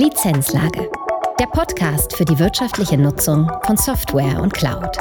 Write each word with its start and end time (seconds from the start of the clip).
Lizenzlage. 0.00 0.90
Der 1.38 1.44
Podcast 1.44 2.16
für 2.16 2.24
die 2.24 2.38
wirtschaftliche 2.38 2.96
Nutzung 2.96 3.52
von 3.66 3.76
Software 3.76 4.40
und 4.40 4.54
Cloud. 4.54 4.96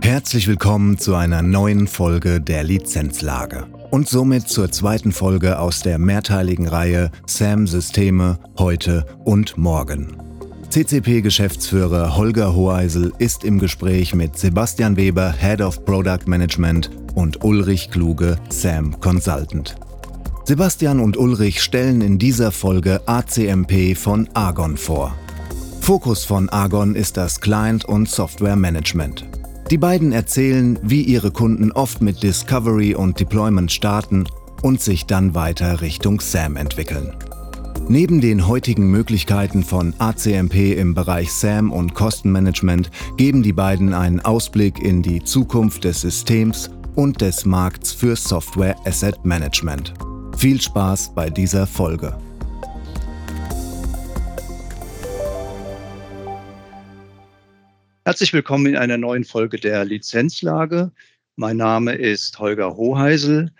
Herzlich 0.00 0.48
willkommen 0.48 0.96
zu 0.96 1.14
einer 1.14 1.42
neuen 1.42 1.88
Folge 1.88 2.40
der 2.40 2.64
Lizenzlage 2.64 3.66
und 3.90 4.08
somit 4.08 4.48
zur 4.48 4.72
zweiten 4.72 5.12
Folge 5.12 5.58
aus 5.58 5.80
der 5.80 5.98
mehrteiligen 5.98 6.66
Reihe 6.66 7.10
SAM 7.26 7.66
Systeme 7.66 8.38
heute 8.56 9.04
und 9.26 9.58
morgen. 9.58 10.23
CCP-Geschäftsführer 10.74 12.16
Holger 12.16 12.56
Hoheisel 12.56 13.12
ist 13.18 13.44
im 13.44 13.60
Gespräch 13.60 14.12
mit 14.12 14.36
Sebastian 14.36 14.96
Weber, 14.96 15.32
Head 15.32 15.60
of 15.60 15.84
Product 15.84 16.26
Management 16.26 16.90
und 17.14 17.44
Ulrich 17.44 17.92
Kluge, 17.92 18.38
SAM 18.48 18.98
Consultant. 18.98 19.76
Sebastian 20.46 20.98
und 20.98 21.16
Ulrich 21.16 21.62
stellen 21.62 22.00
in 22.00 22.18
dieser 22.18 22.50
Folge 22.50 23.00
ACMP 23.06 23.96
von 23.96 24.28
Argon 24.34 24.76
vor. 24.76 25.14
Fokus 25.80 26.24
von 26.24 26.48
Argon 26.48 26.96
ist 26.96 27.16
das 27.18 27.40
Client- 27.40 27.84
und 27.84 28.08
Software 28.08 28.56
Management. 28.56 29.24
Die 29.70 29.78
beiden 29.78 30.10
erzählen, 30.10 30.76
wie 30.82 31.02
ihre 31.02 31.30
Kunden 31.30 31.70
oft 31.70 32.02
mit 32.02 32.20
Discovery 32.20 32.96
und 32.96 33.20
Deployment 33.20 33.70
starten 33.70 34.24
und 34.62 34.80
sich 34.80 35.06
dann 35.06 35.36
weiter 35.36 35.82
Richtung 35.82 36.18
SAM 36.18 36.56
entwickeln. 36.56 37.12
Neben 37.86 38.22
den 38.22 38.48
heutigen 38.48 38.90
Möglichkeiten 38.90 39.62
von 39.62 39.92
ACMP 39.98 40.72
im 40.72 40.94
Bereich 40.94 41.30
SAM 41.30 41.70
und 41.70 41.92
Kostenmanagement 41.92 42.90
geben 43.18 43.42
die 43.42 43.52
beiden 43.52 43.92
einen 43.92 44.20
Ausblick 44.20 44.78
in 44.82 45.02
die 45.02 45.22
Zukunft 45.22 45.84
des 45.84 46.00
Systems 46.00 46.70
und 46.94 47.20
des 47.20 47.44
Markts 47.44 47.92
für 47.92 48.16
Software 48.16 48.74
Asset 48.86 49.22
Management. 49.26 49.92
Viel 50.38 50.62
Spaß 50.62 51.14
bei 51.14 51.28
dieser 51.28 51.66
Folge. 51.66 52.18
Herzlich 58.06 58.32
willkommen 58.32 58.64
in 58.64 58.76
einer 58.76 58.96
neuen 58.96 59.24
Folge 59.24 59.58
der 59.58 59.84
Lizenzlage. 59.84 60.90
Mein 61.36 61.58
Name 61.58 61.92
ist 61.92 62.38
Holger 62.38 62.76
Hoheisel. 62.76 63.52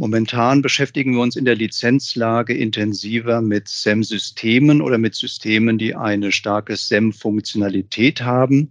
Momentan 0.00 0.62
beschäftigen 0.62 1.14
wir 1.14 1.22
uns 1.22 1.34
in 1.34 1.44
der 1.44 1.56
Lizenzlage 1.56 2.54
intensiver 2.56 3.42
mit 3.42 3.66
SEM-Systemen 3.66 4.80
oder 4.80 4.96
mit 4.96 5.16
Systemen, 5.16 5.76
die 5.76 5.96
eine 5.96 6.30
starke 6.30 6.76
SEM-Funktionalität 6.76 8.22
haben. 8.22 8.70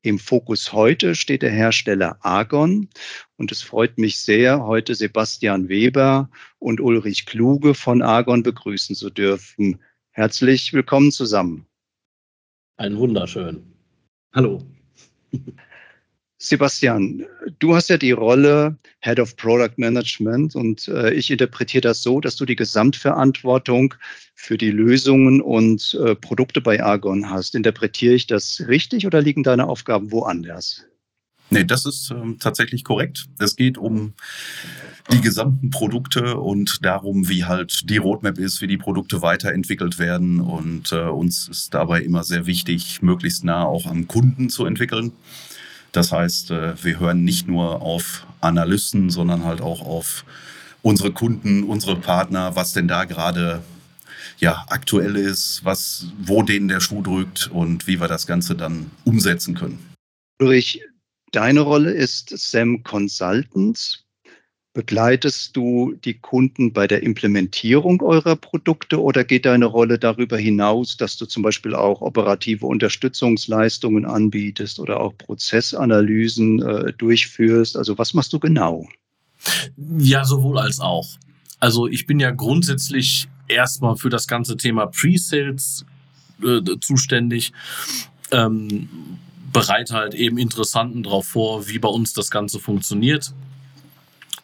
Im 0.00 0.18
Fokus 0.18 0.72
heute 0.72 1.16
steht 1.16 1.42
der 1.42 1.50
Hersteller 1.50 2.16
Argon 2.24 2.88
und 3.36 3.52
es 3.52 3.60
freut 3.60 3.98
mich 3.98 4.18
sehr, 4.18 4.64
heute 4.64 4.94
Sebastian 4.94 5.68
Weber 5.68 6.30
und 6.60 6.80
Ulrich 6.80 7.26
Kluge 7.26 7.74
von 7.74 8.00
Argon 8.00 8.42
begrüßen 8.42 8.96
zu 8.96 9.10
dürfen. 9.10 9.82
Herzlich 10.12 10.72
willkommen 10.72 11.12
zusammen. 11.12 11.66
Ein 12.78 12.96
wunderschön. 12.96 13.62
Hallo. 14.32 14.62
Sebastian, 16.46 17.24
du 17.58 17.74
hast 17.74 17.88
ja 17.88 17.96
die 17.96 18.12
Rolle 18.12 18.76
Head 19.00 19.18
of 19.18 19.34
Product 19.36 19.72
Management 19.76 20.54
und 20.54 20.88
äh, 20.88 21.14
ich 21.14 21.30
interpretiere 21.30 21.80
das 21.80 22.02
so, 22.02 22.20
dass 22.20 22.36
du 22.36 22.44
die 22.44 22.54
Gesamtverantwortung 22.54 23.94
für 24.34 24.58
die 24.58 24.70
Lösungen 24.70 25.40
und 25.40 25.98
äh, 26.04 26.14
Produkte 26.14 26.60
bei 26.60 26.82
Argon 26.82 27.30
hast. 27.30 27.54
Interpretiere 27.54 28.14
ich 28.14 28.26
das 28.26 28.62
richtig 28.68 29.06
oder 29.06 29.22
liegen 29.22 29.42
deine 29.42 29.66
Aufgaben 29.66 30.12
woanders? 30.12 30.84
Nee, 31.48 31.64
das 31.64 31.86
ist 31.86 32.10
ähm, 32.10 32.38
tatsächlich 32.38 32.84
korrekt. 32.84 33.24
Es 33.38 33.56
geht 33.56 33.78
um 33.78 34.12
die 35.12 35.22
gesamten 35.22 35.70
Produkte 35.70 36.36
und 36.36 36.84
darum, 36.84 37.28
wie 37.28 37.44
halt 37.44 37.88
die 37.88 37.98
Roadmap 37.98 38.38
ist, 38.38 38.60
wie 38.60 38.66
die 38.66 38.76
Produkte 38.76 39.22
weiterentwickelt 39.22 39.98
werden. 39.98 40.40
Und 40.40 40.92
äh, 40.92 41.04
uns 41.04 41.48
ist 41.48 41.72
dabei 41.72 42.02
immer 42.02 42.22
sehr 42.22 42.44
wichtig, 42.44 43.00
möglichst 43.00 43.44
nah 43.44 43.64
auch 43.64 43.86
am 43.86 44.08
Kunden 44.08 44.50
zu 44.50 44.66
entwickeln. 44.66 45.12
Das 45.94 46.10
heißt, 46.10 46.50
äh, 46.50 46.82
wir 46.82 46.98
hören 46.98 47.22
nicht 47.22 47.46
nur 47.46 47.80
auf 47.80 48.26
Analysten, 48.40 49.10
sondern 49.10 49.44
halt 49.44 49.60
auch 49.60 49.80
auf 49.80 50.24
unsere 50.82 51.12
Kunden, 51.12 51.62
unsere 51.62 51.96
Partner, 51.96 52.56
was 52.56 52.72
denn 52.72 52.88
da 52.88 53.04
gerade 53.04 53.62
ja, 54.38 54.64
aktuell 54.68 55.14
ist, 55.14 55.60
was, 55.64 56.08
wo 56.18 56.42
denen 56.42 56.66
der 56.66 56.80
Schuh 56.80 57.00
drückt 57.00 57.46
und 57.46 57.86
wie 57.86 58.00
wir 58.00 58.08
das 58.08 58.26
Ganze 58.26 58.56
dann 58.56 58.90
umsetzen 59.04 59.54
können. 59.54 59.78
Ulrich, 60.40 60.82
deine 61.30 61.60
Rolle 61.60 61.92
ist 61.92 62.30
SAM 62.36 62.82
Consultants. 62.82 64.03
Begleitest 64.74 65.56
du 65.56 65.94
die 66.04 66.14
Kunden 66.14 66.72
bei 66.72 66.88
der 66.88 67.04
Implementierung 67.04 68.02
eurer 68.02 68.34
Produkte 68.34 69.00
oder 69.00 69.22
geht 69.22 69.46
deine 69.46 69.66
Rolle 69.66 70.00
darüber 70.00 70.36
hinaus, 70.36 70.96
dass 70.96 71.16
du 71.16 71.26
zum 71.26 71.44
Beispiel 71.44 71.76
auch 71.76 72.00
operative 72.00 72.66
Unterstützungsleistungen 72.66 74.04
anbietest 74.04 74.80
oder 74.80 74.98
auch 74.98 75.16
Prozessanalysen 75.16 76.60
äh, 76.60 76.92
durchführst? 76.92 77.76
Also 77.76 77.98
was 77.98 78.14
machst 78.14 78.32
du 78.32 78.40
genau? 78.40 78.88
Ja, 79.96 80.24
sowohl 80.24 80.58
als 80.58 80.80
auch. 80.80 81.06
Also 81.60 81.86
ich 81.86 82.06
bin 82.06 82.18
ja 82.18 82.32
grundsätzlich 82.32 83.28
erstmal 83.46 83.94
für 83.94 84.10
das 84.10 84.26
ganze 84.26 84.56
Thema 84.56 84.86
Pre-Sales 84.86 85.86
äh, 86.42 86.60
zuständig. 86.80 87.52
Ähm, 88.32 88.88
bereite 89.52 89.94
halt 89.94 90.14
eben 90.14 90.36
Interessanten 90.36 91.04
darauf 91.04 91.28
vor, 91.28 91.68
wie 91.68 91.78
bei 91.78 91.88
uns 91.88 92.12
das 92.12 92.32
Ganze 92.32 92.58
funktioniert 92.58 93.32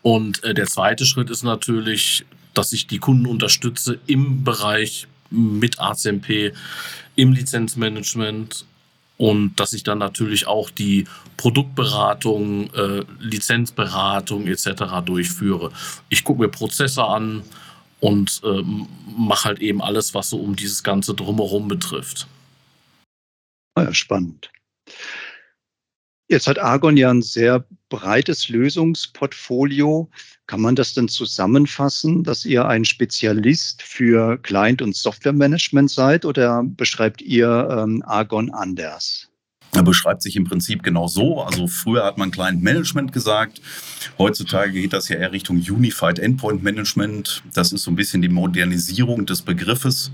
und 0.02 0.42
äh, 0.44 0.54
der 0.54 0.66
zweite 0.66 1.04
Schritt 1.04 1.30
ist 1.30 1.42
natürlich, 1.42 2.24
dass 2.54 2.72
ich 2.72 2.86
die 2.86 2.98
Kunden 2.98 3.26
unterstütze 3.26 3.98
im 4.06 4.44
Bereich 4.44 5.06
mit 5.30 5.78
ACMP, 5.78 6.52
im 7.16 7.32
Lizenzmanagement 7.32 8.64
und 9.18 9.60
dass 9.60 9.74
ich 9.74 9.82
dann 9.82 9.98
natürlich 9.98 10.46
auch 10.46 10.70
die 10.70 11.04
Produktberatung, 11.36 12.72
äh, 12.72 13.04
Lizenzberatung 13.18 14.46
etc. 14.46 15.04
durchführe. 15.04 15.72
Ich 16.08 16.24
gucke 16.24 16.40
mir 16.40 16.48
Prozesse 16.48 17.04
an 17.04 17.42
und 18.00 18.40
äh, 18.44 18.62
mache 19.16 19.44
halt 19.44 19.58
eben 19.60 19.82
alles, 19.82 20.14
was 20.14 20.30
so 20.30 20.38
um 20.38 20.56
dieses 20.56 20.82
ganze 20.82 21.14
drumherum 21.14 21.68
betrifft. 21.68 22.26
Ah 23.74 23.82
ja, 23.82 23.94
spannend. 23.94 24.50
Jetzt 26.30 26.46
hat 26.46 26.60
Argon 26.60 26.96
ja 26.96 27.10
ein 27.10 27.22
sehr 27.22 27.64
breites 27.88 28.48
Lösungsportfolio. 28.48 30.08
Kann 30.46 30.60
man 30.60 30.76
das 30.76 30.94
denn 30.94 31.08
zusammenfassen, 31.08 32.22
dass 32.22 32.44
ihr 32.44 32.66
ein 32.66 32.84
Spezialist 32.84 33.82
für 33.82 34.38
Client- 34.38 34.80
und 34.80 34.94
Softwaremanagement 34.94 35.90
seid 35.90 36.24
oder 36.24 36.62
beschreibt 36.64 37.20
ihr 37.20 37.68
ähm, 37.72 38.04
Argon 38.06 38.48
anders? 38.50 39.28
Er 39.72 39.82
beschreibt 39.82 40.22
sich 40.22 40.36
im 40.36 40.44
Prinzip 40.44 40.84
genau 40.84 41.08
so. 41.08 41.40
Also 41.42 41.66
früher 41.66 42.04
hat 42.04 42.16
man 42.16 42.30
Client 42.30 42.62
Management 42.62 43.12
gesagt. 43.12 43.60
Heutzutage 44.16 44.70
geht 44.70 44.92
das 44.92 45.08
ja 45.08 45.16
eher 45.16 45.32
Richtung 45.32 45.56
Unified 45.56 46.20
Endpoint 46.20 46.62
Management. 46.62 47.42
Das 47.54 47.72
ist 47.72 47.82
so 47.82 47.90
ein 47.90 47.96
bisschen 47.96 48.22
die 48.22 48.28
Modernisierung 48.28 49.26
des 49.26 49.42
Begriffes. 49.42 50.12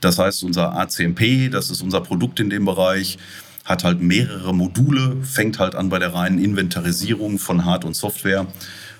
Das 0.00 0.18
heißt, 0.18 0.42
unser 0.42 0.72
ACMP, 0.76 1.48
das 1.52 1.70
ist 1.70 1.80
unser 1.80 2.00
Produkt 2.00 2.40
in 2.40 2.50
dem 2.50 2.64
Bereich, 2.64 3.18
hat 3.64 3.84
halt 3.84 4.00
mehrere 4.00 4.54
Module, 4.54 5.16
fängt 5.22 5.58
halt 5.58 5.74
an 5.74 5.88
bei 5.88 5.98
der 5.98 6.14
reinen 6.14 6.38
Inventarisierung 6.38 7.38
von 7.38 7.64
Hard- 7.64 7.84
und 7.84 7.94
Software 7.94 8.46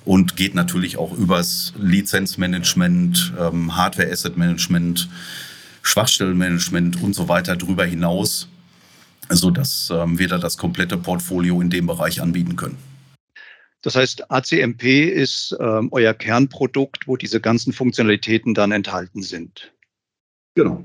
und 0.05 0.37
geht 0.37 0.55
natürlich 0.55 0.97
auch 0.97 1.13
übers 1.13 1.75
Lizenzmanagement, 1.79 3.35
ähm, 3.39 3.77
Hardware-Asset-Management, 3.77 5.09
Schwachstellenmanagement 5.83 7.03
und 7.03 7.15
so 7.15 7.29
weiter 7.29 7.57
drüber 7.57 7.85
hinaus, 7.85 8.49
sodass 9.29 9.91
ähm, 9.93 10.19
wir 10.19 10.29
da 10.29 10.39
das 10.39 10.57
komplette 10.57 10.97
Portfolio 10.97 11.61
in 11.61 11.71
dem 11.71 11.87
Bereich 11.87 12.23
anbieten 12.23 12.57
können. 12.57 12.79
Das 13.83 13.97
heißt, 13.97 14.31
ACMP 14.31 15.11
ist 15.11 15.55
ähm, 15.61 15.91
euer 15.93 16.15
Kernprodukt, 16.15 17.07
wo 17.07 17.19
diese 17.19 17.39
ganzen 17.39 17.75
Funktionalitäten 17.75 18.55
dann 18.55 18.73
enthalten 18.73 19.23
sind. 19.23 19.75
Genau. 20.55 20.83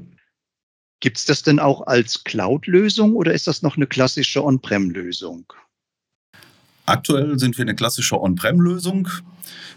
Gibt 0.99 1.17
es 1.17 1.25
das 1.25 1.43
denn 1.43 1.59
auch 1.59 1.87
als 1.87 2.23
Cloud-Lösung 2.23 3.15
oder 3.15 3.33
ist 3.33 3.47
das 3.47 3.61
noch 3.61 3.77
eine 3.77 3.87
klassische 3.87 4.43
On-Prem-Lösung? 4.43 5.45
Aktuell 6.85 7.37
sind 7.39 7.57
wir 7.57 7.63
eine 7.63 7.75
klassische 7.75 8.19
On-Prem-Lösung. 8.19 9.07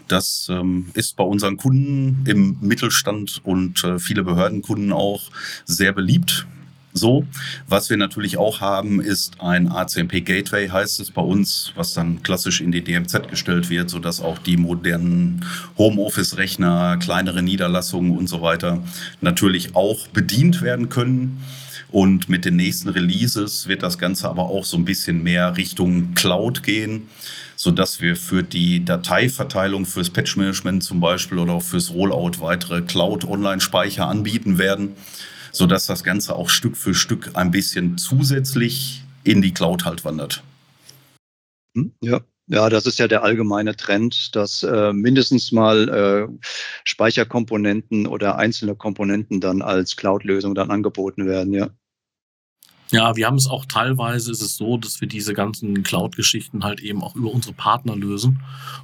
Das 0.07 0.47
ähm, 0.49 0.89
ist 0.95 1.15
bei 1.15 1.23
unseren 1.23 1.57
Kunden 1.57 2.25
im 2.27 2.57
Mittelstand 2.59 3.41
und 3.43 3.83
äh, 3.83 3.99
viele 3.99 4.23
Behördenkunden 4.23 4.91
auch 4.91 5.29
sehr 5.65 5.93
beliebt 5.93 6.45
so. 6.93 7.25
Was 7.67 7.89
wir 7.89 7.97
natürlich 7.97 8.37
auch 8.37 8.61
haben, 8.61 9.01
ist 9.01 9.41
ein 9.41 9.67
ACMP 9.67 10.21
Gateway, 10.23 10.69
heißt 10.69 10.99
es 10.99 11.11
bei 11.11 11.21
uns, 11.21 11.73
was 11.75 11.93
dann 11.93 12.23
klassisch 12.23 12.61
in 12.61 12.71
die 12.71 12.83
DMZ 12.83 13.27
gestellt 13.29 13.69
wird, 13.69 13.89
sodass 13.89 14.21
auch 14.21 14.37
die 14.37 14.57
modernen 14.57 15.45
Homeoffice-Rechner, 15.77 16.97
kleinere 16.97 17.41
Niederlassungen 17.41 18.17
und 18.17 18.27
so 18.27 18.41
weiter 18.41 18.83
natürlich 19.21 19.75
auch 19.75 20.07
bedient 20.09 20.61
werden 20.61 20.89
können. 20.89 21.43
Und 21.91 22.27
mit 22.27 22.43
den 22.43 22.55
nächsten 22.55 22.89
Releases 22.89 23.67
wird 23.67 23.83
das 23.83 23.99
Ganze 23.99 24.27
aber 24.27 24.49
auch 24.49 24.65
so 24.65 24.77
ein 24.77 24.85
bisschen 24.85 25.21
mehr 25.21 25.57
Richtung 25.57 26.15
Cloud 26.15 26.63
gehen, 26.63 27.07
sodass 27.55 28.01
wir 28.01 28.15
für 28.15 28.41
die 28.41 28.83
Dateiverteilung, 28.83 29.85
fürs 29.85 30.09
Patch-Management 30.09 30.83
zum 30.83 30.99
Beispiel 30.99 31.37
oder 31.37 31.53
auch 31.53 31.61
fürs 31.61 31.91
Rollout 31.91 32.39
weitere 32.39 32.81
Cloud-Online-Speicher 32.81 34.07
anbieten 34.07 34.57
werden, 34.57 34.93
sodass 35.53 35.85
das 35.85 36.03
Ganze 36.03 36.35
auch 36.35 36.49
Stück 36.49 36.75
für 36.75 36.93
Stück 36.93 37.31
ein 37.35 37.51
bisschen 37.51 37.97
zusätzlich 37.97 39.03
in 39.23 39.41
die 39.41 39.53
Cloud 39.53 39.85
halt 39.85 40.03
wandert. 40.03 40.43
Hm, 41.75 41.93
ja, 42.01 42.19
ja, 42.47 42.69
das 42.69 42.85
ist 42.85 42.99
ja 42.99 43.07
der 43.07 43.23
allgemeine 43.23 43.75
Trend, 43.75 44.35
dass 44.35 44.63
äh, 44.63 44.91
mindestens 44.91 45.51
mal 45.53 45.89
äh, 45.89 46.47
Speicherkomponenten 46.83 48.05
oder 48.05 48.37
einzelne 48.37 48.75
Komponenten 48.75 49.39
dann 49.39 49.61
als 49.61 49.95
Cloud-Lösung 49.95 50.53
dann 50.53 50.69
angeboten 50.69 51.25
werden, 51.25 51.53
ja. 51.53 51.69
Ja, 52.91 53.15
wir 53.15 53.25
haben 53.25 53.37
es 53.37 53.47
auch 53.47 53.65
teilweise 53.65 54.29
ist 54.29 54.41
es 54.41 54.55
so, 54.55 54.77
dass 54.77 55.01
wir 55.01 55.07
diese 55.07 55.33
ganzen 55.33 55.81
Cloud-Geschichten 55.81 56.63
halt 56.63 56.79
eben 56.79 57.01
auch 57.01 57.15
über 57.15 57.31
unsere 57.31 57.55
Partner 57.55 57.95
lösen. 57.95 58.41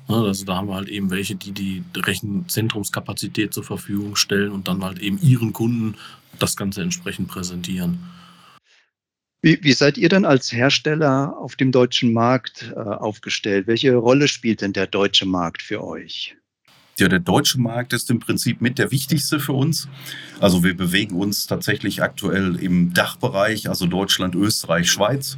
Also 0.08 0.46
da 0.46 0.56
haben 0.56 0.68
wir 0.68 0.74
halt 0.74 0.90
eben 0.90 1.12
welche, 1.12 1.36
die 1.36 1.52
die 1.52 1.84
Rechenzentrumskapazität 1.96 3.54
zur 3.54 3.64
Verfügung 3.64 4.16
stellen 4.16 4.52
und 4.52 4.68
dann 4.68 4.84
halt 4.84 4.98
eben 4.98 5.20
ihren 5.22 5.54
Kunden 5.54 5.96
das 6.40 6.56
Ganze 6.56 6.82
entsprechend 6.82 7.28
präsentieren. 7.28 8.00
Wie, 9.42 9.58
wie 9.62 9.72
seid 9.72 9.98
ihr 9.98 10.10
denn 10.10 10.26
als 10.26 10.52
Hersteller 10.52 11.38
auf 11.38 11.56
dem 11.56 11.72
deutschen 11.72 12.12
Markt 12.12 12.74
äh, 12.76 12.80
aufgestellt? 12.80 13.68
Welche 13.68 13.96
Rolle 13.96 14.28
spielt 14.28 14.62
denn 14.62 14.74
der 14.74 14.88
deutsche 14.88 15.26
Markt 15.26 15.62
für 15.62 15.82
euch? 15.84 16.36
Ja, 16.98 17.08
der 17.08 17.20
deutsche 17.20 17.62
Markt 17.62 17.94
ist 17.94 18.10
im 18.10 18.20
Prinzip 18.20 18.60
mit 18.60 18.78
der 18.78 18.92
wichtigste 18.92 19.40
für 19.40 19.54
uns. 19.54 19.88
Also 20.42 20.66
wir 20.66 20.76
bewegen 20.76 21.16
uns 21.16 21.48
tatsächlich 21.48 22.04
aktuell 22.04 22.58
im 22.58 22.94
Dachbereich, 22.94 23.70
also 23.70 23.86
Deutschland, 23.86 24.36
Österreich, 24.36 24.92
Schweiz. 24.92 25.38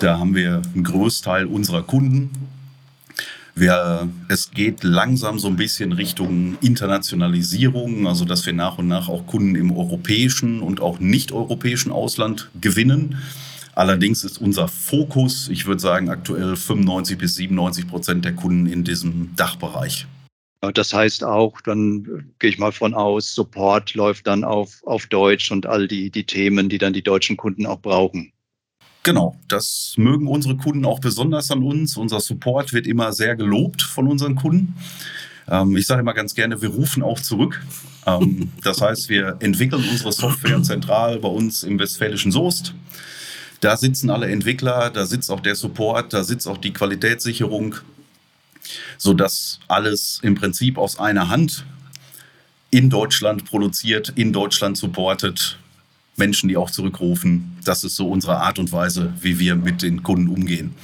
Da 0.00 0.18
haben 0.18 0.34
wir 0.34 0.60
einen 0.74 0.84
Großteil 0.84 1.46
unserer 1.46 1.82
Kunden. 1.82 2.30
Wir, 3.56 4.08
es 4.28 4.50
geht 4.50 4.82
langsam 4.82 5.38
so 5.38 5.46
ein 5.46 5.56
bisschen 5.56 5.92
Richtung 5.92 6.58
Internationalisierung, 6.60 8.08
also 8.08 8.24
dass 8.24 8.44
wir 8.46 8.52
nach 8.52 8.78
und 8.78 8.88
nach 8.88 9.08
auch 9.08 9.26
Kunden 9.26 9.54
im 9.54 9.70
europäischen 9.70 10.60
und 10.60 10.80
auch 10.80 10.98
nicht-europäischen 10.98 11.92
Ausland 11.92 12.50
gewinnen. 12.60 13.16
Allerdings 13.76 14.24
ist 14.24 14.38
unser 14.38 14.66
Fokus, 14.66 15.48
ich 15.48 15.66
würde 15.66 15.80
sagen, 15.80 16.08
aktuell 16.08 16.56
95 16.56 17.16
bis 17.16 17.36
97 17.36 17.86
Prozent 17.86 18.24
der 18.24 18.34
Kunden 18.34 18.66
in 18.66 18.82
diesem 18.82 19.34
Dachbereich. 19.36 20.06
Das 20.72 20.92
heißt 20.92 21.24
auch, 21.24 21.60
dann 21.60 22.32
gehe 22.38 22.50
ich 22.50 22.58
mal 22.58 22.72
von 22.72 22.94
aus, 22.94 23.34
Support 23.34 23.94
läuft 23.94 24.26
dann 24.26 24.44
auf, 24.44 24.82
auf 24.84 25.06
Deutsch 25.06 25.52
und 25.52 25.66
all 25.66 25.86
die, 25.86 26.10
die 26.10 26.24
Themen, 26.24 26.68
die 26.68 26.78
dann 26.78 26.92
die 26.92 27.02
deutschen 27.02 27.36
Kunden 27.36 27.66
auch 27.66 27.80
brauchen. 27.80 28.32
Genau, 29.04 29.38
das 29.48 29.94
mögen 29.98 30.26
unsere 30.26 30.56
Kunden 30.56 30.86
auch 30.86 30.98
besonders 30.98 31.50
an 31.50 31.62
uns. 31.62 31.98
Unser 31.98 32.20
Support 32.20 32.72
wird 32.72 32.86
immer 32.86 33.12
sehr 33.12 33.36
gelobt 33.36 33.82
von 33.82 34.08
unseren 34.08 34.34
Kunden. 34.34 34.74
Ähm, 35.46 35.76
ich 35.76 35.86
sage 35.86 36.00
immer 36.00 36.14
ganz 36.14 36.34
gerne, 36.34 36.62
wir 36.62 36.70
rufen 36.70 37.02
auch 37.02 37.20
zurück. 37.20 37.62
Ähm, 38.06 38.50
das 38.62 38.80
heißt, 38.80 39.10
wir 39.10 39.36
entwickeln 39.40 39.84
unsere 39.90 40.10
Software 40.10 40.62
zentral 40.62 41.18
bei 41.18 41.28
uns 41.28 41.64
im 41.64 41.78
westfälischen 41.78 42.32
Soest. 42.32 42.72
Da 43.60 43.76
sitzen 43.76 44.08
alle 44.08 44.26
Entwickler, 44.30 44.88
da 44.88 45.04
sitzt 45.04 45.30
auch 45.30 45.40
der 45.40 45.54
Support, 45.54 46.14
da 46.14 46.24
sitzt 46.24 46.48
auch 46.48 46.58
die 46.58 46.72
Qualitätssicherung, 46.72 47.76
sodass 48.96 49.60
alles 49.68 50.18
im 50.22 50.34
Prinzip 50.34 50.78
aus 50.78 50.98
einer 50.98 51.28
Hand 51.28 51.66
in 52.70 52.88
Deutschland 52.88 53.44
produziert, 53.44 54.14
in 54.16 54.32
Deutschland 54.32 54.78
supportet 54.78 55.58
Menschen, 56.16 56.48
die 56.48 56.56
auch 56.56 56.70
zurückrufen. 56.70 57.56
Das 57.64 57.84
ist 57.84 57.96
so 57.96 58.08
unsere 58.08 58.38
Art 58.38 58.58
und 58.58 58.72
Weise, 58.72 59.12
wie 59.20 59.38
wir 59.38 59.56
mit 59.56 59.82
den 59.82 60.02
Kunden 60.02 60.28
umgehen. 60.28 60.74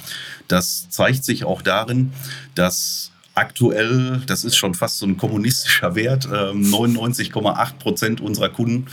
Das 0.47 0.89
zeigt 0.89 1.23
sich 1.23 1.45
auch 1.45 1.61
darin, 1.61 2.11
dass 2.55 3.11
aktuell, 3.33 4.21
das 4.27 4.43
ist 4.43 4.55
schon 4.55 4.73
fast 4.73 4.97
so 4.97 5.05
ein 5.05 5.17
kommunistischer 5.17 5.95
Wert, 5.95 6.25
99,8 6.27 7.71
ähm, 7.71 7.79
Prozent 7.79 8.21
unserer 8.21 8.49
Kunden 8.49 8.87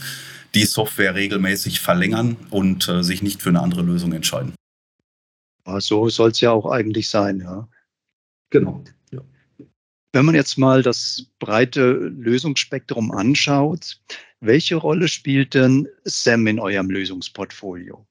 die 0.55 0.65
Software 0.65 1.15
regelmäßig 1.15 1.79
verlängern 1.79 2.35
und 2.49 2.87
äh, 2.87 3.03
sich 3.03 3.21
nicht 3.21 3.41
für 3.41 3.49
eine 3.49 3.61
andere 3.61 3.81
Lösung 3.81 4.13
entscheiden. 4.13 4.53
So 5.77 6.09
soll 6.09 6.31
es 6.31 6.41
ja 6.41 6.51
auch 6.51 6.65
eigentlich 6.65 7.09
sein, 7.09 7.41
ja. 7.41 7.67
Genau. 8.49 8.83
Wenn 10.11 10.25
man 10.25 10.33
jetzt 10.33 10.57
mal 10.57 10.81
das 10.81 11.27
breite 11.37 11.91
Lösungsspektrum 11.91 13.11
anschaut, 13.11 14.01
welche 14.39 14.75
Rolle 14.75 15.07
spielt 15.07 15.53
denn 15.53 15.87
SAM 16.03 16.47
in 16.47 16.59
eurem 16.59 16.89
Lösungsportfolio? 16.89 18.07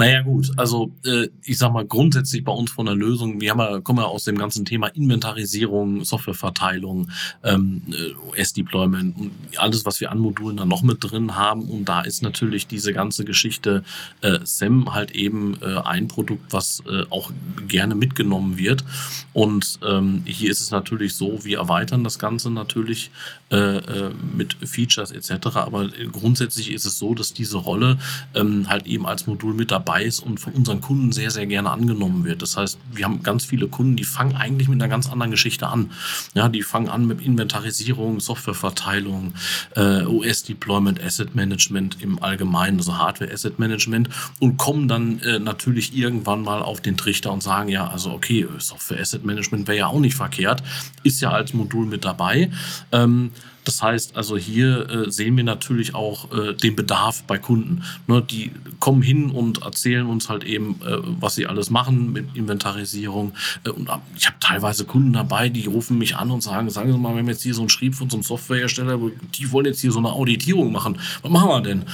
Naja 0.00 0.22
gut, 0.22 0.52
also 0.56 0.92
äh, 1.04 1.26
ich 1.42 1.58
sag 1.58 1.72
mal 1.72 1.84
grundsätzlich 1.84 2.44
bei 2.44 2.52
uns 2.52 2.70
von 2.70 2.86
der 2.86 2.94
Lösung, 2.94 3.40
wir 3.40 3.50
haben 3.50 3.58
ja, 3.58 3.80
kommen 3.80 3.98
ja 3.98 4.04
aus 4.04 4.22
dem 4.22 4.38
ganzen 4.38 4.64
Thema 4.64 4.86
Inventarisierung, 4.86 6.04
Softwareverteilung, 6.04 7.10
ähm, 7.42 7.82
äh, 7.90 8.40
OS-Deployment 8.40 9.18
und 9.18 9.32
alles, 9.56 9.84
was 9.84 10.00
wir 10.00 10.12
an 10.12 10.20
Modulen 10.20 10.58
dann 10.58 10.68
noch 10.68 10.82
mit 10.82 10.98
drin 11.00 11.34
haben. 11.34 11.62
Und 11.62 11.86
da 11.86 12.02
ist 12.02 12.22
natürlich 12.22 12.68
diese 12.68 12.92
ganze 12.92 13.24
Geschichte 13.24 13.82
äh, 14.20 14.38
SEM 14.44 14.94
halt 14.94 15.10
eben 15.16 15.58
äh, 15.62 15.80
ein 15.80 16.06
Produkt, 16.06 16.52
was 16.52 16.80
äh, 16.88 17.02
auch 17.10 17.32
gerne 17.66 17.96
mitgenommen 17.96 18.56
wird. 18.56 18.84
Und 19.32 19.80
ähm, 19.84 20.22
hier 20.26 20.52
ist 20.52 20.60
es 20.60 20.70
natürlich 20.70 21.16
so, 21.16 21.44
wir 21.44 21.58
erweitern 21.58 22.04
das 22.04 22.20
Ganze 22.20 22.50
natürlich 22.52 23.10
äh, 23.50 23.78
äh, 23.78 24.10
mit 24.36 24.54
Features 24.64 25.10
etc. 25.10 25.56
Aber 25.56 25.88
grundsätzlich 26.12 26.70
ist 26.70 26.84
es 26.84 27.00
so, 27.00 27.14
dass 27.14 27.32
diese 27.32 27.56
Rolle 27.56 27.98
ähm, 28.36 28.68
halt 28.68 28.86
eben 28.86 29.04
als 29.04 29.26
Modul 29.26 29.54
mit 29.54 29.72
dabei 29.72 29.87
dabei 29.88 30.04
ist 30.04 30.20
und 30.20 30.38
von 30.38 30.52
unseren 30.52 30.80
Kunden 30.80 31.12
sehr, 31.12 31.30
sehr 31.30 31.46
gerne 31.46 31.70
angenommen 31.70 32.24
wird. 32.24 32.42
Das 32.42 32.56
heißt, 32.56 32.78
wir 32.92 33.04
haben 33.06 33.22
ganz 33.22 33.44
viele 33.44 33.68
Kunden, 33.68 33.96
die 33.96 34.04
fangen 34.04 34.36
eigentlich 34.36 34.68
mit 34.68 34.80
einer 34.80 34.88
ganz 34.88 35.08
anderen 35.08 35.30
Geschichte 35.30 35.66
an. 35.66 35.90
Ja, 36.34 36.48
die 36.48 36.62
fangen 36.62 36.88
an 36.88 37.06
mit 37.06 37.22
Inventarisierung, 37.22 38.20
Softwareverteilung, 38.20 39.32
äh, 39.76 40.02
OS-Deployment, 40.02 41.02
Asset 41.02 41.34
Management 41.34 42.02
im 42.02 42.22
Allgemeinen, 42.22 42.78
also 42.78 42.98
Hardware-Asset 42.98 43.58
Management 43.58 44.10
und 44.40 44.58
kommen 44.58 44.88
dann 44.88 45.20
äh, 45.20 45.38
natürlich 45.38 45.96
irgendwann 45.96 46.42
mal 46.42 46.60
auf 46.60 46.80
den 46.80 46.96
Trichter 46.96 47.32
und 47.32 47.42
sagen, 47.42 47.70
ja, 47.70 47.88
also 47.88 48.10
okay, 48.10 48.46
Software-Asset 48.58 49.24
Management 49.24 49.68
wäre 49.68 49.78
ja 49.78 49.86
auch 49.86 50.00
nicht 50.00 50.16
verkehrt, 50.16 50.62
ist 51.02 51.20
ja 51.22 51.30
als 51.30 51.54
Modul 51.54 51.86
mit 51.86 52.04
dabei. 52.04 52.50
Ähm, 52.92 53.30
das 53.68 53.82
heißt, 53.82 54.16
also 54.16 54.38
hier 54.38 54.88
äh, 54.88 55.10
sehen 55.10 55.36
wir 55.36 55.44
natürlich 55.44 55.94
auch 55.94 56.32
äh, 56.32 56.54
den 56.54 56.74
Bedarf 56.74 57.22
bei 57.24 57.36
Kunden. 57.36 57.84
Ne, 58.06 58.22
die 58.22 58.50
kommen 58.80 59.02
hin 59.02 59.30
und 59.30 59.60
erzählen 59.62 60.06
uns 60.06 60.30
halt 60.30 60.42
eben, 60.42 60.80
äh, 60.86 60.96
was 61.20 61.34
sie 61.34 61.46
alles 61.46 61.68
machen 61.68 62.14
mit 62.14 62.34
Inventarisierung. 62.34 63.34
Äh, 63.64 63.70
und 63.70 63.90
ich 64.16 64.26
habe 64.26 64.38
teilweise 64.40 64.86
Kunden 64.86 65.12
dabei, 65.12 65.50
die 65.50 65.66
rufen 65.66 65.98
mich 65.98 66.16
an 66.16 66.30
und 66.30 66.42
sagen, 66.42 66.70
sagen 66.70 66.90
Sie 66.90 66.98
mal, 66.98 67.12
wir 67.12 67.18
haben 67.18 67.28
jetzt 67.28 67.42
hier 67.42 67.52
so 67.52 67.60
einen 67.60 67.68
Schrieb 67.68 67.94
von 67.94 68.08
so 68.08 68.16
einem 68.16 68.24
Softwarehersteller, 68.24 68.98
die 69.34 69.52
wollen 69.52 69.66
jetzt 69.66 69.80
hier 69.80 69.92
so 69.92 69.98
eine 69.98 70.12
Auditierung 70.12 70.72
machen. 70.72 70.98
Was 71.20 71.30
machen 71.30 71.48
wir 71.50 71.60
denn? 71.60 71.84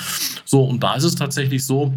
So, 0.44 0.62
und 0.62 0.80
da 0.80 0.94
ist 0.94 1.04
es 1.04 1.16
tatsächlich 1.16 1.66
so, 1.66 1.92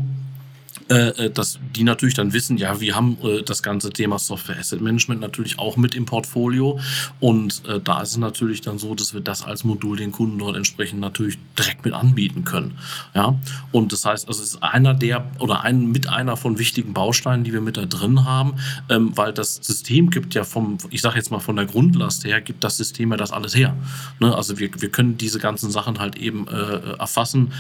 äh, 0.89 1.25
äh, 1.25 1.29
dass 1.29 1.60
die 1.75 1.84
natürlich 1.84 2.15
dann 2.15 2.32
wissen, 2.32 2.58
ja, 2.58 2.79
wir 2.79 2.96
haben 2.96 3.17
äh, 3.22 3.44
das 3.44 3.62
ganze 3.62 3.89
Thema 3.89 4.20
Software 4.20 4.58
Asset 4.58 4.79
Management 4.79 5.20
natürlich 5.20 5.60
auch 5.60 5.75
mit 5.75 5.96
im 5.96 6.06
Portfolio 6.06 6.79
und 7.20 7.62
äh, 7.67 7.82
da 7.82 8.01
ist 8.01 8.12
es 8.12 8.17
natürlich 8.17 8.62
dann 8.62 8.77
so, 8.77 8.96
dass 8.96 9.13
wir 9.13 9.20
das 9.20 9.44
als 9.44 9.65
Modul 9.65 9.98
den 9.98 10.13
Kunden 10.13 10.39
dort 10.39 10.56
entsprechend 10.56 11.01
natürlich 11.01 11.38
direkt 11.60 11.84
mit 11.84 11.94
anbieten 11.94 12.46
können. 12.46 12.77
Ja, 13.13 13.38
und 13.74 13.91
das 13.91 14.06
heißt, 14.06 14.29
also 14.29 14.41
es 14.41 14.53
ist 14.53 14.63
einer 14.63 14.94
der 14.94 15.29
oder 15.39 15.62
ein 15.65 15.91
mit 15.91 16.08
einer 16.08 16.38
von 16.38 16.58
wichtigen 16.58 16.94
Bausteinen, 16.94 17.44
die 17.44 17.51
wir 17.51 17.62
mit 17.62 17.75
da 17.75 17.86
drin 17.86 18.24
haben, 18.24 18.53
ähm, 18.88 19.12
weil 19.17 19.34
das 19.34 19.56
System 19.56 20.10
gibt 20.10 20.36
ja 20.36 20.46
vom, 20.46 20.77
ich 20.89 21.01
sage 21.01 21.17
jetzt 21.17 21.32
mal 21.32 21.39
von 21.39 21.58
der 21.58 21.65
Grundlast 21.65 22.24
her, 22.24 22.39
gibt 22.39 22.63
das 22.63 22.77
System 22.77 23.12
ja 23.12 23.17
das 23.17 23.32
alles 23.34 23.53
her. 23.56 23.75
Ne? 24.22 24.34
Also 24.34 24.58
wir, 24.58 24.70
wir 24.79 24.89
können 24.89 25.17
diese 25.17 25.39
ganzen 25.39 25.70
Sachen 25.70 26.00
halt 26.00 26.15
eben 26.15 26.48
äh, 26.48 26.98
erfassen 26.98 27.51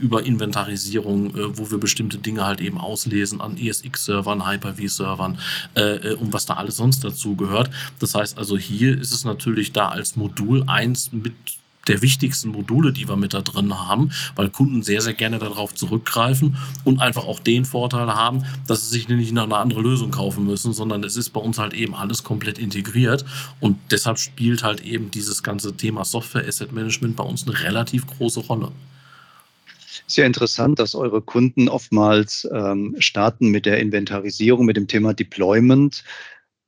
über 0.00 0.24
Inventarisierung, 0.24 1.32
wo 1.56 1.70
wir 1.70 1.78
bestimmte 1.78 2.18
Dinge 2.18 2.44
halt 2.44 2.59
halt 2.60 2.66
eben 2.66 2.78
auslesen 2.78 3.40
an 3.40 3.56
ESX-Servern, 3.56 4.46
Hyper-V-Servern 4.46 5.38
äh, 5.74 5.80
äh, 5.80 6.14
und 6.14 6.32
was 6.32 6.46
da 6.46 6.54
alles 6.54 6.76
sonst 6.76 7.02
dazu 7.02 7.36
gehört. 7.36 7.70
Das 7.98 8.14
heißt 8.14 8.38
also, 8.38 8.56
hier 8.58 8.98
ist 8.98 9.12
es 9.12 9.24
natürlich 9.24 9.72
da 9.72 9.88
als 9.88 10.16
Modul 10.16 10.64
eins 10.66 11.12
mit 11.12 11.32
der 11.88 12.02
wichtigsten 12.02 12.50
Module, 12.50 12.92
die 12.92 13.08
wir 13.08 13.16
mit 13.16 13.32
da 13.32 13.40
drin 13.40 13.74
haben, 13.74 14.10
weil 14.36 14.50
Kunden 14.50 14.82
sehr, 14.82 15.00
sehr 15.00 15.14
gerne 15.14 15.38
darauf 15.38 15.74
zurückgreifen 15.74 16.56
und 16.84 17.00
einfach 17.00 17.24
auch 17.24 17.40
den 17.40 17.64
Vorteil 17.64 18.14
haben, 18.14 18.44
dass 18.66 18.82
sie 18.82 18.90
sich 18.90 19.08
nicht 19.08 19.32
nach 19.32 19.44
einer 19.44 19.56
anderen 19.56 19.82
Lösung 19.82 20.10
kaufen 20.10 20.44
müssen, 20.44 20.74
sondern 20.74 21.02
es 21.04 21.16
ist 21.16 21.30
bei 21.30 21.40
uns 21.40 21.58
halt 21.58 21.72
eben 21.72 21.94
alles 21.94 22.22
komplett 22.22 22.58
integriert 22.58 23.24
und 23.60 23.78
deshalb 23.90 24.18
spielt 24.18 24.62
halt 24.62 24.82
eben 24.82 25.10
dieses 25.10 25.42
ganze 25.42 25.74
Thema 25.74 26.04
Software 26.04 26.46
Asset 26.46 26.70
Management 26.70 27.16
bei 27.16 27.24
uns 27.24 27.48
eine 27.48 27.58
relativ 27.58 28.06
große 28.06 28.40
Rolle 28.40 28.70
sehr 30.12 30.26
interessant, 30.26 30.78
dass 30.78 30.94
eure 30.94 31.22
Kunden 31.22 31.68
oftmals 31.68 32.48
ähm, 32.52 32.94
starten 32.98 33.48
mit 33.48 33.66
der 33.66 33.78
Inventarisierung, 33.78 34.66
mit 34.66 34.76
dem 34.76 34.88
Thema 34.88 35.14
Deployment. 35.14 36.04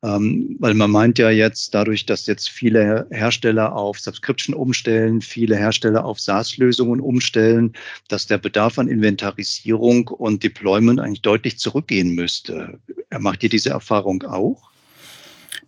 Ähm, 0.05 0.57
weil 0.59 0.75
man 0.75 0.91
meint 0.91 1.21
ja 1.21 1.31
jetzt, 1.31 1.75
dadurch, 1.75 2.07
dass 2.07 2.27
jetzt 2.27 2.49
viele 2.49 3.07
Hersteller 3.11 3.77
auf 3.77 4.01
Subscription 4.01 4.55
umstellen, 4.55 5.21
viele 5.21 5.57
Hersteller 5.57 6.05
auf 6.05 6.19
SaaS-Lösungen 6.19 7.01
umstellen, 7.01 7.73
dass 8.09 8.27
der 8.27 8.39
Bedarf 8.39 8.81
an 8.81 8.89
Inventarisierung 8.89 10.09
und 10.09 10.43
Deployment 10.43 10.99
eigentlich 10.99 11.23
deutlich 11.23 11.59
zurückgehen 11.59 12.17
müsste. 12.17 12.81
Macht 13.17 13.45
ihr 13.45 13.49
diese 13.49 13.71
Erfahrung 13.71 14.25
auch? 14.25 14.71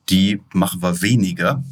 Die 0.09 0.41
machen 0.53 0.83
wir 0.83 1.01
weniger. 1.01 1.63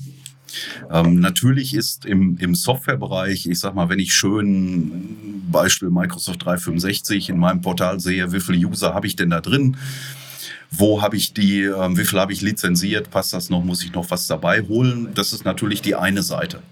Ähm, 0.91 1.21
natürlich 1.21 1.75
ist 1.75 2.05
im, 2.05 2.37
im 2.39 2.55
Softwarebereich, 2.55 3.47
ich 3.47 3.61
sag 3.61 3.75
mal, 3.75 3.89
wenn 3.89 3.99
ich 3.99 4.15
schön 4.15 5.43
Beispiel 5.51 5.91
Microsoft 5.91 6.45
365 6.45 7.29
in 7.29 7.39
meinem 7.39 7.61
Portal 7.61 8.01
sehe, 8.01 8.33
wie 8.33 8.41
viele 8.41 8.67
User 8.67 8.95
habe 8.95 9.07
ich 9.07 9.17
denn 9.17 9.31
da 9.31 9.41
drin? 9.41 9.77
Wo 10.71 11.03
habe 11.03 11.17
ich 11.17 11.35
die, 11.35 11.63
äh, 11.63 11.97
wie 11.97 12.05
viel 12.05 12.19
habe 12.19 12.33
ich 12.33 12.41
lizenziert? 12.41 13.11
Passt 13.11 13.33
das 13.33 13.51
noch? 13.51 13.63
Muss 13.63 13.85
ich 13.85 13.93
noch 13.93 14.11
was 14.11 14.27
dabei 14.27 14.63
holen? 14.63 15.09
Das 15.15 15.33
ist 15.33 15.45
natürlich 15.45 15.83
die 15.83 15.95
eine 15.95 16.23
Seite. 16.23 16.63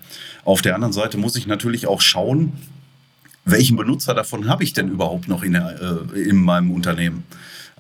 Auf 0.45 0.63
der 0.63 0.75
anderen 0.75 0.93
Seite 0.93 1.19
muss 1.19 1.37
ich 1.37 1.47
natürlich 1.47 1.87
auch 1.87 2.01
schauen, 2.01 2.53
welchen 3.45 3.77
Benutzer 3.77 4.15
davon 4.15 4.49
habe 4.49 4.65
ich 4.65 4.73
denn 4.73 4.89
überhaupt 4.89 5.29
noch 5.29 5.43
in, 5.43 5.53
der, 5.53 6.07
äh, 6.15 6.21
in 6.21 6.37
meinem 6.37 6.71
Unternehmen? 6.71 7.25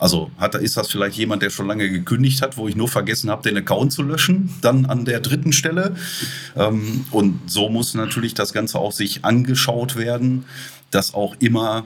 Also 0.01 0.31
hat, 0.39 0.55
ist 0.55 0.79
das 0.79 0.91
vielleicht 0.91 1.19
jemand, 1.19 1.43
der 1.43 1.51
schon 1.51 1.67
lange 1.67 1.91
gekündigt 1.91 2.41
hat, 2.41 2.57
wo 2.57 2.67
ich 2.67 2.75
nur 2.75 2.89
vergessen 2.89 3.29
habe, 3.29 3.43
den 3.43 3.59
Account 3.59 3.93
zu 3.93 4.03
löschen, 4.03 4.49
dann 4.63 4.87
an 4.87 5.05
der 5.05 5.21
dritten 5.21 5.53
Stelle. 5.53 5.95
Ähm, 6.57 7.05
und 7.11 7.39
so 7.51 7.69
muss 7.69 7.93
natürlich 7.93 8.33
das 8.33 8.55
Ganze 8.55 8.79
auch 8.79 8.93
sich 8.93 9.27
angeschaut 9.27 9.97
werden, 9.97 10.47
dass 10.91 11.13
auch 11.13 11.37
immer 11.39 11.85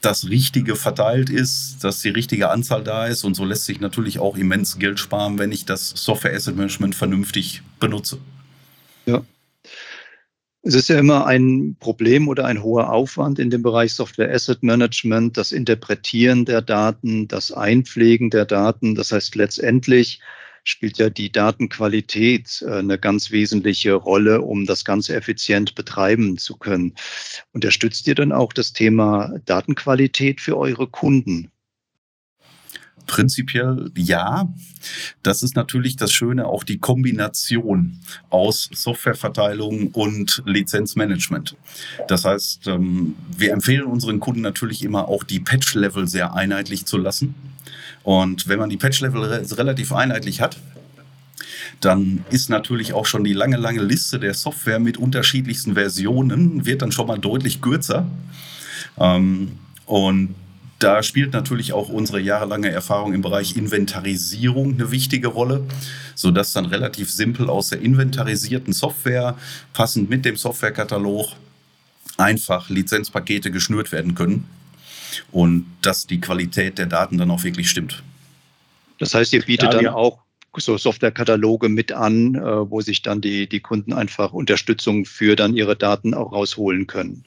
das 0.00 0.30
Richtige 0.30 0.74
verteilt 0.74 1.28
ist, 1.28 1.84
dass 1.84 2.00
die 2.00 2.08
richtige 2.08 2.48
Anzahl 2.48 2.82
da 2.82 3.06
ist. 3.06 3.24
Und 3.24 3.34
so 3.34 3.44
lässt 3.44 3.66
sich 3.66 3.78
natürlich 3.78 4.18
auch 4.18 4.38
immens 4.38 4.78
Geld 4.78 4.98
sparen, 4.98 5.38
wenn 5.38 5.52
ich 5.52 5.66
das 5.66 5.90
Software 5.90 6.34
Asset 6.34 6.56
Management 6.56 6.94
vernünftig 6.94 7.62
benutze. 7.78 8.16
Ja, 9.04 9.22
es 10.62 10.74
ist 10.74 10.88
ja 10.88 10.98
immer 10.98 11.26
ein 11.26 11.76
Problem 11.80 12.28
oder 12.28 12.44
ein 12.44 12.62
hoher 12.62 12.92
Aufwand 12.92 13.38
in 13.38 13.50
dem 13.50 13.62
Bereich 13.62 13.94
Software 13.94 14.32
Asset 14.32 14.62
Management, 14.62 15.36
das 15.36 15.52
Interpretieren 15.52 16.44
der 16.44 16.60
Daten, 16.60 17.28
das 17.28 17.50
Einpflegen 17.50 18.28
der 18.30 18.44
Daten. 18.44 18.94
Das 18.94 19.12
heißt, 19.12 19.34
letztendlich 19.36 20.20
spielt 20.64 20.98
ja 20.98 21.08
die 21.08 21.32
Datenqualität 21.32 22.62
äh, 22.66 22.78
eine 22.78 22.98
ganz 22.98 23.30
wesentliche 23.30 23.94
Rolle, 23.94 24.42
um 24.42 24.66
das 24.66 24.84
Ganze 24.84 25.14
effizient 25.14 25.74
betreiben 25.74 26.36
zu 26.36 26.56
können. 26.56 26.94
Unterstützt 27.52 28.06
ihr 28.06 28.14
dann 28.14 28.32
auch 28.32 28.52
das 28.52 28.74
Thema 28.74 29.38
Datenqualität 29.46 30.40
für 30.40 30.58
eure 30.58 30.86
Kunden? 30.86 31.50
Prinzipiell 33.06 33.90
ja. 33.96 34.48
Das 35.22 35.42
ist 35.42 35.56
natürlich 35.56 35.96
das 35.96 36.12
Schöne, 36.12 36.46
auch 36.46 36.64
die 36.64 36.78
Kombination 36.78 37.98
aus 38.30 38.68
Softwareverteilung 38.72 39.88
und 39.88 40.42
Lizenzmanagement. 40.46 41.56
Das 42.08 42.24
heißt, 42.24 42.66
ähm, 42.68 43.16
wir 43.36 43.52
empfehlen 43.52 43.84
unseren 43.84 44.20
Kunden 44.20 44.40
natürlich 44.40 44.82
immer 44.82 45.08
auch 45.08 45.24
die 45.24 45.40
Patch-Level 45.40 46.08
sehr 46.08 46.34
einheitlich 46.34 46.86
zu 46.86 46.98
lassen. 46.98 47.34
Und 48.02 48.48
wenn 48.48 48.58
man 48.58 48.70
die 48.70 48.76
Patch-Level 48.76 49.44
relativ 49.52 49.92
einheitlich 49.92 50.40
hat, 50.40 50.56
dann 51.80 52.24
ist 52.30 52.50
natürlich 52.50 52.92
auch 52.92 53.06
schon 53.06 53.24
die 53.24 53.32
lange, 53.32 53.56
lange 53.56 53.82
Liste 53.82 54.18
der 54.18 54.34
Software 54.34 54.78
mit 54.78 54.98
unterschiedlichsten 54.98 55.74
Versionen, 55.74 56.66
wird 56.66 56.82
dann 56.82 56.92
schon 56.92 57.06
mal 57.06 57.18
deutlich 57.18 57.60
kürzer. 57.60 58.06
Ähm, 58.98 59.52
und 59.86 60.34
da 60.80 61.02
spielt 61.02 61.32
natürlich 61.32 61.72
auch 61.72 61.88
unsere 61.88 62.20
jahrelange 62.20 62.70
Erfahrung 62.70 63.12
im 63.12 63.20
Bereich 63.20 63.56
Inventarisierung 63.56 64.74
eine 64.74 64.90
wichtige 64.90 65.28
Rolle, 65.28 65.64
sodass 66.14 66.52
dann 66.54 66.64
relativ 66.66 67.10
simpel 67.10 67.48
aus 67.48 67.68
der 67.68 67.80
inventarisierten 67.80 68.72
Software, 68.72 69.36
passend 69.74 70.10
mit 70.10 70.24
dem 70.24 70.36
Softwarekatalog, 70.36 71.28
einfach 72.16 72.70
Lizenzpakete 72.70 73.50
geschnürt 73.50 73.92
werden 73.92 74.14
können 74.14 74.48
und 75.30 75.66
dass 75.82 76.06
die 76.06 76.20
Qualität 76.20 76.78
der 76.78 76.86
Daten 76.86 77.18
dann 77.18 77.30
auch 77.30 77.44
wirklich 77.44 77.68
stimmt. 77.68 78.02
Das 78.98 79.14
heißt, 79.14 79.32
ihr 79.34 79.42
bietet 79.42 79.74
ja, 79.74 79.82
dann 79.82 79.94
auch 79.94 80.18
so 80.56 80.76
Softwarekataloge 80.78 81.68
mit 81.68 81.92
an, 81.92 82.34
äh, 82.34 82.70
wo 82.70 82.80
sich 82.80 83.02
dann 83.02 83.20
die, 83.20 83.48
die 83.48 83.60
Kunden 83.60 83.92
einfach 83.92 84.32
Unterstützung 84.32 85.04
für 85.04 85.36
dann 85.36 85.54
ihre 85.54 85.76
Daten 85.76 86.14
auch 86.14 86.32
rausholen 86.32 86.86
können. 86.86 87.24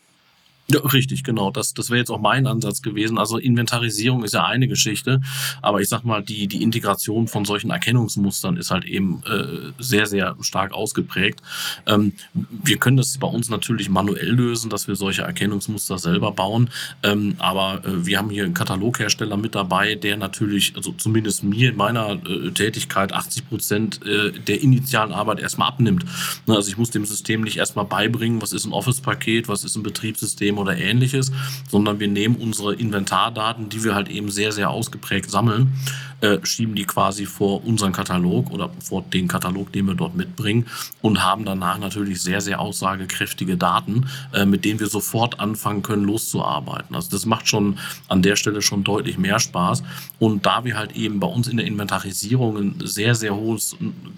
Ja, 0.67 0.79
richtig, 0.79 1.25
genau. 1.25 1.51
Das, 1.51 1.73
das 1.73 1.89
wäre 1.89 1.99
jetzt 1.99 2.09
auch 2.09 2.21
mein 2.21 2.47
Ansatz 2.47 2.81
gewesen. 2.81 3.17
Also 3.17 3.37
Inventarisierung 3.37 4.23
ist 4.23 4.33
ja 4.33 4.45
eine 4.45 4.69
Geschichte, 4.69 5.19
aber 5.61 5.81
ich 5.81 5.89
sag 5.89 6.05
mal, 6.05 6.23
die, 6.23 6.47
die 6.47 6.63
Integration 6.63 7.27
von 7.27 7.43
solchen 7.43 7.69
Erkennungsmustern 7.69 8.55
ist 8.55 8.71
halt 8.71 8.85
eben 8.85 9.21
äh, 9.25 9.73
sehr, 9.77 10.05
sehr 10.05 10.37
stark 10.39 10.71
ausgeprägt. 10.73 11.41
Ähm, 11.85 12.13
wir 12.33 12.77
können 12.77 12.95
das 12.95 13.17
bei 13.17 13.27
uns 13.27 13.49
natürlich 13.49 13.89
manuell 13.89 14.29
lösen, 14.29 14.69
dass 14.69 14.87
wir 14.87 14.95
solche 14.95 15.23
Erkennungsmuster 15.23 15.97
selber 15.97 16.31
bauen. 16.31 16.69
Ähm, 17.03 17.35
aber 17.39 17.83
äh, 17.85 18.05
wir 18.05 18.17
haben 18.17 18.29
hier 18.29 18.45
einen 18.45 18.53
Kataloghersteller 18.53 19.35
mit 19.35 19.55
dabei, 19.55 19.95
der 19.95 20.15
natürlich, 20.15 20.77
also 20.77 20.93
zumindest 20.93 21.43
mir 21.43 21.71
in 21.71 21.75
meiner 21.75 22.13
äh, 22.25 22.51
Tätigkeit 22.51 23.11
80 23.11 23.49
Prozent 23.49 23.99
äh, 24.05 24.31
der 24.31 24.61
initialen 24.61 25.11
Arbeit 25.11 25.41
erstmal 25.41 25.67
abnimmt. 25.67 26.05
Ne, 26.47 26.55
also 26.55 26.69
ich 26.69 26.77
muss 26.77 26.89
dem 26.89 27.05
System 27.05 27.41
nicht 27.41 27.57
erstmal 27.57 27.85
beibringen, 27.85 28.41
was 28.41 28.53
ist 28.53 28.65
ein 28.65 28.71
Office-Paket, 28.71 29.49
was 29.49 29.65
ist 29.65 29.75
ein 29.75 29.83
Betriebssystem, 29.83 30.52
System 30.53 30.57
oder 30.57 30.77
ähnliches, 30.77 31.31
sondern 31.69 31.99
wir 31.99 32.07
nehmen 32.07 32.35
unsere 32.35 32.75
Inventardaten, 32.75 33.69
die 33.69 33.83
wir 33.83 33.95
halt 33.95 34.09
eben 34.09 34.29
sehr, 34.29 34.51
sehr 34.51 34.69
ausgeprägt 34.69 35.29
sammeln, 35.29 35.73
äh, 36.21 36.39
schieben 36.43 36.75
die 36.75 36.85
quasi 36.85 37.25
vor 37.25 37.65
unseren 37.65 37.91
Katalog 37.91 38.51
oder 38.51 38.69
vor 38.81 39.03
den 39.13 39.27
Katalog, 39.27 39.71
den 39.73 39.87
wir 39.87 39.95
dort 39.95 40.15
mitbringen 40.15 40.67
und 41.01 41.23
haben 41.23 41.45
danach 41.45 41.79
natürlich 41.79 42.21
sehr, 42.21 42.39
sehr 42.39 42.59
aussagekräftige 42.59 43.57
Daten, 43.57 44.05
äh, 44.33 44.45
mit 44.45 44.63
denen 44.63 44.79
wir 44.79 44.87
sofort 44.87 45.39
anfangen 45.39 45.83
können, 45.83 46.05
loszuarbeiten. 46.05 46.95
Also 46.95 47.09
das 47.11 47.25
macht 47.25 47.47
schon 47.47 47.77
an 48.07 48.21
der 48.21 48.35
Stelle 48.35 48.61
schon 48.61 48.83
deutlich 48.83 49.17
mehr 49.17 49.39
Spaß. 49.39 49.83
Und 50.19 50.45
da 50.45 50.63
wir 50.63 50.77
halt 50.77 50.95
eben 50.95 51.19
bei 51.19 51.27
uns 51.27 51.47
in 51.47 51.57
der 51.57 51.65
Inventarisierung 51.65 52.57
ein 52.57 52.75
sehr, 52.83 53.15
sehr 53.15 53.35
hohes 53.35 53.75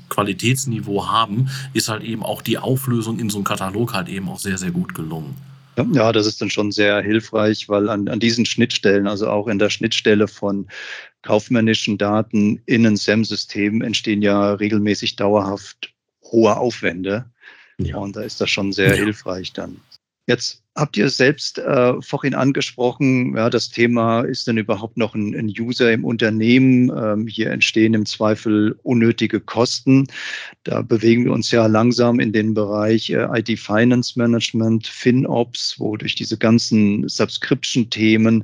Qualitätsniveau 0.10 1.08
haben, 1.08 1.50
ist 1.74 1.90
halt 1.90 2.04
eben 2.04 2.24
auch 2.24 2.44
die 2.44 2.60
Auflösung 2.60 3.20
in 3.20 3.30
so 3.30 3.38
einem 3.38 3.46
Katalog 3.46 3.94
halt 3.94 4.10
eben 4.10 4.30
auch 4.30 4.40
sehr, 4.40 4.60
sehr 4.60 4.72
gut 4.72 4.94
gelungen. 4.94 5.36
Ja, 5.94 6.12
das 6.12 6.26
ist 6.26 6.42
dann 6.42 6.50
schon 6.50 6.72
sehr 6.72 7.02
hilfreich, 7.02 7.68
weil 7.70 7.90
an, 7.90 8.08
an 8.08 8.20
diesen 8.20 8.46
Schnittstellen, 8.46 9.08
also 9.08 9.30
auch 9.30 9.48
in 9.48 9.60
der 9.60 9.70
Schnittstelle 9.70 10.28
von 10.28 10.68
kaufmännischen 11.22 11.98
Daten 11.98 12.62
in 12.66 12.86
ein 12.86 12.98
SEM-System 12.98 13.82
entstehen 13.82 14.22
ja 14.22 14.54
regelmäßig 14.54 15.16
dauerhaft 15.16 15.94
hohe 16.24 16.56
Aufwände. 16.58 17.26
Ja. 17.78 17.98
Und 17.98 18.16
da 18.16 18.22
ist 18.22 18.40
das 18.40 18.50
schon 18.50 18.72
sehr 18.72 18.96
ja. 18.96 19.04
hilfreich 19.04 19.54
dann. 19.54 19.80
Jetzt 20.28 20.64
habt 20.76 20.98
ihr 20.98 21.10
selbst 21.10 21.58
äh, 21.58 21.94
vorhin 22.02 22.36
angesprochen, 22.36 23.36
ja, 23.36 23.50
das 23.50 23.70
Thema 23.70 24.22
ist 24.22 24.46
denn 24.48 24.58
überhaupt 24.58 24.98
noch 24.98 25.16
ein, 25.16 25.34
ein 25.34 25.48
User 25.48 25.92
im 25.92 26.04
Unternehmen? 26.04 26.92
Ähm, 26.96 27.28
hier 27.28 27.52
entstehen 27.52 27.94
im 27.94 28.06
Zweifel 28.06 28.78
unnötige 28.84 29.40
Kosten. 29.40 30.08
Da 30.64 30.82
bewegen 30.82 31.24
wir 31.24 31.32
uns 31.32 31.50
ja 31.52 31.66
langsam 31.68 32.20
in 32.20 32.34
den 32.34 32.54
Bereich 32.54 33.10
äh, 33.10 33.26
IT 33.34 33.58
Finance 33.58 34.20
Management, 34.20 34.86
FinOps, 34.88 35.76
wo 35.80 35.96
durch 35.96 36.16
diese 36.16 36.38
ganzen 36.38 37.08
Subscription-Themen 37.08 38.44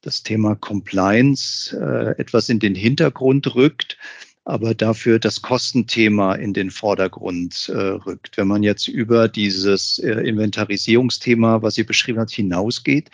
das 0.00 0.22
Thema 0.22 0.54
Compliance 0.54 1.76
äh, 1.78 2.18
etwas 2.18 2.48
in 2.48 2.58
den 2.58 2.74
Hintergrund 2.74 3.54
rückt 3.54 3.98
aber 4.46 4.74
dafür 4.74 5.18
das 5.18 5.42
Kostenthema 5.42 6.36
in 6.36 6.54
den 6.54 6.70
Vordergrund 6.70 7.68
äh, 7.68 7.76
rückt. 7.76 8.36
Wenn 8.36 8.46
man 8.46 8.62
jetzt 8.62 8.86
über 8.86 9.26
dieses 9.28 9.98
äh, 9.98 10.12
Inventarisierungsthema, 10.12 11.62
was 11.62 11.76
ihr 11.76 11.84
beschrieben 11.84 12.20
habt, 12.20 12.30
hinausgeht, 12.30 13.10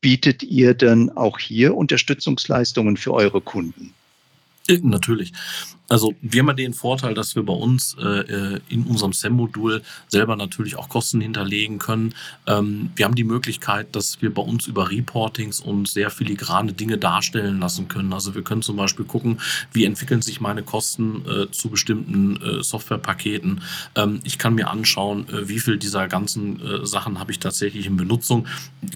bietet 0.00 0.42
ihr 0.42 0.74
dann 0.74 1.10
auch 1.10 1.38
hier 1.38 1.76
Unterstützungsleistungen 1.76 2.96
für 2.96 3.14
eure 3.14 3.40
Kunden? 3.40 3.94
Äh, 4.68 4.80
natürlich. 4.82 5.32
Also 5.88 6.14
wir 6.20 6.40
haben 6.40 6.48
ja 6.48 6.54
den 6.54 6.74
Vorteil, 6.74 7.14
dass 7.14 7.34
wir 7.34 7.42
bei 7.42 7.52
uns 7.52 7.96
äh, 7.98 8.04
äh 8.04 8.60
in 8.68 8.84
unserem 8.84 9.14
SEM-Modul 9.14 9.82
selber 10.08 10.36
natürlich 10.36 10.76
auch 10.76 10.90
Kosten 10.90 11.20
hinterlegen 11.20 11.78
können. 11.78 12.14
Ähm, 12.46 12.90
wir 12.94 13.06
haben 13.06 13.14
die 13.14 13.24
Möglichkeit, 13.24 13.96
dass 13.96 14.20
wir 14.20 14.32
bei 14.32 14.42
uns 14.42 14.66
über 14.66 14.90
Reportings 14.90 15.60
und 15.60 15.88
sehr 15.88 16.10
filigrane 16.10 16.74
Dinge 16.74 16.98
darstellen 16.98 17.58
lassen 17.58 17.88
können. 17.88 18.12
Also 18.12 18.34
wir 18.34 18.42
können 18.42 18.60
zum 18.60 18.76
Beispiel 18.76 19.06
gucken, 19.06 19.40
wie 19.72 19.86
entwickeln 19.86 20.20
sich 20.20 20.42
meine 20.42 20.62
Kosten 20.62 21.24
äh, 21.26 21.50
zu 21.50 21.70
bestimmten 21.70 22.36
äh, 22.42 22.62
Softwarepaketen. 22.62 23.62
Ähm, 23.94 24.20
ich 24.24 24.36
kann 24.36 24.54
mir 24.54 24.68
anschauen, 24.68 25.26
äh, 25.30 25.48
wie 25.48 25.58
viel 25.58 25.78
dieser 25.78 26.06
ganzen 26.08 26.60
Sachen 26.82 27.18
habe 27.18 27.32
ich 27.32 27.38
tatsächlich 27.38 27.86
in 27.86 27.96
Benutzung. 27.96 28.46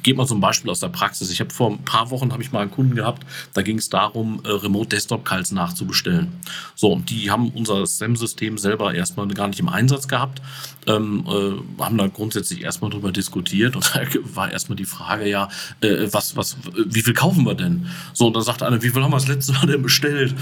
Gebt 0.02 0.18
mal 0.18 0.26
zum 0.26 0.40
Beispiel 0.40 0.70
aus 0.70 0.80
der 0.80 0.88
Praxis. 0.88 1.30
Ich 1.30 1.40
habe 1.40 1.50
vor 1.50 1.70
ein 1.70 1.84
paar 1.84 2.10
Wochen 2.10 2.32
habe 2.32 2.42
ich 2.42 2.52
mal 2.52 2.60
einen 2.60 2.70
Kunden 2.70 2.94
gehabt, 2.94 3.24
da 3.54 3.62
ging 3.62 3.78
es 3.78 3.88
darum, 3.88 4.40
Remote 4.44 4.88
Desktop 4.88 5.24
Calls 5.24 5.52
nachzubestellen. 5.62 6.28
So, 6.74 6.92
und 6.92 7.10
die 7.10 7.30
haben 7.30 7.50
unser 7.50 7.86
SEM-System 7.86 8.58
selber 8.58 8.94
erstmal 8.94 9.28
gar 9.28 9.48
nicht 9.48 9.60
im 9.60 9.68
Einsatz 9.68 10.08
gehabt, 10.08 10.42
ähm, 10.86 11.24
äh, 11.28 11.82
haben 11.82 11.96
da 11.96 12.08
grundsätzlich 12.08 12.62
erstmal 12.62 12.90
drüber 12.90 13.12
diskutiert 13.12 13.76
und 13.76 13.90
da 13.94 14.00
war 14.34 14.50
erstmal 14.50 14.76
die 14.76 14.84
Frage, 14.84 15.28
ja, 15.28 15.48
äh, 15.80 16.08
was, 16.10 16.36
was, 16.36 16.56
wie 16.86 17.02
viel 17.02 17.14
kaufen 17.14 17.44
wir 17.44 17.54
denn? 17.54 17.86
So, 18.12 18.26
und 18.26 18.34
dann 18.34 18.42
sagte 18.42 18.66
einer, 18.66 18.82
wie 18.82 18.90
viel 18.90 19.02
haben 19.02 19.12
wir 19.12 19.18
das 19.18 19.28
letzte 19.28 19.52
Mal 19.52 19.66
denn 19.66 19.82
bestellt? 19.82 20.34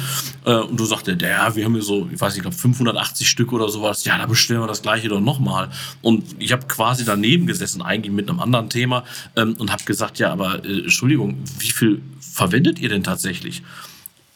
Äh, 0.44 0.54
und 0.54 0.78
du 0.78 0.84
sagte, 0.84 1.16
ja, 1.20 1.54
wir 1.54 1.64
haben 1.64 1.74
hier 1.74 1.82
so, 1.82 2.08
ich 2.12 2.20
weiß 2.20 2.32
nicht, 2.32 2.38
ich 2.38 2.42
glaube 2.42 2.56
580 2.56 3.28
Stück 3.28 3.52
oder 3.52 3.68
sowas, 3.68 4.04
ja, 4.04 4.16
da 4.16 4.26
bestellen 4.26 4.60
wir 4.60 4.66
das 4.66 4.82
gleiche 4.82 5.08
doch 5.08 5.20
nochmal. 5.20 5.70
Und 6.00 6.24
ich 6.38 6.52
habe 6.52 6.66
quasi 6.66 7.04
daneben 7.04 7.46
gesessen, 7.46 7.82
eigentlich 7.82 8.12
mit 8.12 8.28
einem 8.28 8.40
anderen 8.40 8.70
Thema 8.70 9.04
ähm, 9.36 9.54
und 9.58 9.70
habe 9.70 9.84
gesagt, 9.84 10.18
ja, 10.18 10.32
aber 10.32 10.64
äh, 10.64 10.80
Entschuldigung, 10.80 11.38
wie 11.58 11.70
viel 11.70 12.02
verwendet 12.20 12.78
ihr 12.78 12.88
denn 12.88 13.02
tatsächlich? 13.02 13.62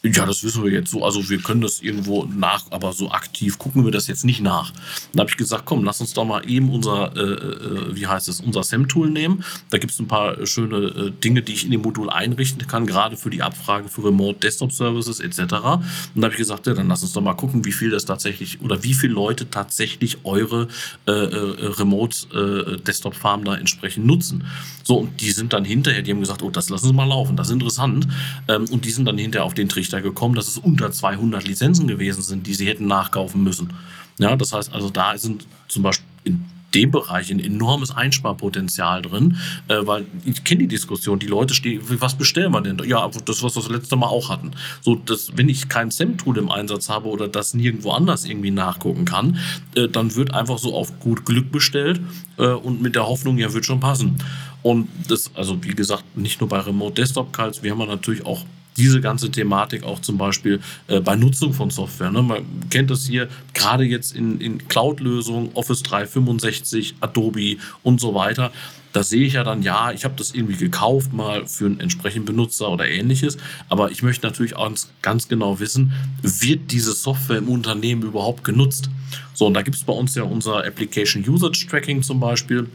Ja, 0.06 0.26
das 0.26 0.44
wissen 0.44 0.62
wir 0.62 0.70
jetzt 0.70 0.90
so. 0.90 1.02
Also 1.02 1.30
wir 1.30 1.38
können 1.38 1.62
das 1.62 1.80
irgendwo 1.80 2.26
nach, 2.26 2.66
aber 2.70 2.92
so 2.92 3.11
aktiv 3.11 3.58
gucken 3.58 3.87
wir 3.87 3.90
das 3.90 4.06
jetzt 4.06 4.26
nicht 4.26 4.42
nach. 4.42 4.70
Dann 5.12 5.20
habe 5.20 5.30
ich 5.30 5.38
gesagt, 5.38 5.64
komm, 5.64 5.82
lass 5.82 6.02
uns 6.02 6.12
doch 6.12 6.26
mal 6.26 6.46
eben 6.46 6.68
unser, 6.68 7.16
äh, 7.16 7.20
äh, 7.20 7.96
wie 7.96 8.06
heißt 8.06 8.28
es, 8.28 8.40
unser 8.40 8.64
SEM-Tool 8.64 9.08
nehmen. 9.08 9.42
Da 9.70 9.78
gibt 9.78 9.94
es 9.94 9.99
ein 10.00 10.06
paar 10.06 10.46
schöne 10.46 10.76
äh, 10.76 11.11
Dinge, 11.11 11.40
die 11.40 11.54
ich 11.54 11.64
in 11.64 11.70
dem 11.70 11.80
Modul 11.80 12.11
einrichten 12.11 12.66
kann, 12.66 12.87
gerade 12.87 13.16
für 13.16 13.30
die 13.30 13.40
Abfrage 13.40 13.88
für 13.88 14.04
Remote 14.04 14.40
Desktop 14.40 14.73
Services 14.73 15.20
etc. 15.20 15.38
Und 15.38 15.52
da 15.54 16.25
habe 16.25 16.32
ich 16.32 16.37
gesagt, 16.37 16.66
ja, 16.66 16.75
dann 16.75 16.88
lass 16.88 17.02
uns 17.02 17.14
doch 17.14 17.23
mal 17.23 17.32
gucken, 17.32 17.64
wie 17.64 17.73
viel 17.73 17.88
das 17.88 18.04
tatsächlich 18.04 18.61
oder 18.61 18.82
wie 18.82 18.92
viele 18.92 19.14
Leute 19.14 19.49
tatsächlich 19.49 20.18
eure 20.25 20.68
äh, 21.06 21.12
äh 21.12 21.66
Remote 21.78 22.76
äh, 22.76 22.76
Desktop 22.76 23.14
Farm 23.14 23.44
da 23.44 23.56
entsprechend 23.56 24.04
nutzen. 24.04 24.44
So, 24.82 24.99
und 24.99 25.23
die 25.23 25.30
sind 25.30 25.54
dann 25.54 25.64
hinterher, 25.64 26.02
die 26.02 26.11
haben 26.11 26.20
gesagt, 26.20 26.42
oh, 26.42 26.50
das 26.50 26.68
lassen 26.68 26.88
Sie 26.88 26.92
mal 26.92 27.08
laufen, 27.08 27.37
das 27.37 27.46
ist 27.46 27.54
interessant. 27.54 28.06
Ähm, 28.49 28.66
und 28.70 28.84
die 28.84 28.90
sind 28.90 29.06
dann 29.06 29.16
hinterher 29.16 29.46
auf 29.46 29.54
den 29.54 29.70
Trichter 29.70 29.93
gekommen, 30.00 30.34
dass 30.34 30.48
es 30.48 30.58
unter 30.58 30.90
200 30.90 31.46
Lizenzen 31.46 31.86
gewesen 31.86 32.22
sind, 32.22 32.46
die 32.46 32.54
sie 32.54 32.66
hätten 32.66 32.86
nachkaufen 32.86 33.42
müssen. 33.42 33.72
Ja, 34.18 34.36
das 34.36 34.52
heißt 34.52 34.72
also, 34.72 34.90
da 34.90 35.16
sind 35.18 35.46
zum 35.68 35.82
Beispiel 35.82 36.06
in 36.24 36.44
dem 36.74 36.90
Bereich 36.90 37.30
ein 37.30 37.40
enormes 37.40 37.90
Einsparpotenzial 37.90 39.02
drin, 39.02 39.36
äh, 39.68 39.78
weil 39.82 40.06
ich 40.24 40.44
kenne 40.44 40.62
die 40.62 40.68
Diskussion, 40.68 41.18
die 41.18 41.26
Leute 41.26 41.54
stehen, 41.54 41.80
was 42.00 42.16
bestellen 42.16 42.52
wir 42.52 42.60
denn? 42.60 42.78
Ja, 42.86 43.08
das, 43.08 43.42
was 43.42 43.56
wir 43.56 43.62
das 43.62 43.70
letzte 43.70 43.96
Mal 43.96 44.08
auch 44.08 44.28
hatten. 44.28 44.52
So, 44.80 44.96
dass, 44.96 45.36
wenn 45.36 45.48
ich 45.48 45.68
kein 45.68 45.90
SEM-Tool 45.90 46.38
im 46.38 46.50
Einsatz 46.50 46.88
habe 46.88 47.08
oder 47.08 47.28
das 47.28 47.54
nirgendwo 47.54 47.92
anders 47.92 48.24
irgendwie 48.24 48.50
nachgucken 48.50 49.04
kann, 49.04 49.38
äh, 49.76 49.88
dann 49.88 50.14
wird 50.16 50.34
einfach 50.34 50.58
so 50.58 50.74
auf 50.74 50.98
gut 51.00 51.24
Glück 51.24 51.52
bestellt 51.52 52.00
äh, 52.38 52.46
und 52.46 52.82
mit 52.82 52.96
der 52.96 53.06
Hoffnung, 53.06 53.38
ja, 53.38 53.52
wird 53.52 53.64
schon 53.64 53.80
passen. 53.80 54.16
Und 54.62 54.88
das, 55.08 55.30
also 55.34 55.62
wie 55.62 55.74
gesagt, 55.74 56.16
nicht 56.16 56.40
nur 56.40 56.48
bei 56.48 56.58
Remote 56.58 56.94
Desktop 56.94 57.32
Calls, 57.32 57.62
wir 57.62 57.70
haben 57.70 57.86
natürlich 57.86 58.24
auch 58.26 58.44
diese 58.76 59.00
ganze 59.00 59.30
Thematik 59.30 59.84
auch 59.84 60.00
zum 60.00 60.18
Beispiel 60.18 60.60
äh, 60.88 61.00
bei 61.00 61.16
Nutzung 61.16 61.52
von 61.52 61.70
Software. 61.70 62.10
Ne? 62.10 62.22
Man 62.22 62.44
kennt 62.70 62.90
das 62.90 63.06
hier 63.06 63.28
gerade 63.52 63.84
jetzt 63.84 64.14
in, 64.14 64.40
in 64.40 64.68
Cloud-Lösungen, 64.68 65.50
Office 65.54 65.82
365, 65.82 66.96
Adobe 67.00 67.56
und 67.82 68.00
so 68.00 68.14
weiter. 68.14 68.52
Da 68.92 69.02
sehe 69.02 69.26
ich 69.26 69.32
ja 69.32 69.42
dann, 69.42 69.62
ja, 69.62 69.90
ich 69.90 70.04
habe 70.04 70.14
das 70.16 70.32
irgendwie 70.32 70.56
gekauft, 70.56 71.12
mal 71.12 71.46
für 71.48 71.66
einen 71.66 71.80
entsprechenden 71.80 72.26
Benutzer 72.26 72.70
oder 72.70 72.88
ähnliches. 72.88 73.38
Aber 73.68 73.90
ich 73.90 74.04
möchte 74.04 74.24
natürlich 74.24 74.54
auch 74.54 74.70
ganz 75.02 75.26
genau 75.26 75.58
wissen, 75.58 75.92
wird 76.22 76.70
diese 76.70 76.92
Software 76.92 77.38
im 77.38 77.48
Unternehmen 77.48 78.02
überhaupt 78.02 78.44
genutzt? 78.44 78.90
So, 79.32 79.48
und 79.48 79.54
da 79.54 79.62
gibt 79.62 79.76
es 79.76 79.82
bei 79.82 79.92
uns 79.92 80.14
ja 80.14 80.22
unser 80.22 80.64
Application 80.64 81.28
Usage 81.28 81.66
Tracking 81.68 82.02
zum 82.02 82.20
Beispiel 82.20 82.68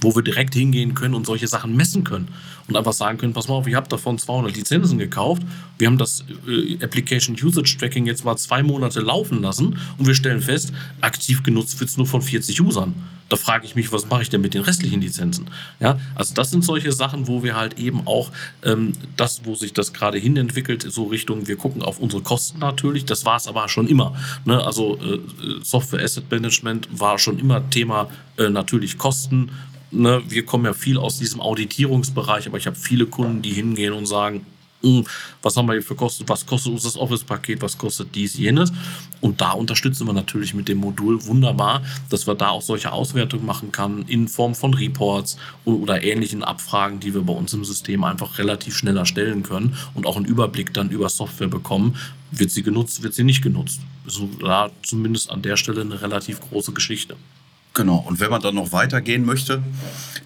wo 0.00 0.14
wir 0.14 0.22
direkt 0.22 0.54
hingehen 0.54 0.94
können 0.94 1.14
und 1.14 1.26
solche 1.26 1.46
Sachen 1.46 1.76
messen 1.76 2.04
können 2.04 2.28
und 2.68 2.76
einfach 2.76 2.92
sagen 2.92 3.18
können, 3.18 3.32
pass 3.32 3.48
mal 3.48 3.54
auf, 3.54 3.66
ich 3.66 3.74
habe 3.74 3.88
davon 3.88 4.18
200 4.18 4.56
Lizenzen 4.56 4.98
gekauft, 4.98 5.42
wir 5.78 5.86
haben 5.86 5.98
das 5.98 6.24
äh, 6.48 6.82
Application 6.82 7.36
Usage 7.40 7.76
Tracking 7.78 8.06
jetzt 8.06 8.24
mal 8.24 8.36
zwei 8.36 8.62
Monate 8.62 9.00
laufen 9.00 9.42
lassen 9.42 9.78
und 9.98 10.06
wir 10.06 10.14
stellen 10.14 10.40
fest, 10.40 10.72
aktiv 11.00 11.42
genutzt 11.42 11.78
wird 11.80 11.90
es 11.90 11.96
nur 11.96 12.06
von 12.06 12.22
40 12.22 12.60
Usern. 12.60 12.94
Da 13.30 13.36
frage 13.36 13.64
ich 13.64 13.74
mich, 13.74 13.90
was 13.90 14.08
mache 14.08 14.22
ich 14.22 14.28
denn 14.28 14.42
mit 14.42 14.52
den 14.52 14.62
restlichen 14.62 15.00
Lizenzen? 15.00 15.46
Ja, 15.80 15.98
also 16.14 16.34
das 16.34 16.50
sind 16.50 16.62
solche 16.62 16.92
Sachen, 16.92 17.26
wo 17.26 17.42
wir 17.42 17.56
halt 17.56 17.78
eben 17.78 18.06
auch 18.06 18.30
ähm, 18.62 18.92
das, 19.16 19.44
wo 19.44 19.54
sich 19.54 19.72
das 19.72 19.94
gerade 19.94 20.18
hin 20.18 20.36
entwickelt, 20.36 20.86
so 20.88 21.04
Richtung, 21.04 21.48
wir 21.48 21.56
gucken 21.56 21.82
auf 21.82 21.98
unsere 21.98 22.22
Kosten 22.22 22.58
natürlich. 22.58 23.06
Das 23.06 23.24
war 23.24 23.36
es 23.36 23.46
aber 23.46 23.68
schon 23.68 23.88
immer. 23.88 24.14
Ne? 24.44 24.62
Also 24.62 24.98
äh, 24.98 25.18
Software 25.62 26.04
Asset 26.04 26.30
Management 26.30 26.88
war 26.92 27.18
schon 27.18 27.38
immer 27.38 27.68
Thema 27.70 28.10
äh, 28.36 28.50
natürlich 28.50 28.98
Kosten 28.98 29.50
ne, 29.94 30.22
wir 30.28 30.44
kommen 30.44 30.64
ja 30.64 30.72
viel 30.72 30.98
aus 30.98 31.18
diesem 31.18 31.40
Auditierungsbereich, 31.40 32.46
aber 32.46 32.58
ich 32.58 32.66
habe 32.66 32.76
viele 32.76 33.06
Kunden, 33.06 33.42
die 33.42 33.52
hingehen 33.52 33.92
und 33.92 34.06
sagen, 34.06 34.44
hm, 34.84 35.04
was 35.40 35.56
haben 35.56 35.66
wir 35.66 35.72
hier 35.72 35.82
für 35.82 35.94
Kosten, 35.94 36.28
was 36.28 36.44
kostet 36.44 36.72
uns 36.72 36.82
das 36.82 36.96
Office-Paket, 36.96 37.62
was 37.62 37.78
kostet 37.78 38.14
dies, 38.14 38.36
jenes. 38.36 38.70
Und 39.22 39.40
da 39.40 39.52
unterstützen 39.52 40.06
wir 40.06 40.12
natürlich 40.12 40.52
mit 40.52 40.68
dem 40.68 40.78
Modul 40.78 41.24
wunderbar, 41.24 41.82
dass 42.10 42.26
wir 42.26 42.34
da 42.34 42.50
auch 42.50 42.60
solche 42.60 42.92
Auswertungen 42.92 43.46
machen 43.46 43.72
können 43.72 44.04
in 44.06 44.28
Form 44.28 44.54
von 44.54 44.74
Reports 44.74 45.38
oder 45.64 46.02
ähnlichen 46.02 46.44
Abfragen, 46.44 47.00
die 47.00 47.14
wir 47.14 47.22
bei 47.22 47.32
uns 47.32 47.54
im 47.54 47.64
System 47.64 48.04
einfach 48.04 48.38
relativ 48.38 48.76
schnell 48.76 48.98
erstellen 48.98 49.42
können 49.42 49.74
und 49.94 50.06
auch 50.06 50.16
einen 50.16 50.26
Überblick 50.26 50.74
dann 50.74 50.90
über 50.90 51.08
Software 51.08 51.48
bekommen. 51.48 51.96
Wird 52.30 52.50
sie 52.50 52.62
genutzt, 52.62 53.02
wird 53.02 53.14
sie 53.14 53.24
nicht 53.24 53.42
genutzt. 53.42 53.80
Ist 54.06 54.20
da 54.40 54.70
zumindest 54.82 55.30
an 55.30 55.40
der 55.40 55.56
Stelle 55.56 55.80
eine 55.80 56.02
relativ 56.02 56.40
große 56.40 56.72
Geschichte. 56.72 57.16
Genau, 57.74 58.04
und 58.06 58.20
wenn 58.20 58.30
man 58.30 58.40
dann 58.40 58.54
noch 58.54 58.70
weitergehen 58.70 59.24
möchte, 59.24 59.60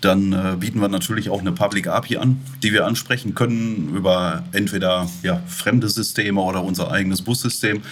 dann 0.02 0.32
äh, 0.32 0.56
bieten 0.58 0.80
wir 0.80 0.88
natürlich 0.88 1.30
auch 1.30 1.40
eine 1.40 1.52
Public 1.52 1.86
API 1.88 2.18
an, 2.18 2.40
die 2.62 2.72
wir 2.72 2.86
ansprechen 2.86 3.34
können 3.34 3.94
über 3.96 4.44
entweder 4.52 5.08
ja, 5.22 5.42
fremde 5.46 5.88
Systeme 5.88 6.42
oder 6.42 6.62
unser 6.62 6.90
eigenes 6.90 7.22
Bussystem. 7.22 7.82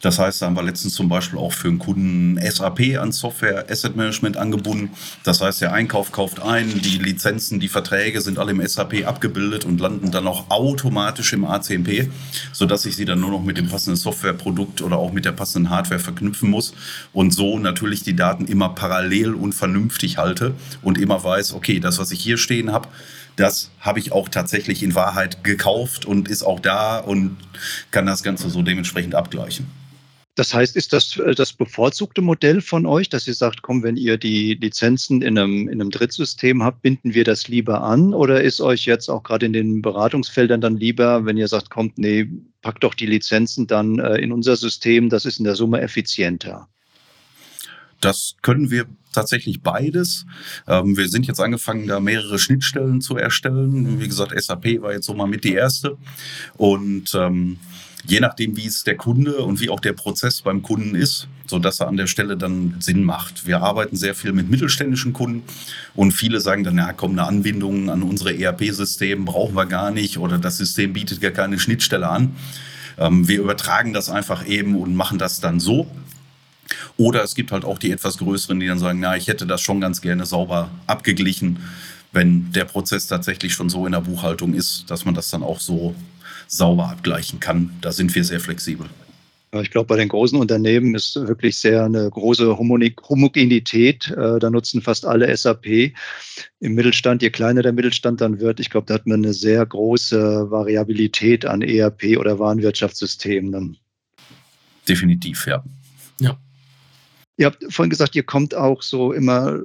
Das 0.00 0.18
heißt, 0.18 0.40
da 0.40 0.46
haben 0.46 0.56
wir 0.56 0.62
letztens 0.62 0.94
zum 0.94 1.08
Beispiel 1.08 1.38
auch 1.38 1.52
für 1.52 1.68
einen 1.68 1.78
Kunden 1.78 2.40
SAP 2.40 2.98
an 2.98 3.12
Software 3.12 3.70
Asset 3.70 3.96
Management 3.96 4.38
angebunden. 4.38 4.90
Das 5.24 5.42
heißt, 5.42 5.60
der 5.60 5.74
Einkauf 5.74 6.10
kauft 6.10 6.40
ein, 6.40 6.80
die 6.80 6.98
Lizenzen, 6.98 7.60
die 7.60 7.68
Verträge 7.68 8.22
sind 8.22 8.38
alle 8.38 8.52
im 8.52 8.66
SAP 8.66 9.06
abgebildet 9.06 9.66
und 9.66 9.78
landen 9.78 10.10
dann 10.10 10.26
auch 10.26 10.48
automatisch 10.48 11.34
im 11.34 11.44
ACMP, 11.44 12.10
sodass 12.52 12.86
ich 12.86 12.96
sie 12.96 13.04
dann 13.04 13.20
nur 13.20 13.30
noch 13.30 13.42
mit 13.42 13.58
dem 13.58 13.68
passenden 13.68 13.96
Softwareprodukt 13.96 14.80
oder 14.80 14.96
auch 14.96 15.12
mit 15.12 15.26
der 15.26 15.32
passenden 15.32 15.68
Hardware 15.68 16.00
verknüpfen 16.00 16.48
muss 16.48 16.72
und 17.12 17.32
so 17.32 17.58
natürlich 17.58 18.02
die 18.02 18.16
Daten 18.16 18.46
immer 18.46 18.70
parallel 18.70 19.34
und 19.34 19.52
vernünftig 19.54 20.16
halte 20.16 20.54
und 20.80 20.96
immer 20.96 21.22
weiß, 21.22 21.52
okay, 21.52 21.78
das, 21.78 21.98
was 21.98 22.10
ich 22.10 22.20
hier 22.20 22.38
stehen 22.38 22.72
habe, 22.72 22.88
das 23.36 23.70
habe 23.80 23.98
ich 23.98 24.12
auch 24.12 24.28
tatsächlich 24.28 24.82
in 24.82 24.94
Wahrheit 24.94 25.44
gekauft 25.44 26.06
und 26.06 26.28
ist 26.28 26.42
auch 26.42 26.60
da 26.60 26.98
und 26.98 27.36
kann 27.90 28.06
das 28.06 28.22
Ganze 28.22 28.48
so 28.48 28.62
dementsprechend 28.62 29.14
abgleichen. 29.14 29.79
Das 30.40 30.54
heißt, 30.54 30.74
ist 30.74 30.94
das 30.94 31.18
äh, 31.18 31.34
das 31.34 31.52
bevorzugte 31.52 32.22
Modell 32.22 32.62
von 32.62 32.86
euch, 32.86 33.10
dass 33.10 33.28
ihr 33.28 33.34
sagt, 33.34 33.60
komm, 33.60 33.82
wenn 33.82 33.98
ihr 33.98 34.16
die 34.16 34.54
Lizenzen 34.54 35.20
in 35.20 35.36
einem, 35.36 35.68
in 35.68 35.82
einem 35.82 35.90
Drittsystem 35.90 36.62
habt, 36.62 36.80
binden 36.80 37.12
wir 37.12 37.24
das 37.24 37.48
lieber 37.48 37.82
an? 37.82 38.14
Oder 38.14 38.42
ist 38.42 38.62
euch 38.62 38.86
jetzt 38.86 39.10
auch 39.10 39.22
gerade 39.22 39.44
in 39.44 39.52
den 39.52 39.82
Beratungsfeldern 39.82 40.62
dann 40.62 40.78
lieber, 40.78 41.26
wenn 41.26 41.36
ihr 41.36 41.46
sagt, 41.46 41.68
kommt, 41.68 41.98
nee, 41.98 42.26
packt 42.62 42.82
doch 42.84 42.94
die 42.94 43.04
Lizenzen 43.04 43.66
dann 43.66 43.98
äh, 43.98 44.16
in 44.16 44.32
unser 44.32 44.56
System, 44.56 45.10
das 45.10 45.26
ist 45.26 45.40
in 45.40 45.44
der 45.44 45.56
Summe 45.56 45.82
effizienter? 45.82 46.68
Das 48.00 48.36
können 48.40 48.70
wir 48.70 48.86
tatsächlich 49.12 49.60
beides. 49.60 50.24
Ähm, 50.66 50.96
wir 50.96 51.10
sind 51.10 51.26
jetzt 51.26 51.40
angefangen, 51.40 51.86
da 51.86 52.00
mehrere 52.00 52.38
Schnittstellen 52.38 53.02
zu 53.02 53.14
erstellen. 53.18 54.00
Wie 54.00 54.08
gesagt, 54.08 54.32
SAP 54.42 54.80
war 54.80 54.94
jetzt 54.94 55.04
so 55.04 55.12
mal 55.12 55.26
mit 55.26 55.44
die 55.44 55.52
erste. 55.52 55.98
Und 56.56 57.14
ähm, 57.14 57.58
je 58.06 58.20
nachdem, 58.20 58.56
wie 58.56 58.66
es 58.66 58.84
der 58.84 58.96
Kunde 58.96 59.42
und 59.42 59.60
wie 59.60 59.70
auch 59.70 59.80
der 59.80 59.92
Prozess 59.92 60.42
beim 60.42 60.62
Kunden 60.62 60.94
ist, 60.94 61.28
so 61.46 61.58
dass 61.58 61.80
er 61.80 61.88
an 61.88 61.96
der 61.96 62.06
Stelle 62.06 62.36
dann 62.36 62.76
Sinn 62.78 63.02
macht. 63.02 63.46
Wir 63.46 63.60
arbeiten 63.60 63.96
sehr 63.96 64.14
viel 64.14 64.32
mit 64.32 64.48
mittelständischen 64.48 65.12
Kunden 65.12 65.42
und 65.94 66.12
viele 66.12 66.40
sagen 66.40 66.64
dann, 66.64 66.78
ja, 66.78 66.92
komm, 66.92 67.12
eine 67.12 67.26
Anbindung 67.26 67.90
an 67.90 68.02
unsere 68.02 68.36
ERP-System 68.36 69.24
brauchen 69.24 69.54
wir 69.54 69.66
gar 69.66 69.90
nicht 69.90 70.18
oder 70.18 70.38
das 70.38 70.58
System 70.58 70.92
bietet 70.92 71.20
gar 71.20 71.32
keine 71.32 71.58
Schnittstelle 71.58 72.08
an. 72.08 72.36
Ähm, 72.98 73.26
wir 73.28 73.40
übertragen 73.40 73.92
das 73.92 74.10
einfach 74.10 74.46
eben 74.46 74.76
und 74.76 74.94
machen 74.94 75.18
das 75.18 75.40
dann 75.40 75.60
so. 75.60 75.90
Oder 76.96 77.24
es 77.24 77.34
gibt 77.34 77.50
halt 77.50 77.64
auch 77.64 77.78
die 77.78 77.90
etwas 77.90 78.18
größeren, 78.18 78.60
die 78.60 78.66
dann 78.66 78.78
sagen, 78.78 79.00
na, 79.00 79.16
ich 79.16 79.26
hätte 79.26 79.46
das 79.46 79.60
schon 79.60 79.80
ganz 79.80 80.00
gerne 80.00 80.26
sauber 80.26 80.70
abgeglichen, 80.86 81.58
wenn 82.12 82.52
der 82.52 82.64
Prozess 82.64 83.06
tatsächlich 83.06 83.54
schon 83.54 83.70
so 83.70 83.86
in 83.86 83.92
der 83.92 84.00
Buchhaltung 84.00 84.54
ist, 84.54 84.84
dass 84.88 85.04
man 85.04 85.14
das 85.14 85.30
dann 85.30 85.42
auch 85.42 85.60
so 85.60 85.94
sauber 86.50 86.90
abgleichen 86.90 87.40
kann. 87.40 87.70
Da 87.80 87.92
sind 87.92 88.14
wir 88.14 88.24
sehr 88.24 88.40
flexibel. 88.40 88.88
Ich 89.52 89.70
glaube, 89.70 89.86
bei 89.86 89.96
den 89.96 90.08
großen 90.08 90.38
Unternehmen 90.38 90.94
ist 90.94 91.16
wirklich 91.16 91.58
sehr 91.58 91.84
eine 91.84 92.08
große 92.08 92.56
Homogenität. 92.56 94.08
Äh, 94.10 94.38
da 94.38 94.48
nutzen 94.48 94.80
fast 94.80 95.04
alle 95.04 95.36
SAP. 95.36 95.92
Im 96.60 96.74
Mittelstand, 96.74 97.22
je 97.22 97.30
kleiner 97.30 97.62
der 97.62 97.72
Mittelstand 97.72 98.20
dann 98.20 98.38
wird, 98.38 98.60
ich 98.60 98.70
glaube, 98.70 98.86
da 98.86 98.94
hat 98.94 99.06
man 99.06 99.24
eine 99.24 99.32
sehr 99.32 99.66
große 99.66 100.50
Variabilität 100.50 101.46
an 101.46 101.62
ERP 101.62 102.16
oder 102.16 102.38
Warenwirtschaftssystemen. 102.38 103.76
Definitiv, 104.88 105.46
ja. 105.46 105.64
Ja. 106.20 106.38
Ihr 107.36 107.46
habt 107.46 107.64
vorhin 107.70 107.90
gesagt, 107.90 108.14
ihr 108.14 108.22
kommt 108.22 108.54
auch 108.54 108.82
so 108.82 109.12
immer 109.12 109.60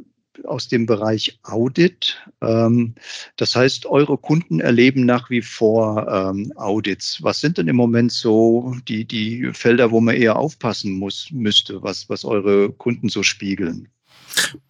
aus 0.47 0.67
dem 0.67 0.85
Bereich 0.85 1.39
Audit. 1.43 2.21
Ähm, 2.41 2.95
das 3.37 3.55
heißt, 3.55 3.85
eure 3.85 4.17
Kunden 4.17 4.59
erleben 4.59 5.05
nach 5.05 5.29
wie 5.29 5.41
vor 5.41 6.07
ähm, 6.07 6.51
Audits. 6.55 7.21
Was 7.21 7.39
sind 7.39 7.57
denn 7.57 7.67
im 7.67 7.75
Moment 7.75 8.11
so 8.11 8.75
die, 8.87 9.05
die 9.05 9.51
Felder, 9.53 9.91
wo 9.91 10.01
man 10.01 10.15
eher 10.15 10.37
aufpassen 10.37 10.93
muss, 10.93 11.29
müsste, 11.31 11.81
was, 11.83 12.09
was 12.09 12.25
eure 12.25 12.71
Kunden 12.71 13.09
so 13.09 13.23
spiegeln? 13.23 13.89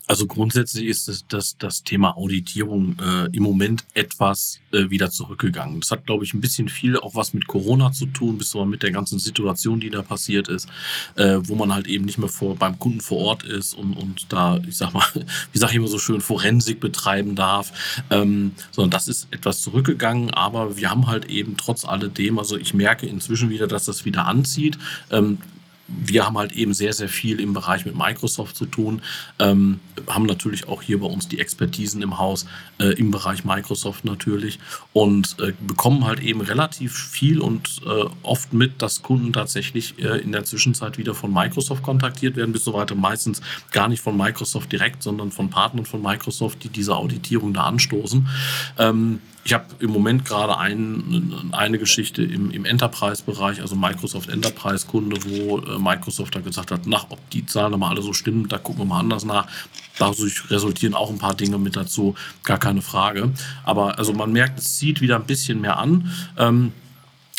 Also 0.08 0.28
grundsätzlich 0.28 0.86
ist 0.86 1.08
das, 1.08 1.26
das, 1.28 1.58
das 1.58 1.84
Thema 1.84 2.16
Auditierung 2.16 2.96
äh, 3.00 3.36
im 3.36 3.42
Moment 3.42 3.86
etwas 3.96 4.60
äh, 4.72 4.90
wieder 4.92 5.10
zurückgegangen. 5.10 5.80
Das 5.80 5.90
hat, 5.90 6.06
glaube 6.06 6.24
ich, 6.24 6.34
ein 6.34 6.42
bisschen 6.42 6.70
viel 6.70 6.98
auch 6.98 7.16
was 7.16 7.34
mit 7.34 7.48
Corona 7.48 7.92
zu 7.92 8.06
tun, 8.06 8.38
bis 8.38 8.52
so 8.52 8.64
mit 8.66 8.84
der 8.84 8.92
ganzen 8.92 9.18
Situation, 9.18 9.80
die 9.80 9.90
da 9.90 10.04
passiert 10.04 10.48
ist, 10.48 10.70
äh, 11.16 11.40
wo 11.42 11.56
man 11.56 11.74
halt 11.74 11.88
eben 11.88 12.06
nicht 12.06 12.20
mehr 12.20 12.30
vor, 12.30 12.56
beim 12.56 12.78
Kunden 12.78 13.02
vor 13.02 13.18
Ort 13.18 13.44
ist 13.44 13.74
und, 13.74 13.94
und 13.94 14.32
da, 14.32 14.60
ich 14.68 14.78
sag 14.78 14.94
mal, 14.94 15.06
wie 15.52 15.58
sage 15.58 15.72
ich 15.72 15.78
immer 15.78 15.88
so 15.88 16.00
schön, 16.00 16.22
Forensik 16.22 16.80
betreiben 16.80 17.36
darf. 17.36 17.74
Ähm, 18.12 18.52
sondern 18.72 18.92
das 18.92 19.08
ist 19.08 19.28
etwas 19.32 19.62
zurückgegangen, 19.62 20.30
aber 20.32 20.78
wir 20.78 20.92
haben 20.92 21.08
halt 21.08 21.26
eben 21.26 21.58
trotz 21.58 21.84
alledem, 21.84 22.38
also 22.38 22.58
ich 22.58 22.76
merke 22.76 23.08
inzwischen 23.08 23.50
wieder, 23.50 23.66
dass 23.66 23.86
das 23.86 24.06
wieder 24.06 24.28
anzieht. 24.28 24.78
Ähm, 25.10 25.40
wir 25.88 26.26
haben 26.26 26.38
halt 26.38 26.52
eben 26.54 26.74
sehr, 26.74 26.94
sehr 26.94 27.10
viel 27.10 27.40
im 27.40 27.54
Bereich 27.54 27.86
mit 27.86 27.96
Microsoft 27.96 28.56
zu 28.56 28.66
tun, 28.66 29.02
ähm, 29.40 29.80
haben 30.08 30.26
natürlich 30.26 30.68
auch 30.68 30.82
hier 30.82 31.00
bei 31.00 31.06
uns 31.06 31.28
die 31.28 31.40
Expertisen 31.40 32.02
im 32.02 32.18
Haus 32.18 32.46
äh, 32.80 32.94
im 32.94 33.12
Bereich 33.12 33.46
Microsoft 33.46 34.04
natürlich 34.06 34.60
und 34.94 35.36
äh, 35.40 35.54
bekommen 35.66 36.06
halt 36.06 36.22
eben 36.22 36.42
relativ 36.42 36.98
viel 36.98 37.40
und 37.40 37.82
äh, 37.86 38.06
oft 38.24 38.54
mit, 38.54 38.82
dass 38.82 39.04
Kunden 39.04 39.32
tatsächlich 39.32 40.00
äh, 40.00 40.20
in 40.20 40.32
der 40.32 40.44
Zwischenzeit 40.44 40.98
wieder 40.98 41.14
von 41.14 41.32
Microsoft 41.32 41.84
kontaktiert 41.84 42.36
werden, 42.36 42.52
bis 42.52 42.64
so 42.64 42.74
weiter 42.74 42.96
meistens 42.96 43.42
gar 43.72 43.88
nicht 43.88 44.02
von 44.02 44.18
Microsoft 44.18 44.72
direkt, 44.72 45.04
sondern 45.04 45.32
von 45.32 45.50
Partnern 45.50 45.86
von 45.86 46.02
Microsoft, 46.02 46.64
die 46.64 46.70
diese 46.70 46.96
Auditierung 46.96 47.54
da 47.54 47.64
anstoßen. 47.64 48.28
Ähm, 48.78 49.20
ich 49.46 49.54
habe 49.54 49.66
im 49.78 49.92
Moment 49.92 50.26
gerade 50.26 50.58
ein, 50.58 51.52
eine 51.52 51.78
Geschichte 51.78 52.24
im, 52.24 52.50
im 52.50 52.66
Enterprise-Bereich, 52.66 53.62
also 53.62 53.76
Microsoft 53.76 54.28
Enterprise-Kunde, 54.28 55.18
wo 55.24 55.60
äh, 55.60 55.78
Microsoft 55.78 56.36
da 56.36 56.40
gesagt 56.40 56.72
hat, 56.72 56.88
nach, 56.88 57.06
ob 57.10 57.30
die 57.30 57.46
Zahlen 57.46 57.80
mal 57.80 57.90
alle 57.90 58.02
so 58.02 58.12
stimmen, 58.12 58.48
da 58.50 58.58
gucken 58.58 58.82
wir 58.82 58.86
mal 58.86 59.02
anders 59.02 59.24
nach. 59.24 59.48
Dadurch 60.00 60.50
resultieren 60.50 60.96
auch 60.96 61.12
ein 61.12 61.20
paar 61.20 61.36
Dinge 61.36 61.60
mit 61.60 61.76
dazu, 61.76 62.16
gar 62.44 62.58
keine 62.58 62.82
Frage. 62.82 63.32
Aber 63.64 64.00
also 64.00 64.14
man 64.14 64.32
merkt, 64.32 64.58
es 64.58 64.78
zieht 64.78 65.00
wieder 65.00 65.16
ein 65.16 65.26
bisschen 65.26 65.62
mehr 65.62 65.78
an. 65.78 66.12
Ähm, 66.40 66.72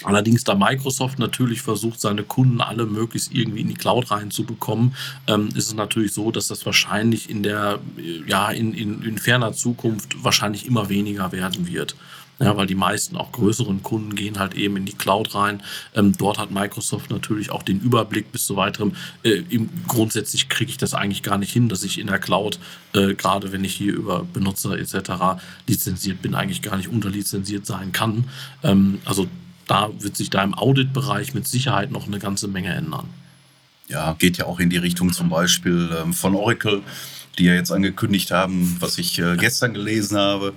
Allerdings, 0.05 0.45
da 0.45 0.55
Microsoft 0.55 1.19
natürlich 1.19 1.63
versucht, 1.63 2.01
seine 2.01 2.23
Kunden 2.23 2.61
alle 2.61 2.85
möglichst 2.85 3.33
irgendwie 3.33 3.63
in 3.63 3.69
die 3.69 3.75
Cloud 3.75 4.11
reinzubekommen, 4.11 4.95
ähm, 5.27 5.49
ist 5.49 5.69
es 5.69 5.75
natürlich 5.75 6.13
so, 6.13 6.31
dass 6.31 6.49
das 6.49 6.67
wahrscheinlich 6.67 7.31
in 7.31 7.43
der, 7.43 7.79
ja, 8.27 8.51
in, 8.51 8.75
in, 8.75 9.03
in 9.03 9.19
ferner 9.19 9.55
Zukunft 9.55 10.23
wahrscheinlich 10.23 10.67
immer 10.67 10.91
weniger 10.91 11.33
werden 11.33 11.67
wird. 11.67 11.97
Ja, 12.39 12.55
weil 12.55 12.67
die 12.67 12.75
meisten 12.75 13.17
auch 13.17 13.33
größeren 13.33 13.83
Kunden 13.83 14.15
gehen 14.15 14.39
halt 14.39 14.53
eben 14.53 14.77
in 14.77 14.85
die 14.85 14.93
Cloud 14.93 15.35
rein. 15.35 15.63
Ähm, 15.95 16.13
dort 16.19 16.37
hat 16.37 16.51
Microsoft 16.51 17.11
natürlich 17.11 17.51
auch 17.51 17.63
den 17.63 17.81
Überblick 17.81 18.31
bis 18.31 18.45
zu 18.45 18.57
weiterem. 18.57 18.93
Äh, 19.23 19.43
im, 19.49 19.71
grundsätzlich 19.89 20.51
kriege 20.51 20.71
ich 20.71 20.77
das 20.77 20.93
eigentlich 20.93 21.23
gar 21.23 21.39
nicht 21.39 21.51
hin, 21.51 21.71
dass 21.71 21.83
ich 21.83 21.99
in 21.99 22.09
der 22.09 22.19
Cloud, 22.19 22.59
äh, 22.93 23.15
gerade 23.15 23.53
wenn 23.53 23.65
ich 23.65 23.75
hier 23.75 23.95
über 23.95 24.25
Benutzer 24.25 24.79
etc. 24.79 25.41
lizenziert 25.67 26.21
bin, 26.21 26.35
eigentlich 26.35 26.61
gar 26.61 26.77
nicht 26.77 26.89
unterlizenziert 26.89 27.65
sein 27.65 27.93
kann. 27.93 28.25
Ähm, 28.63 28.99
also 29.07 29.29
da 29.67 29.91
wird 29.99 30.17
sich 30.17 30.31
da 30.31 30.43
im 30.43 30.55
Auditbereich 30.55 31.35
mit 31.35 31.47
Sicherheit 31.47 31.91
noch 31.91 32.07
eine 32.07 32.19
ganze 32.19 32.49
Menge 32.49 32.75
ändern. 32.75 33.09
Ja, 33.89 34.15
geht 34.19 34.37
ja 34.39 34.47
auch 34.47 34.59
in 34.59 34.71
die 34.71 34.79
Richtung 34.79 35.13
zum 35.13 35.29
Beispiel 35.29 35.89
ähm, 36.03 36.13
von 36.13 36.35
Oracle, 36.35 36.83
die 37.39 37.45
ja 37.45 37.55
jetzt 37.55 37.71
angekündigt 37.71 38.31
haben, 38.31 38.77
was 38.81 38.99
ich 38.99 39.19
äh, 39.19 39.37
gestern 39.37 39.75
gelesen 39.75 40.17
habe, 40.17 40.55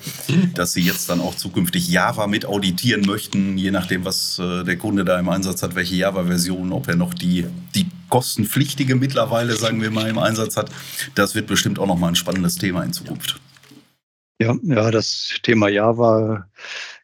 dass 0.56 0.74
sie 0.74 0.82
jetzt 0.82 1.10
dann 1.10 1.22
auch 1.22 1.36
zukünftig 1.36 1.90
Java 1.90 2.28
mit 2.28 2.46
auditieren 2.46 3.06
möchten, 3.06 3.58
je 3.58 3.72
nachdem, 3.72 4.06
was 4.06 4.40
äh, 4.40 4.64
der 4.64 4.78
Kunde 4.78 5.06
da 5.06 5.20
im 5.20 5.30
Einsatz 5.30 5.62
hat, 5.62 5.76
welche 5.76 5.96
Java-Version, 5.96 6.72
ob 6.72 6.88
er 6.88 6.96
noch 6.96 7.14
die, 7.14 7.46
die 7.76 7.88
kostenpflichtige 8.08 8.96
mittlerweile, 8.96 9.56
sagen 9.56 9.82
wir 9.82 9.92
mal, 9.92 10.10
im 10.10 10.18
Einsatz 10.18 10.58
hat. 10.58 10.72
Das 11.16 11.36
wird 11.36 11.48
bestimmt 11.48 11.80
auch 11.80 11.88
nochmal 11.88 12.12
ein 12.12 12.16
spannendes 12.16 12.58
Thema 12.58 12.84
in 12.84 12.94
Zukunft. 12.94 13.40
Ja, 14.42 14.56
ja, 14.64 14.90
das 14.90 15.36
Thema 15.44 15.68
Java 15.68 16.48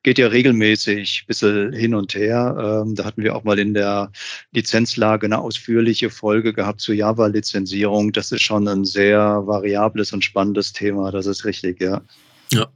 geht 0.06 0.20
ja 0.20 0.28
regelmäßig 0.28 1.24
ein 1.24 1.28
bisschen 1.28 1.74
hin 1.74 1.96
und 1.96 2.14
her. 2.14 2.84
Ähm, 2.86 2.94
da 2.94 3.06
hatten 3.06 3.24
wir 3.24 3.36
auch 3.36 3.44
mal 3.44 3.58
in 3.58 3.74
der 3.74 4.12
Lizenzlage 4.52 5.26
eine 5.26 5.40
ausführliche 5.40 6.12
Folge 6.12 6.54
gehabt 6.54 6.80
zur 6.80 6.94
Java-Lizenzierung. 6.94 8.12
Das 8.12 8.32
ist 8.32 8.44
schon 8.44 8.68
ein 8.68 8.86
sehr 8.86 9.20
variables 9.48 10.14
und 10.14 10.24
spannendes 10.24 10.74
Thema. 10.74 11.10
Das 11.10 11.26
ist 11.26 11.44
richtig, 11.44 11.82
ja. 11.82 12.04
Ja. 12.52 12.68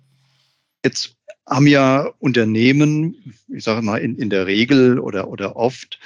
Jetzt 0.83 1.15
haben 1.47 1.67
ja 1.67 2.11
Unternehmen, 2.17 3.35
ich 3.47 3.63
sage 3.63 3.83
mal 3.83 3.97
in, 3.97 4.15
in 4.15 4.31
der 4.31 4.47
Regel 4.47 4.97
oder, 4.97 5.27
oder 5.27 5.55
oft, 5.55 5.99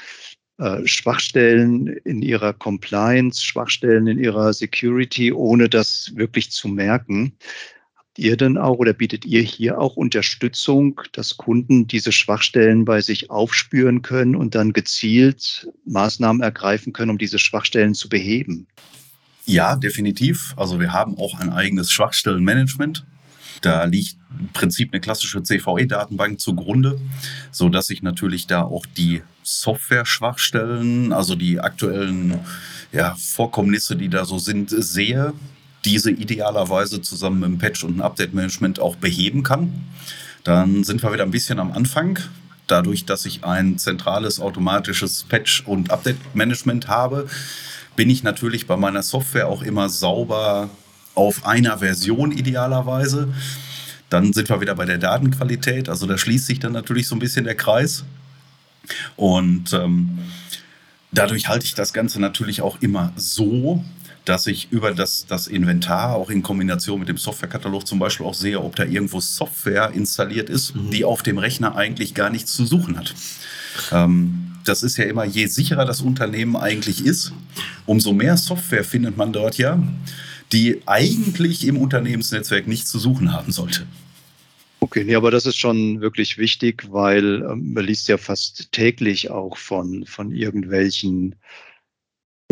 äh, 0.57 0.85
Schwachstellen 0.85 1.87
in 2.03 2.21
ihrer 2.21 2.51
Compliance, 2.51 3.41
Schwachstellen 3.41 4.07
in 4.07 4.19
ihrer 4.19 4.51
Security, 4.51 5.31
ohne 5.31 5.69
das 5.69 6.11
wirklich 6.15 6.51
zu 6.51 6.67
merken 6.67 7.37
ihr 8.17 8.37
denn 8.37 8.57
auch 8.57 8.77
oder 8.77 8.93
bietet 8.93 9.25
ihr 9.25 9.41
hier 9.41 9.79
auch 9.79 9.95
Unterstützung, 9.95 11.01
dass 11.13 11.37
Kunden 11.37 11.87
diese 11.87 12.11
Schwachstellen 12.11 12.85
bei 12.85 13.01
sich 13.01 13.29
aufspüren 13.29 14.01
können 14.01 14.35
und 14.35 14.55
dann 14.55 14.73
gezielt 14.73 15.67
Maßnahmen 15.85 16.41
ergreifen 16.41 16.93
können, 16.93 17.11
um 17.11 17.17
diese 17.17 17.39
Schwachstellen 17.39 17.93
zu 17.93 18.09
beheben? 18.09 18.67
Ja, 19.45 19.75
definitiv. 19.75 20.53
Also 20.57 20.79
wir 20.79 20.93
haben 20.93 21.17
auch 21.17 21.39
ein 21.39 21.49
eigenes 21.49 21.91
Schwachstellenmanagement. 21.91 23.05
Da 23.61 23.85
liegt 23.85 24.17
im 24.39 24.49
Prinzip 24.49 24.91
eine 24.91 25.01
klassische 25.01 25.41
CVE-Datenbank 25.41 26.39
zugrunde, 26.39 26.99
so 27.51 27.69
dass 27.69 27.89
ich 27.89 28.01
natürlich 28.01 28.47
da 28.47 28.63
auch 28.63 28.85
die 28.85 29.21
Software-Schwachstellen, 29.43 31.13
also 31.13 31.35
die 31.35 31.59
aktuellen 31.59 32.39
ja, 32.91 33.15
Vorkommnisse, 33.15 33.95
die 33.95 34.09
da 34.09 34.25
so 34.25 34.37
sind, 34.37 34.69
sehe 34.69 35.33
diese 35.85 36.11
idealerweise 36.11 37.01
zusammen 37.01 37.39
mit 37.39 37.49
dem 37.49 37.57
Patch 37.57 37.83
und 37.83 37.95
dem 37.95 38.01
Update-Management 38.01 38.79
auch 38.79 38.95
beheben 38.95 39.43
kann. 39.43 39.83
Dann 40.43 40.83
sind 40.83 41.03
wir 41.03 41.13
wieder 41.13 41.23
ein 41.23 41.31
bisschen 41.31 41.59
am 41.59 41.71
Anfang. 41.71 42.19
Dadurch, 42.67 43.05
dass 43.05 43.25
ich 43.25 43.43
ein 43.43 43.77
zentrales 43.77 44.39
automatisches 44.39 45.23
Patch- 45.23 45.63
und 45.65 45.91
Update-Management 45.91 46.87
habe, 46.87 47.27
bin 47.95 48.09
ich 48.09 48.23
natürlich 48.23 48.67
bei 48.67 48.77
meiner 48.77 49.03
Software 49.03 49.47
auch 49.47 49.61
immer 49.61 49.89
sauber 49.89 50.69
auf 51.15 51.45
einer 51.45 51.77
Version 51.79 52.31
idealerweise. 52.31 53.33
Dann 54.09 54.33
sind 54.33 54.49
wir 54.49 54.61
wieder 54.61 54.75
bei 54.75 54.85
der 54.85 54.97
Datenqualität. 54.97 55.89
Also 55.89 56.07
da 56.07 56.17
schließt 56.17 56.45
sich 56.45 56.59
dann 56.59 56.71
natürlich 56.71 57.07
so 57.07 57.15
ein 57.15 57.19
bisschen 57.19 57.45
der 57.45 57.55
Kreis. 57.55 58.03
Und 59.15 59.73
ähm, 59.73 60.19
dadurch 61.11 61.47
halte 61.47 61.65
ich 61.65 61.75
das 61.75 61.93
Ganze 61.93 62.19
natürlich 62.19 62.61
auch 62.61 62.81
immer 62.81 63.13
so, 63.15 63.83
dass 64.25 64.47
ich 64.47 64.71
über 64.71 64.93
das, 64.93 65.25
das 65.27 65.47
Inventar 65.47 66.15
auch 66.15 66.29
in 66.29 66.43
Kombination 66.43 66.99
mit 66.99 67.09
dem 67.09 67.17
Softwarekatalog 67.17 67.85
zum 67.85 67.99
Beispiel 67.99 68.25
auch 68.25 68.33
sehe, 68.33 68.61
ob 68.61 68.75
da 68.75 68.85
irgendwo 68.85 69.19
Software 69.19 69.91
installiert 69.93 70.49
ist, 70.49 70.75
mhm. 70.75 70.91
die 70.91 71.05
auf 71.05 71.23
dem 71.23 71.37
Rechner 71.37 71.75
eigentlich 71.75 72.13
gar 72.13 72.29
nichts 72.29 72.53
zu 72.53 72.65
suchen 72.65 72.97
hat. 72.97 73.13
Ähm, 73.91 74.51
das 74.65 74.83
ist 74.83 74.97
ja 74.97 75.05
immer, 75.05 75.25
je 75.25 75.47
sicherer 75.47 75.85
das 75.85 76.01
Unternehmen 76.01 76.55
eigentlich 76.55 77.05
ist, 77.05 77.33
umso 77.85 78.13
mehr 78.13 78.37
Software 78.37 78.83
findet 78.83 79.17
man 79.17 79.33
dort 79.33 79.57
ja, 79.57 79.81
die 80.53 80.81
eigentlich 80.85 81.67
im 81.67 81.77
Unternehmensnetzwerk 81.77 82.67
nichts 82.67 82.89
zu 82.89 82.99
suchen 82.99 83.33
haben 83.33 83.51
sollte. 83.51 83.85
Okay, 84.79 85.03
nee, 85.05 85.15
aber 85.15 85.31
das 85.31 85.45
ist 85.45 85.57
schon 85.57 86.01
wirklich 86.01 86.37
wichtig, 86.37 86.87
weil 86.91 87.41
ähm, 87.41 87.73
man 87.73 87.85
liest 87.85 88.07
ja 88.09 88.17
fast 88.17 88.71
täglich 88.71 89.31
auch 89.31 89.57
von, 89.57 90.05
von 90.05 90.31
irgendwelchen 90.31 91.35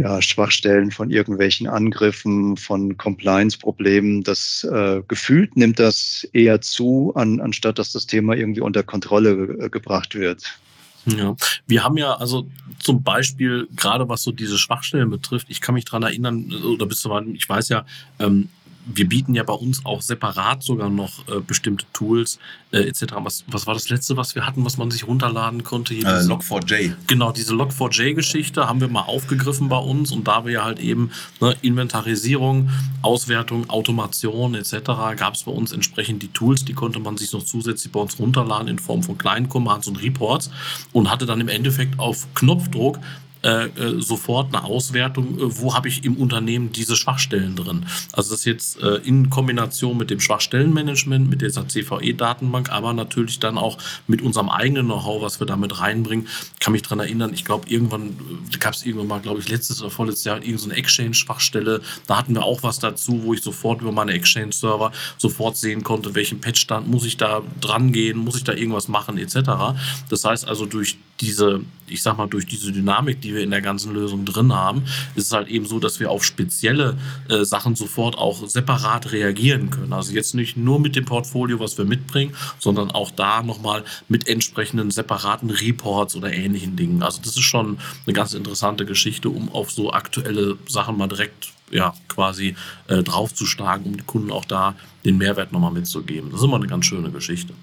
ja, 0.01 0.21
Schwachstellen, 0.21 0.91
von 0.91 1.11
irgendwelchen 1.11 1.67
Angriffen, 1.67 2.57
von 2.57 2.97
Compliance-Problemen. 2.97 4.23
Das 4.23 4.63
äh, 4.63 5.01
gefühlt 5.07 5.55
nimmt 5.55 5.79
das 5.79 6.27
eher 6.33 6.61
zu, 6.61 7.13
an, 7.15 7.39
anstatt 7.39 7.77
dass 7.77 7.91
das 7.91 8.07
Thema 8.07 8.35
irgendwie 8.35 8.61
unter 8.61 8.83
Kontrolle 8.83 9.47
ge 9.47 9.69
gebracht 9.69 10.15
wird. 10.15 10.57
Ja, 11.05 11.35
wir 11.67 11.83
haben 11.83 11.97
ja 11.97 12.15
also 12.15 12.47
zum 12.79 13.03
Beispiel 13.03 13.67
gerade 13.75 14.07
was 14.09 14.23
so 14.23 14.31
diese 14.31 14.57
Schwachstellen 14.57 15.09
betrifft, 15.09 15.47
ich 15.49 15.61
kann 15.61 15.75
mich 15.75 15.85
dran 15.85 16.03
erinnern, 16.03 16.51
oder 16.63 16.85
bis 16.85 17.01
zu 17.01 17.11
ich 17.33 17.47
weiß 17.47 17.69
ja, 17.69 17.85
ähm, 18.19 18.49
wir 18.85 19.07
bieten 19.07 19.35
ja 19.35 19.43
bei 19.43 19.53
uns 19.53 19.85
auch 19.85 20.01
separat 20.01 20.63
sogar 20.63 20.89
noch 20.89 21.27
äh, 21.27 21.39
bestimmte 21.39 21.85
Tools 21.93 22.39
äh, 22.71 22.79
etc. 22.79 23.03
Was, 23.19 23.43
was 23.47 23.67
war 23.67 23.73
das 23.73 23.89
letzte, 23.89 24.17
was 24.17 24.35
wir 24.35 24.45
hatten, 24.45 24.65
was 24.65 24.77
man 24.77 24.91
sich 24.91 25.07
runterladen 25.07 25.63
konnte? 25.63 25.93
Hier 25.93 26.05
äh, 26.05 26.23
Log4j. 26.23 26.93
Genau, 27.07 27.31
diese 27.31 27.53
Log4j-Geschichte 27.53 28.67
haben 28.67 28.81
wir 28.81 28.87
mal 28.87 29.01
aufgegriffen 29.01 29.69
bei 29.69 29.77
uns 29.77 30.11
und 30.11 30.27
da 30.27 30.45
wir 30.45 30.51
ja 30.51 30.63
halt 30.63 30.79
eben 30.79 31.11
ne, 31.39 31.55
Inventarisierung, 31.61 32.69
Auswertung, 33.01 33.69
Automation 33.69 34.55
etc. 34.55 34.73
gab 35.17 35.35
es 35.35 35.43
bei 35.43 35.51
uns 35.51 35.71
entsprechend 35.71 36.23
die 36.23 36.29
Tools, 36.29 36.65
die 36.65 36.73
konnte 36.73 36.99
man 36.99 37.17
sich 37.17 37.31
noch 37.33 37.43
zusätzlich 37.43 37.91
bei 37.91 37.99
uns 37.99 38.19
runterladen 38.19 38.67
in 38.67 38.79
Form 38.79 39.03
von 39.03 39.17
kleinen 39.17 39.49
Commands 39.49 39.87
und 39.87 40.01
Reports 40.01 40.49
und 40.93 41.09
hatte 41.09 41.25
dann 41.25 41.41
im 41.41 41.49
Endeffekt 41.49 41.99
auf 41.99 42.27
Knopfdruck 42.33 42.99
äh, 43.43 43.65
äh, 43.69 43.99
sofort 43.99 44.53
eine 44.53 44.63
Auswertung, 44.63 45.39
äh, 45.39 45.59
wo 45.59 45.73
habe 45.73 45.87
ich 45.87 46.03
im 46.03 46.17
Unternehmen 46.17 46.71
diese 46.71 46.95
Schwachstellen 46.95 47.55
drin. 47.55 47.87
Also 48.11 48.31
das 48.31 48.45
jetzt 48.45 48.77
in 49.03 49.29
Kombination 49.29 49.97
mit 49.97 50.09
dem 50.09 50.19
Schwachstellenmanagement, 50.19 51.29
mit 51.29 51.41
dieser 51.41 51.67
CVE-Datenbank, 51.67 52.71
aber 52.71 52.93
natürlich 52.93 53.39
dann 53.39 53.57
auch 53.57 53.77
mit 54.07 54.21
unserem 54.21 54.49
eigenen 54.49 54.85
Know-how, 54.85 55.21
was 55.21 55.39
wir 55.39 55.47
damit 55.47 55.79
reinbringen. 55.79 56.27
Ich 56.53 56.59
kann 56.59 56.73
mich 56.73 56.81
dran 56.83 56.99
erinnern, 56.99 57.33
ich 57.33 57.45
glaube, 57.45 57.67
irgendwann 57.67 58.15
gab 58.59 58.73
es 58.73 58.85
irgendwann 58.85 59.07
mal, 59.07 59.21
glaube 59.21 59.39
ich, 59.39 59.49
letztes 59.49 59.81
oder 59.81 59.89
vorletztes 59.89 60.25
Jahr 60.25 60.37
irgendeine 60.37 60.75
Exchange-Schwachstelle. 60.75 61.81
Da 62.07 62.17
hatten 62.17 62.35
wir 62.35 62.43
auch 62.43 62.63
was 62.63 62.79
dazu, 62.79 63.23
wo 63.23 63.33
ich 63.33 63.41
sofort 63.41 63.81
über 63.81 63.91
meine 63.91 64.13
Exchange-Server 64.13 64.91
sofort 65.17 65.57
sehen 65.57 65.83
konnte, 65.83 66.13
welchen 66.15 66.41
Patchstand 66.41 66.87
muss 66.87 67.05
ich 67.05 67.17
da 67.17 67.41
dran 67.59 67.91
gehen, 67.91 68.17
muss 68.17 68.37
ich 68.37 68.43
da 68.43 68.53
irgendwas 68.53 68.87
machen, 68.87 69.17
etc. 69.17 69.75
Das 70.09 70.23
heißt 70.23 70.47
also, 70.47 70.65
durch 70.65 70.97
diese, 71.21 71.61
ich 71.87 72.01
sag 72.01 72.17
mal, 72.17 72.27
durch 72.27 72.45
diese 72.45 72.71
Dynamik, 72.71 73.21
die 73.21 73.33
wir 73.33 73.41
in 73.41 73.51
der 73.51 73.61
ganzen 73.61 73.93
Lösung 73.93 74.25
drin 74.25 74.53
haben, 74.53 74.83
ist 75.15 75.27
es 75.27 75.31
halt 75.31 75.47
eben 75.47 75.65
so, 75.65 75.79
dass 75.79 75.99
wir 75.99 76.09
auf 76.09 76.25
spezielle 76.25 76.97
äh, 77.29 77.45
Sachen 77.45 77.75
sofort 77.75 78.17
auch 78.17 78.47
separat 78.47 79.11
reagieren 79.11 79.69
können. 79.69 79.93
Also 79.93 80.13
jetzt 80.13 80.33
nicht 80.33 80.57
nur 80.57 80.79
mit 80.79 80.95
dem 80.95 81.05
Portfolio, 81.05 81.59
was 81.59 81.77
wir 81.77 81.85
mitbringen, 81.85 82.33
sondern 82.59 82.91
auch 82.91 83.11
da 83.11 83.43
nochmal 83.43 83.83
mit 84.09 84.27
entsprechenden 84.27 84.89
separaten 84.91 85.51
Reports 85.51 86.15
oder 86.15 86.33
ähnlichen 86.33 86.75
Dingen. 86.75 87.03
Also 87.03 87.21
das 87.21 87.35
ist 87.35 87.43
schon 87.43 87.77
eine 88.05 88.13
ganz 88.13 88.33
interessante 88.33 88.85
Geschichte, 88.85 89.29
um 89.29 89.49
auf 89.49 89.71
so 89.71 89.93
aktuelle 89.93 90.57
Sachen 90.67 90.97
mal 90.97 91.07
direkt 91.07 91.53
ja, 91.69 91.93
quasi 92.09 92.55
äh, 92.87 93.01
draufzuschlagen, 93.01 93.85
um 93.85 93.97
den 93.97 94.05
Kunden 94.05 94.31
auch 94.31 94.45
da 94.45 94.75
den 95.05 95.17
Mehrwert 95.17 95.51
nochmal 95.51 95.71
mitzugeben. 95.71 96.31
Das 96.31 96.41
ist 96.41 96.45
immer 96.45 96.57
eine 96.57 96.67
ganz 96.67 96.85
schöne 96.85 97.11
Geschichte. 97.11 97.53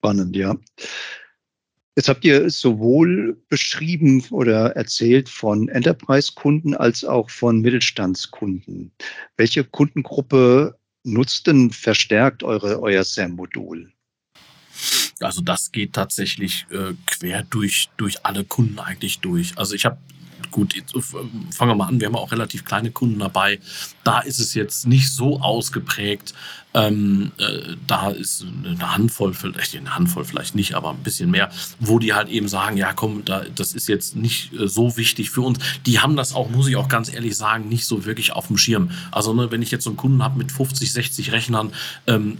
Spannend, 0.00 0.34
ja. 0.36 0.56
Jetzt 1.96 2.08
habt 2.08 2.24
ihr 2.24 2.50
sowohl 2.50 3.40
beschrieben 3.48 4.24
oder 4.30 4.74
erzählt 4.74 5.28
von 5.28 5.68
Enterprise-Kunden 5.68 6.74
als 6.74 7.04
auch 7.04 7.30
von 7.30 7.60
Mittelstandskunden. 7.60 8.90
Welche 9.36 9.62
Kundengruppe 9.62 10.76
nutzt 11.04 11.46
denn 11.46 11.70
verstärkt 11.70 12.42
eure, 12.42 12.80
euer 12.82 13.04
SAM-Modul? 13.04 13.92
Also 15.20 15.40
das 15.40 15.70
geht 15.70 15.92
tatsächlich 15.92 16.66
äh, 16.70 16.94
quer 17.06 17.44
durch, 17.44 17.90
durch 17.96 18.24
alle 18.26 18.44
Kunden 18.44 18.80
eigentlich 18.80 19.20
durch. 19.20 19.56
Also 19.56 19.74
ich 19.74 19.84
habe 19.84 19.98
gut, 20.50 20.74
jetzt 20.74 20.92
fangen 20.92 21.70
wir 21.70 21.74
mal 21.74 21.88
an, 21.88 22.00
wir 22.00 22.06
haben 22.06 22.16
auch 22.16 22.32
relativ 22.32 22.64
kleine 22.64 22.90
Kunden 22.90 23.18
dabei. 23.18 23.60
Da 24.02 24.20
ist 24.20 24.40
es 24.40 24.54
jetzt 24.54 24.86
nicht 24.86 25.10
so 25.10 25.40
ausgeprägt. 25.40 26.34
Ähm, 26.76 27.30
äh, 27.38 27.76
da 27.86 28.10
ist 28.10 28.44
eine 28.64 28.94
Handvoll, 28.94 29.32
vielleicht 29.32 29.76
eine 29.76 29.94
Handvoll 29.94 30.24
vielleicht 30.24 30.56
nicht, 30.56 30.74
aber 30.74 30.90
ein 30.90 31.04
bisschen 31.04 31.30
mehr, 31.30 31.50
wo 31.78 32.00
die 32.00 32.14
halt 32.14 32.28
eben 32.28 32.48
sagen, 32.48 32.76
ja 32.76 32.92
komm, 32.92 33.24
da, 33.24 33.44
das 33.54 33.74
ist 33.74 33.86
jetzt 33.86 34.16
nicht 34.16 34.52
äh, 34.54 34.66
so 34.66 34.96
wichtig 34.96 35.30
für 35.30 35.42
uns. 35.42 35.60
Die 35.86 36.00
haben 36.00 36.16
das 36.16 36.34
auch, 36.34 36.50
muss 36.50 36.66
ich 36.66 36.74
auch 36.74 36.88
ganz 36.88 37.12
ehrlich 37.12 37.36
sagen, 37.36 37.68
nicht 37.68 37.86
so 37.86 38.04
wirklich 38.04 38.32
auf 38.32 38.48
dem 38.48 38.58
Schirm. 38.58 38.90
Also 39.12 39.32
ne, 39.34 39.52
wenn 39.52 39.62
ich 39.62 39.70
jetzt 39.70 39.84
so 39.84 39.90
einen 39.90 39.96
Kunden 39.96 40.22
habe 40.24 40.36
mit 40.36 40.50
50, 40.50 40.92
60 40.92 41.30
Rechnern, 41.30 41.72
ähm, 42.08 42.38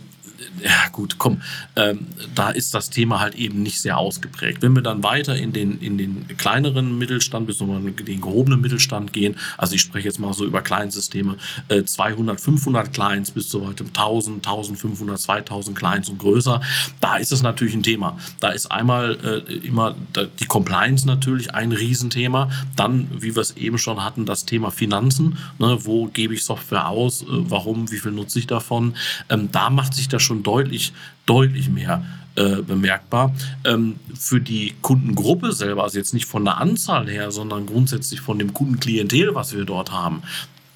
ja 0.62 0.88
gut, 0.92 1.16
komm, 1.18 1.42
ähm, 1.76 2.06
da 2.34 2.50
ist 2.50 2.74
das 2.74 2.90
Thema 2.90 3.20
halt 3.20 3.34
eben 3.34 3.62
nicht 3.62 3.80
sehr 3.80 3.98
ausgeprägt. 3.98 4.62
Wenn 4.62 4.74
wir 4.74 4.82
dann 4.82 5.02
weiter 5.02 5.36
in 5.36 5.52
den, 5.52 5.78
in 5.80 5.98
den 5.98 6.26
kleineren 6.36 6.98
Mittelstand 6.98 7.46
bis 7.46 7.60
in 7.60 7.96
den 7.96 8.20
gehobenen 8.20 8.60
Mittelstand 8.60 9.12
gehen, 9.12 9.36
also 9.58 9.74
ich 9.74 9.80
spreche 9.80 10.08
jetzt 10.08 10.18
mal 10.18 10.32
so 10.32 10.44
über 10.44 10.62
Kleinsysteme, 10.62 11.36
äh, 11.68 11.84
200, 11.84 12.40
500 12.40 12.92
Clients 12.92 13.30
bis 13.30 13.48
zu 13.48 13.66
weitem 13.66 13.88
1000, 13.88 14.46
1500, 14.46 15.20
2000 15.20 15.76
Clients 15.76 16.08
und 16.08 16.18
größer, 16.18 16.60
da 17.00 17.16
ist 17.16 17.32
es 17.32 17.42
natürlich 17.42 17.74
ein 17.74 17.82
Thema. 17.82 18.18
Da 18.40 18.50
ist 18.50 18.70
einmal 18.70 19.44
äh, 19.46 19.52
immer 19.66 19.94
die 20.40 20.46
Compliance 20.46 21.06
natürlich 21.06 21.54
ein 21.54 21.72
Riesenthema, 21.72 22.50
dann, 22.76 23.08
wie 23.12 23.34
wir 23.34 23.42
es 23.42 23.56
eben 23.56 23.78
schon 23.78 24.02
hatten, 24.04 24.26
das 24.26 24.44
Thema 24.44 24.70
Finanzen, 24.70 25.38
ne, 25.58 25.78
wo 25.82 26.06
gebe 26.06 26.34
ich 26.34 26.44
Software 26.44 26.88
aus, 26.88 27.22
äh, 27.22 27.26
warum, 27.28 27.90
wie 27.90 27.98
viel 27.98 28.12
nutze 28.12 28.38
ich 28.38 28.46
davon, 28.46 28.94
ähm, 29.28 29.50
da 29.52 29.70
macht 29.70 29.94
sich 29.94 30.08
das 30.08 30.22
schon 30.22 30.33
deutlich, 30.42 30.92
deutlich 31.26 31.68
mehr 31.68 32.04
äh, 32.36 32.62
bemerkbar. 32.62 33.34
Ähm, 33.64 33.96
für 34.18 34.40
die 34.40 34.74
Kundengruppe 34.82 35.52
selber, 35.52 35.84
also 35.84 35.98
jetzt 35.98 36.14
nicht 36.14 36.26
von 36.26 36.44
der 36.44 36.58
Anzahl 36.58 37.08
her, 37.08 37.30
sondern 37.30 37.66
grundsätzlich 37.66 38.20
von 38.20 38.38
dem 38.38 38.52
Kundenklientel, 38.52 39.34
was 39.34 39.54
wir 39.54 39.64
dort 39.64 39.92
haben, 39.92 40.22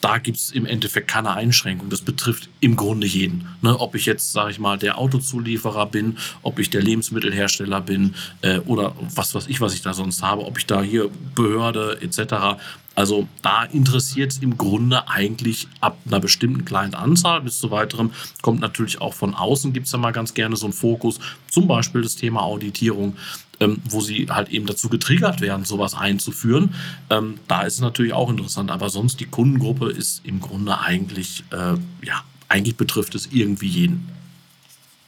da 0.00 0.18
gibt 0.18 0.36
es 0.36 0.52
im 0.52 0.64
Endeffekt 0.64 1.08
keine 1.08 1.32
Einschränkung. 1.32 1.90
Das 1.90 2.02
betrifft 2.02 2.48
im 2.60 2.76
Grunde 2.76 3.06
jeden. 3.06 3.48
Ne, 3.62 3.78
ob 3.78 3.94
ich 3.94 4.06
jetzt, 4.06 4.32
sage 4.32 4.52
ich 4.52 4.58
mal, 4.58 4.78
der 4.78 4.98
Autozulieferer 4.98 5.86
bin, 5.86 6.16
ob 6.42 6.58
ich 6.58 6.70
der 6.70 6.82
Lebensmittelhersteller 6.82 7.80
bin 7.80 8.14
äh, 8.42 8.58
oder 8.60 8.94
was 9.14 9.34
weiß 9.34 9.48
ich, 9.48 9.60
was 9.60 9.74
ich 9.74 9.82
da 9.82 9.94
sonst 9.94 10.22
habe, 10.22 10.46
ob 10.46 10.58
ich 10.58 10.66
da 10.66 10.82
hier 10.82 11.10
Behörde 11.34 11.98
etc. 12.00 12.60
Also 12.98 13.28
da 13.42 13.62
interessiert 13.62 14.32
es 14.32 14.38
im 14.38 14.58
Grunde 14.58 15.06
eigentlich 15.08 15.68
ab 15.80 15.98
einer 16.04 16.18
bestimmten 16.18 16.64
kleinen 16.64 16.94
Anzahl 16.94 17.40
bis 17.42 17.60
zu 17.60 17.70
weiterem. 17.70 18.10
Kommt 18.42 18.60
natürlich 18.60 19.00
auch 19.00 19.14
von 19.14 19.36
außen, 19.36 19.72
gibt 19.72 19.86
es 19.86 19.92
ja 19.92 20.00
mal 20.00 20.10
ganz 20.10 20.34
gerne 20.34 20.56
so 20.56 20.66
einen 20.66 20.72
Fokus, 20.72 21.20
zum 21.48 21.68
Beispiel 21.68 22.02
das 22.02 22.16
Thema 22.16 22.42
Auditierung, 22.42 23.16
ähm, 23.60 23.80
wo 23.88 24.00
sie 24.00 24.26
halt 24.28 24.48
eben 24.48 24.66
dazu 24.66 24.88
getriggert 24.88 25.40
werden, 25.40 25.64
sowas 25.64 25.94
einzuführen. 25.94 26.74
Ähm, 27.08 27.38
da 27.46 27.62
ist 27.62 27.74
es 27.74 27.80
natürlich 27.80 28.14
auch 28.14 28.30
interessant. 28.30 28.72
Aber 28.72 28.90
sonst 28.90 29.20
die 29.20 29.26
Kundengruppe 29.26 29.92
ist 29.92 30.22
im 30.24 30.40
Grunde 30.40 30.80
eigentlich, 30.80 31.44
äh, 31.52 31.74
ja, 32.04 32.24
eigentlich 32.48 32.74
betrifft 32.74 33.14
es 33.14 33.28
irgendwie 33.30 33.68
jeden. 33.68 34.08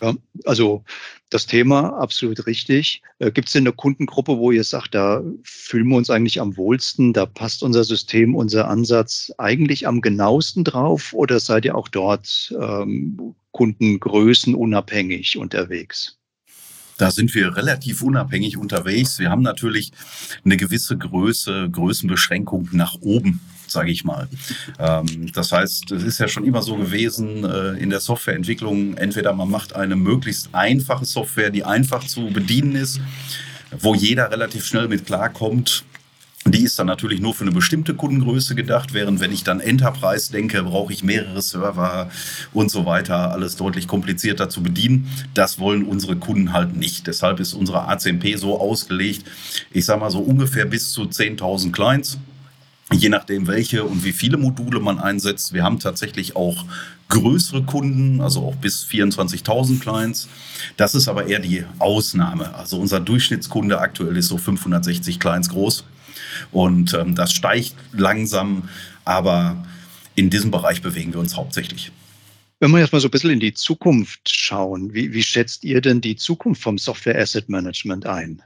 Ja, 0.01 0.15
also 0.45 0.85
das 1.31 1.47
Thema 1.47 1.97
absolut 1.99 2.47
richtig. 2.47 3.03
Äh, 3.19 3.31
Gibt 3.31 3.49
es 3.49 3.53
denn 3.53 3.63
eine 3.63 3.73
Kundengruppe, 3.73 4.39
wo 4.39 4.51
ihr 4.51 4.65
sagt, 4.65 4.95
da 4.95 5.23
fühlen 5.43 5.89
wir 5.89 5.97
uns 5.97 6.11
eigentlich 6.11 6.41
am 6.41 6.57
wohlsten, 6.57 7.13
da 7.13 7.27
passt 7.27 7.63
unser 7.63 7.85
System, 7.85 8.35
unser 8.35 8.69
Ansatz 8.69 9.33
eigentlich 9.39 9.87
am 9.87 10.01
genauesten 10.01 10.65
drauf 10.65 11.13
oder 11.13 11.41
seid 11.41 11.65
ihr 11.65 11.77
auch 11.77 11.89
dort 11.89 12.55
ähm, 12.61 13.35
Kundengrößen 13.53 14.55
unabhängig 14.55 15.39
unterwegs? 15.39 16.20
Da 17.01 17.11
sind 17.11 17.35
wir 17.35 17.57
relativ 17.57 18.03
unabhängig 18.03 18.59
unterwegs. 18.59 19.19
Wir 19.19 19.31
haben 19.31 19.41
natürlich 19.41 19.91
eine 20.45 20.59
gewisse 20.59 20.99
Größe, 20.99 21.71
Größenbeschränkung 21.71 22.69
nach 22.73 22.97
oben 23.01 23.41
sage 23.67 23.93
ich 23.93 24.03
mal. 24.03 24.29
Ähm, 24.81 25.31
das 25.33 25.53
heißt, 25.53 25.93
es 25.93 26.03
ist 26.03 26.19
ja 26.19 26.27
schon 26.27 26.45
immer 26.45 26.61
so 26.61 26.75
gewesen 26.75 27.45
äh, 27.45 27.79
in 27.79 27.89
der 27.89 28.01
Softwareentwicklung, 28.01 28.97
entweder 28.97 29.33
man 29.33 29.49
macht 29.49 29.77
eine 29.77 29.95
möglichst 29.95 30.49
einfache 30.53 31.05
Software, 31.05 31.51
die 31.51 31.63
einfach 31.63 32.05
zu 32.05 32.31
bedienen 32.33 32.75
ist, 32.75 33.01
wo 33.71 33.95
jeder 33.95 34.29
relativ 34.33 34.65
schnell 34.65 34.89
mit 34.89 35.07
klarkommt, 35.07 35.85
die 36.47 36.63
ist 36.63 36.79
dann 36.79 36.87
natürlich 36.87 37.21
nur 37.21 37.35
für 37.35 37.45
eine 37.45 37.53
bestimmte 37.53 37.95
Kundengröße 37.95 38.55
gedacht, 38.55 38.95
während 38.95 39.21
wenn 39.21 39.31
ich 39.31 39.45
dann 39.45 39.61
Enterprise 39.61 40.33
denke, 40.33 40.63
brauche 40.63 40.93
ich 40.93 41.05
mehrere 41.05 41.43
Server 41.43 42.11
und 42.55 42.71
so 42.71 42.87
weiter, 42.87 43.33
alles 43.33 43.57
deutlich 43.57 43.87
komplizierter 43.87 44.49
zu 44.49 44.63
bedienen. 44.63 45.11
Das 45.35 45.59
wollen 45.59 45.85
unsere 45.85 46.17
Kunden 46.17 46.55
halt 46.55 46.77
nicht. 46.77 47.07
Deshalb 47.07 47.41
ist 47.41 47.53
unsere 47.53 47.89
ACMP 47.89 48.37
so 48.37 48.59
ausgelegt, 48.59 49.27
ich 49.71 49.85
sage 49.85 50.01
mal 50.01 50.11
so 50.11 50.21
ungefähr 50.21 50.65
bis 50.65 50.93
zu 50.93 51.03
10.000 51.03 51.73
Clients 51.73 52.19
je 52.93 53.09
nachdem 53.09 53.47
welche 53.47 53.85
und 53.85 54.05
wie 54.05 54.11
viele 54.11 54.37
Module 54.37 54.81
man 54.81 54.99
einsetzt. 54.99 55.53
Wir 55.53 55.63
haben 55.63 55.79
tatsächlich 55.79 56.35
auch 56.35 56.65
größere 57.09 57.63
Kunden, 57.63 58.21
also 58.21 58.45
auch 58.45 58.57
bis 58.57 58.85
24.000 58.85 59.79
Clients. 59.79 60.29
Das 60.77 60.97
ist 60.97 61.07
aber 61.07 61.27
eher 61.27 61.39
die 61.39 61.65
Ausnahme. 61.79 62.53
Also 62.55 62.81
unser 62.81 62.99
Durchschnittskunde 62.99 63.79
aktuell 63.79 64.17
ist 64.17 64.27
so 64.27 64.39
560 64.39 65.21
Clients 65.21 65.51
groß 65.51 65.85
und 66.53 66.95
ähm, 66.95 67.15
das 67.15 67.33
steigt 67.33 67.75
langsam, 67.93 68.69
aber 69.05 69.65
in 70.15 70.31
diesem 70.31 70.51
Bereich 70.51 70.83
bewegen 70.83 71.13
wir 71.13 71.21
uns 71.21 71.37
hauptsächlich. 71.37 71.93
Wenn 72.59 72.73
wir 72.73 72.81
jetzt 72.81 72.93
mal 72.93 73.01
so 73.01 73.09
ein 73.09 73.11
bisschen 73.11 73.31
in 73.31 73.41
die 73.41 73.55
Zukunft 73.55 74.29
schauen, 74.29 74.93
wie, 74.93 75.13
wie 75.15 75.23
schätzt 75.23 75.65
ihr 75.65 75.81
denn 75.81 76.03
die 76.03 76.17
Zukunft 76.17 76.63
vom 76.63 76.77
Software 76.77 77.19
Asset 77.19 77.49
Management 77.49 78.05
ein? 78.05 78.43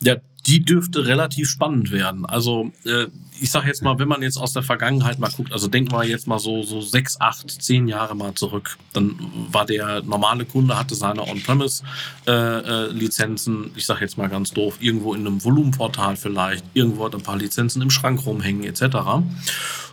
Ja, 0.00 0.16
die 0.46 0.64
dürfte 0.64 1.06
relativ 1.06 1.48
spannend 1.48 1.92
werden. 1.92 2.26
Also 2.26 2.72
äh, 2.84 3.06
ich 3.40 3.50
sage 3.50 3.66
jetzt 3.66 3.82
mal, 3.82 3.98
wenn 3.98 4.06
man 4.08 4.22
jetzt 4.22 4.38
aus 4.38 4.52
der 4.52 4.62
Vergangenheit 4.62 5.18
mal 5.18 5.30
guckt, 5.30 5.52
also 5.52 5.66
denken 5.68 5.92
wir 5.92 6.04
jetzt 6.04 6.26
mal 6.26 6.38
so, 6.38 6.62
so 6.62 6.80
sechs, 6.80 7.20
acht, 7.20 7.50
zehn 7.50 7.86
Jahre 7.88 8.14
mal 8.14 8.32
zurück, 8.34 8.78
dann 8.92 9.18
war 9.50 9.66
der 9.66 10.02
normale 10.02 10.44
Kunde, 10.44 10.78
hatte 10.78 10.94
seine 10.94 11.26
On-Premise-Lizenzen, 11.26 13.64
äh, 13.64 13.66
äh, 13.66 13.70
ich 13.76 13.86
sage 13.86 14.02
jetzt 14.02 14.16
mal 14.18 14.28
ganz 14.28 14.52
doof, 14.52 14.76
irgendwo 14.80 15.14
in 15.14 15.26
einem 15.26 15.42
Volumenportal 15.44 16.16
vielleicht, 16.16 16.64
irgendwo 16.74 17.04
hat 17.04 17.14
ein 17.14 17.22
paar 17.22 17.36
Lizenzen 17.36 17.80
im 17.82 17.90
Schrank 17.90 18.26
rumhängen 18.26 18.64
etc. 18.64 18.96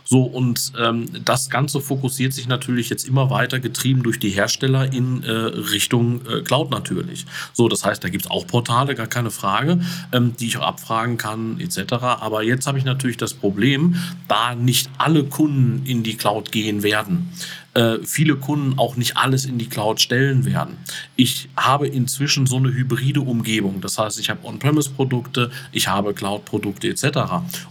So, 0.08 0.22
und 0.22 0.72
ähm, 0.78 1.06
das 1.24 1.50
Ganze 1.50 1.80
fokussiert 1.80 2.32
sich 2.32 2.46
natürlich 2.46 2.90
jetzt 2.90 3.06
immer 3.06 3.28
weiter, 3.28 3.58
getrieben 3.58 4.04
durch 4.04 4.20
die 4.20 4.30
Hersteller 4.30 4.92
in 4.92 5.24
äh, 5.24 5.30
Richtung 5.30 6.24
äh, 6.26 6.42
Cloud 6.42 6.70
natürlich. 6.70 7.26
So, 7.52 7.68
das 7.68 7.84
heißt, 7.84 8.04
da 8.04 8.08
gibt 8.08 8.26
es 8.26 8.30
auch 8.30 8.46
Portale, 8.46 8.94
gar 8.94 9.08
keine 9.08 9.32
Frage, 9.32 9.80
ähm, 10.12 10.36
die 10.38 10.46
ich 10.46 10.58
auch 10.58 10.66
abfragen 10.66 11.18
kann, 11.18 11.58
etc. 11.58 11.94
Aber 12.20 12.44
jetzt 12.44 12.68
habe 12.68 12.78
ich 12.78 12.84
natürlich 12.84 13.16
das 13.16 13.34
Problem, 13.40 13.96
da 14.28 14.54
nicht 14.54 14.90
alle 14.98 15.24
Kunden 15.24 15.86
in 15.86 16.02
die 16.02 16.16
Cloud 16.16 16.52
gehen 16.52 16.82
werden. 16.82 17.28
Äh, 17.76 17.98
viele 18.02 18.36
Kunden 18.36 18.78
auch 18.78 18.96
nicht 18.96 19.18
alles 19.18 19.44
in 19.44 19.58
die 19.58 19.68
Cloud 19.68 20.00
stellen 20.00 20.46
werden. 20.46 20.78
Ich 21.14 21.48
habe 21.56 21.86
inzwischen 21.86 22.46
so 22.46 22.56
eine 22.56 22.72
hybride 22.72 23.20
Umgebung. 23.20 23.82
Das 23.82 23.98
heißt, 23.98 24.18
ich 24.18 24.30
habe 24.30 24.46
On-Premise-Produkte, 24.46 25.50
ich 25.72 25.88
habe 25.88 26.14
Cloud-Produkte 26.14 26.88
etc. 26.88 27.18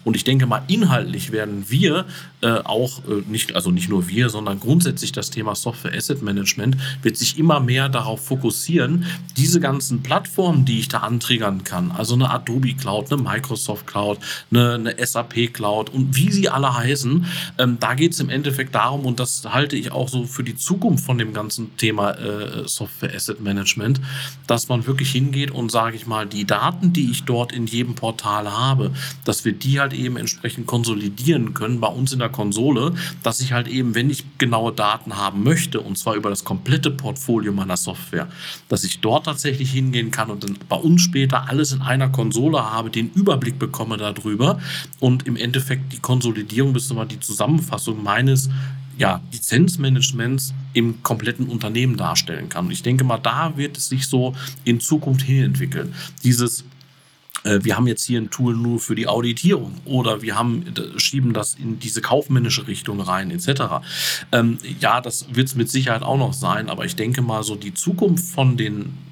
Und 0.04 0.16
ich 0.16 0.24
denke 0.24 0.46
mal, 0.46 0.62
inhaltlich 0.68 1.32
werden 1.32 1.66
wir 1.70 2.06
äh, 2.42 2.60
auch 2.64 3.00
äh, 3.06 3.24
nicht, 3.28 3.56
also 3.56 3.72
nicht 3.72 3.90
nur 3.90 4.08
wir, 4.08 4.30
sondern 4.30 4.60
grundsätzlich 4.60 5.12
das 5.12 5.32
Thema 5.32 5.56
Software 5.56 5.96
Asset 5.96 6.22
Management 6.22 6.78
wird 7.02 7.18
sich 7.18 7.40
immer 7.40 7.60
mehr 7.60 7.90
darauf 7.90 8.24
fokussieren, 8.24 9.06
diese 9.36 9.60
ganzen 9.60 10.04
Plattformen, 10.04 10.66
die 10.66 10.80
ich 10.80 10.88
da 10.88 11.00
antriggern 11.00 11.64
kann, 11.64 11.92
also 11.92 12.14
eine 12.14 12.30
Adobe 12.30 12.76
Cloud, 12.76 13.12
eine 13.12 13.22
Microsoft 13.24 13.88
Cloud, 13.88 14.20
eine, 14.52 14.76
eine 14.76 15.06
SAP 15.06 15.54
Cloud 15.54 15.90
und 15.90 16.16
wie 16.16 16.32
sie 16.32 16.48
alle 16.48 16.76
heißen, 16.76 17.26
ähm, 17.58 17.78
da 17.80 17.96
geht 17.96 18.14
es 18.14 18.20
im 18.20 18.30
Endeffekt 18.30 18.76
darum, 18.76 19.06
und 19.06 19.20
das 19.20 19.44
halte 19.46 19.76
ich 19.76 19.92
auch 19.96 20.10
so 20.10 20.26
für 20.26 20.44
die 20.44 20.56
Zukunft 20.56 21.06
von 21.06 21.18
dem 21.18 21.34
ganzen 21.34 21.76
Thema 21.78 22.12
äh, 22.12 22.68
Software 22.68 23.14
Asset 23.16 23.42
Management, 23.42 24.02
dass 24.48 24.68
man 24.68 24.86
wirklich 24.86 25.12
hingeht 25.12 25.52
und, 25.52 25.72
sage 25.72 25.96
ich 25.96 26.06
mal, 26.06 26.26
die 26.26 26.46
Daten, 26.46 26.94
die 26.94 27.12
ich 27.12 27.24
dort 27.24 27.52
in 27.52 27.68
jedem 27.68 27.96
Portal 27.96 28.52
habe, 28.52 28.92
dass 29.24 29.46
wir 29.46 29.54
die 29.54 29.80
halt 29.80 29.94
eben 29.94 30.18
entsprechend 30.18 30.68
konsolidieren 30.68 31.54
können 31.54 31.80
bei 31.80 31.88
uns 31.88 32.14
in 32.14 32.20
der 32.20 32.30
Konsole, 32.30 32.94
dass 33.24 33.40
ich 33.40 33.54
halt 33.54 33.68
eben, 33.68 33.96
wenn 33.96 34.10
ich 34.10 34.26
genaue 34.38 34.72
Daten 34.72 35.18
haben 35.18 35.44
möchte, 35.44 35.80
und 35.80 35.98
zwar 35.98 36.16
über 36.16 36.30
das 36.30 36.44
komplette 36.44 36.92
Portfolio 36.92 37.52
meiner 37.52 37.78
Software, 37.78 38.28
dass 38.70 38.84
ich 38.84 39.00
dort 39.00 39.26
tatsächlich 39.26 39.72
hingehen 39.72 40.12
kann 40.12 40.30
und 40.30 40.44
dann 40.44 40.58
bei 40.70 40.78
uns 40.78 41.02
später 41.02 41.50
alles 41.50 41.72
in 41.72 41.82
einer 41.82 42.10
Konsole 42.10 42.72
habe, 42.72 42.90
den 42.90 43.12
Überblick 43.14 43.60
bekomme 43.60 43.98
darüber 43.98 44.60
und 45.00 45.26
im 45.28 45.36
Endeffekt 45.36 45.94
die 45.94 46.00
Konsolidierung 46.00 46.74
bzw. 46.74 47.06
die 47.06 47.20
Zusammenfassung 47.20 48.04
meines 48.04 48.50
ja, 48.98 49.22
Lizenzmanagements 49.32 50.54
im 50.74 51.04
kompletten 51.04 51.48
Unternehmen 51.48 51.98
darstellen 51.98 52.50
kann. 52.50 52.66
Und 52.66 52.72
ich 52.72 52.84
denke 52.84 53.04
mal, 53.04 53.18
da 53.18 53.58
wird 53.58 53.78
es 53.78 53.90
sich 53.90 54.08
so 54.08 54.36
in 54.64 54.80
Zukunft 54.80 55.22
hin 55.22 55.44
entwickeln. 55.44 55.94
Dieses 56.24 56.64
äh, 57.46 57.60
wir 57.64 57.78
haben 57.78 57.88
jetzt 57.88 58.04
hier 58.04 58.20
ein 58.20 58.30
Tool 58.30 58.56
nur 58.56 58.80
für 58.80 58.96
die 58.96 59.08
Auditierung 59.08 59.76
oder 59.86 60.22
wir 60.22 60.36
haben, 60.36 60.66
schieben 60.98 61.34
das 61.34 61.56
in 61.56 61.80
diese 61.80 62.02
kaufmännische 62.02 62.68
Richtung 62.68 63.00
rein, 63.00 63.32
etc. 63.32 63.86
Ähm, 64.32 64.58
ja, 64.80 65.00
das 65.00 65.28
wird 65.34 65.48
es 65.48 65.56
mit 65.56 65.70
Sicherheit 65.70 66.02
auch 66.02 66.18
noch 66.18 66.34
sein, 66.34 66.70
aber 66.70 66.86
ich 66.86 66.96
denke 66.96 67.22
mal, 67.22 67.44
so 67.44 67.56
die 67.56 67.74
Zukunft 67.74 68.26
von 68.26 68.58
den 68.58 69.05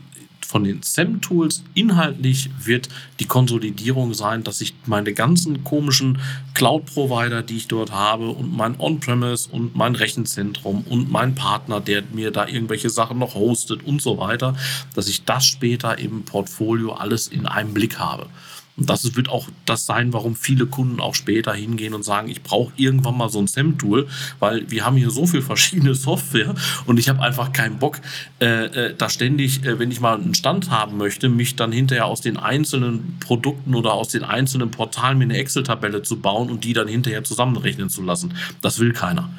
von 0.45 0.63
den 0.63 0.81
SEM-Tools 0.81 1.63
inhaltlich 1.73 2.49
wird 2.63 2.89
die 3.19 3.25
Konsolidierung 3.25 4.13
sein, 4.13 4.43
dass 4.43 4.61
ich 4.61 4.73
meine 4.85 5.13
ganzen 5.13 5.63
komischen 5.63 6.19
Cloud-Provider, 6.53 7.41
die 7.41 7.57
ich 7.57 7.67
dort 7.67 7.91
habe 7.91 8.29
und 8.29 8.55
mein 8.55 8.79
On-Premise 8.79 9.49
und 9.49 9.75
mein 9.75 9.95
Rechenzentrum 9.95 10.83
und 10.89 11.11
mein 11.11 11.35
Partner, 11.35 11.79
der 11.79 12.03
mir 12.13 12.31
da 12.31 12.47
irgendwelche 12.47 12.89
Sachen 12.89 13.19
noch 13.19 13.35
hostet 13.35 13.83
und 13.83 14.01
so 14.01 14.17
weiter, 14.17 14.55
dass 14.95 15.07
ich 15.07 15.25
das 15.25 15.45
später 15.45 15.97
im 15.97 16.23
Portfolio 16.23 16.93
alles 16.93 17.27
in 17.27 17.45
einem 17.45 17.73
Blick 17.73 17.99
habe. 17.99 18.27
Und 18.75 18.89
das 18.89 19.15
wird 19.15 19.29
auch 19.29 19.47
das 19.65 19.85
sein, 19.85 20.13
warum 20.13 20.35
viele 20.35 20.65
Kunden 20.65 20.99
auch 20.99 21.13
später 21.13 21.53
hingehen 21.53 21.93
und 21.93 22.03
sagen, 22.03 22.29
ich 22.29 22.41
brauche 22.41 22.73
irgendwann 22.75 23.17
mal 23.17 23.29
so 23.29 23.39
ein 23.39 23.47
SEM-Tool, 23.47 24.07
weil 24.39 24.69
wir 24.71 24.85
haben 24.85 24.97
hier 24.97 25.11
so 25.11 25.27
viel 25.27 25.41
verschiedene 25.41 25.93
Software 26.03 26.55
und 26.85 26.97
ich 26.99 27.09
habe 27.09 27.21
einfach 27.21 27.53
keinen 27.53 27.77
Bock, 27.77 27.99
äh, 28.41 28.65
äh, 28.65 28.95
da 28.97 29.09
ständig, 29.09 29.63
äh, 29.63 29.77
wenn 29.77 29.91
ich 29.91 29.99
mal 29.99 30.19
einen 30.19 30.33
Stand 30.33 30.71
haben 30.71 30.97
möchte, 30.97 31.29
mich 31.29 31.55
dann 31.55 31.71
hinterher 31.71 32.05
aus 32.05 32.21
den 32.21 32.37
einzelnen 32.37 33.19
Produkten 33.19 33.75
oder 33.75 33.93
aus 33.93 34.09
den 34.09 34.23
einzelnen 34.23 34.71
Portalen 34.71 35.19
mir 35.19 35.25
eine 35.25 35.37
Excel-Tabelle 35.37 36.01
zu 36.01 36.19
bauen 36.19 36.49
und 36.49 36.63
die 36.63 36.73
dann 36.73 36.87
hinterher 36.87 37.23
zusammenrechnen 37.23 37.89
zu 37.89 38.01
lassen. 38.01 38.33
Das 38.61 38.79
will 38.79 38.93
keiner. 38.93 39.29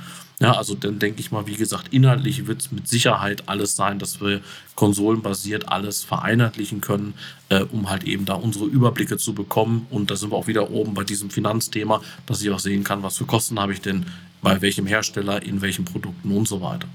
Ja, 0.41 0.53
also 0.53 0.75
dann 0.75 0.99
denke 0.99 1.21
ich 1.21 1.31
mal, 1.31 1.47
wie 1.47 1.55
gesagt, 1.55 1.93
inhaltlich 1.93 2.47
wird 2.47 2.61
es 2.61 2.73
mit 2.73 2.89
Sicherheit 2.89 3.49
alles 3.49 3.77
sein, 3.77 3.99
dass 3.99 4.21
wir 4.21 4.41
konsolenbasiert 4.75 5.69
alles 5.69 6.03
vereinheitlichen 6.03 6.81
können, 6.81 7.15
äh, 7.51 7.61
um 7.63 7.89
halt 7.89 8.05
eben 8.05 8.25
da 8.25 8.35
unsere 8.35 8.65
Überblicke 8.65 9.17
zu 9.17 9.33
bekommen. 9.33 9.87
Und 9.91 10.11
da 10.11 10.17
sind 10.17 10.33
wir 10.33 10.37
auch 10.37 10.49
wieder 10.49 10.71
oben 10.71 10.95
bei 10.95 11.05
diesem 11.05 11.31
Finanzthema, 11.31 12.03
dass 12.27 12.43
ich 12.43 12.51
auch 12.51 12.59
sehen 12.59 12.83
kann, 12.83 13.03
was 13.03 13.19
für 13.19 13.27
Kosten 13.27 13.61
habe 13.61 13.73
ich 13.73 13.81
denn 13.81 14.07
bei 14.43 14.61
welchem 14.61 14.87
Hersteller, 14.87 15.43
in 15.43 15.63
welchen 15.63 15.85
Produkten 15.85 16.31
und 16.33 16.49
so 16.49 16.61
weiter. 16.61 16.89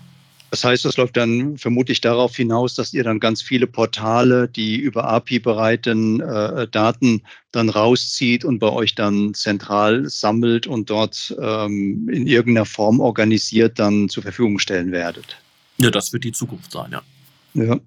Das 0.52 0.64
heißt, 0.64 0.86
das 0.86 0.98
läuft 0.98 1.18
dann 1.18 1.58
vermutlich 1.58 2.02
darauf 2.02 2.36
hinaus, 2.36 2.74
dass 2.76 2.94
ihr 2.94 3.04
dann 3.04 3.20
ganz 3.20 3.42
viele 3.42 3.68
Portale, 3.68 4.48
die 4.48 4.78
über 4.78 5.06
API 5.06 5.40
bereiten, 5.40 6.20
äh, 6.22 6.68
Daten 6.68 7.22
dann 7.52 7.70
rauszieht 7.70 8.46
und 8.46 8.60
bei 8.60 8.70
euch 8.70 8.96
dann 8.96 9.34
zentral 9.34 10.10
sammelt 10.10 10.68
und 10.68 10.90
dort 10.90 11.36
ähm, 11.40 12.10
in 12.12 12.28
irgendeiner 12.28 12.66
Form 12.66 13.00
organisiert 13.00 13.80
dann 13.80 14.10
zur 14.10 14.24
Verfügung 14.24 14.60
stellen 14.60 14.92
werdet. 14.92 15.38
Ja, 15.78 15.92
das 15.92 16.12
wird 16.14 16.24
die 16.24 16.32
Zukunft 16.32 16.72
sein, 16.72 16.92
ja. 16.92 17.02
Ja, 17.54 17.80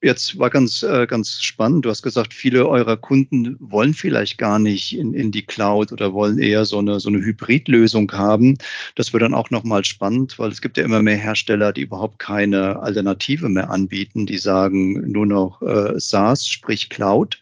jetzt 0.00 0.38
war 0.38 0.48
ganz, 0.48 0.82
äh, 0.82 1.06
ganz 1.06 1.42
spannend. 1.42 1.84
Du 1.84 1.90
hast 1.90 2.02
gesagt, 2.02 2.32
viele 2.32 2.66
eurer 2.66 2.96
Kunden 2.96 3.56
wollen 3.60 3.92
vielleicht 3.92 4.38
gar 4.38 4.58
nicht 4.58 4.96
in, 4.96 5.12
in 5.12 5.30
die 5.30 5.44
Cloud 5.44 5.92
oder 5.92 6.14
wollen 6.14 6.38
eher 6.38 6.64
so 6.64 6.78
eine, 6.78 6.98
so 6.98 7.10
eine 7.10 7.18
Hybridlösung 7.18 8.10
haben. 8.12 8.56
Das 8.94 9.12
wird 9.12 9.22
dann 9.22 9.34
auch 9.34 9.50
nochmal 9.50 9.84
spannend, 9.84 10.38
weil 10.38 10.50
es 10.50 10.62
gibt 10.62 10.78
ja 10.78 10.84
immer 10.84 11.02
mehr 11.02 11.16
Hersteller, 11.16 11.72
die 11.72 11.82
überhaupt 11.82 12.18
keine 12.18 12.80
Alternative 12.80 13.48
mehr 13.50 13.70
anbieten. 13.70 14.24
Die 14.24 14.38
sagen 14.38 15.10
nur 15.10 15.26
noch 15.26 15.60
äh, 15.60 16.00
SaaS, 16.00 16.48
sprich 16.48 16.88
Cloud 16.88 17.38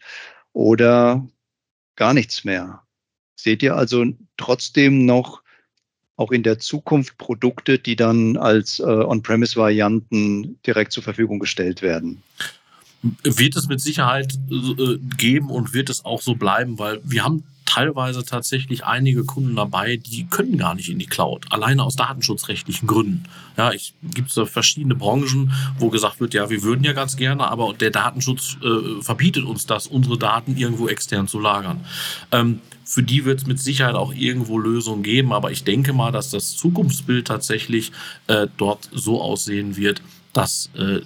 oder 0.51 1.25
gar 1.95 2.13
nichts 2.13 2.43
mehr. 2.43 2.81
Seht 3.35 3.63
ihr 3.63 3.75
also 3.75 4.05
trotzdem 4.37 5.05
noch 5.05 5.44
auch 6.17 6.31
in 6.31 6.43
der 6.43 6.59
Zukunft 6.59 7.17
Produkte, 7.17 7.79
die 7.79 7.95
dann 7.95 8.37
als 8.37 8.79
äh, 8.79 8.83
On-Premise-Varianten 8.83 10.57
direkt 10.65 10.91
zur 10.91 11.03
Verfügung 11.03 11.39
gestellt 11.39 11.81
werden? 11.81 12.23
Wird 13.23 13.55
es 13.55 13.67
mit 13.67 13.81
Sicherheit 13.81 14.37
äh, 14.49 14.97
geben 15.17 15.49
und 15.49 15.73
wird 15.73 15.89
es 15.89 16.05
auch 16.05 16.21
so 16.21 16.35
bleiben, 16.35 16.79
weil 16.79 17.01
wir 17.03 17.23
haben 17.23 17.43
teilweise 17.65 18.23
tatsächlich 18.23 18.85
einige 18.85 19.25
Kunden 19.25 19.55
dabei, 19.55 19.97
die 19.97 20.25
können 20.27 20.57
gar 20.57 20.75
nicht 20.75 20.89
in 20.89 20.99
die 20.99 21.05
Cloud, 21.05 21.45
alleine 21.51 21.83
aus 21.83 21.95
datenschutzrechtlichen 21.95 22.87
Gründen. 22.87 23.23
Ja, 23.57 23.71
ich 23.71 23.93
gibt 24.03 24.35
es 24.35 24.49
verschiedene 24.49 24.95
Branchen, 24.95 25.51
wo 25.79 25.89
gesagt 25.89 26.19
wird, 26.19 26.33
ja, 26.33 26.49
wir 26.49 26.63
würden 26.63 26.83
ja 26.83 26.93
ganz 26.93 27.17
gerne, 27.17 27.47
aber 27.47 27.73
der 27.73 27.89
Datenschutz 27.89 28.57
äh, 28.63 29.01
verbietet 29.01 29.45
uns 29.45 29.65
das, 29.65 29.87
unsere 29.87 30.17
Daten 30.17 30.55
irgendwo 30.55 30.87
extern 30.87 31.27
zu 31.27 31.39
lagern. 31.39 31.85
Ähm, 32.31 32.61
für 32.83 33.01
die 33.01 33.25
wird 33.25 33.41
es 33.41 33.47
mit 33.47 33.59
Sicherheit 33.59 33.95
auch 33.95 34.13
irgendwo 34.13 34.59
Lösungen 34.59 35.01
geben, 35.01 35.33
aber 35.33 35.51
ich 35.51 35.63
denke 35.63 35.91
mal, 35.91 36.11
dass 36.11 36.29
das 36.29 36.55
Zukunftsbild 36.55 37.25
tatsächlich 37.27 37.91
äh, 38.27 38.47
dort 38.57 38.89
so 38.93 39.21
aussehen 39.21 39.75
wird, 39.75 40.01
dass 40.33 40.69
äh, 40.77 41.01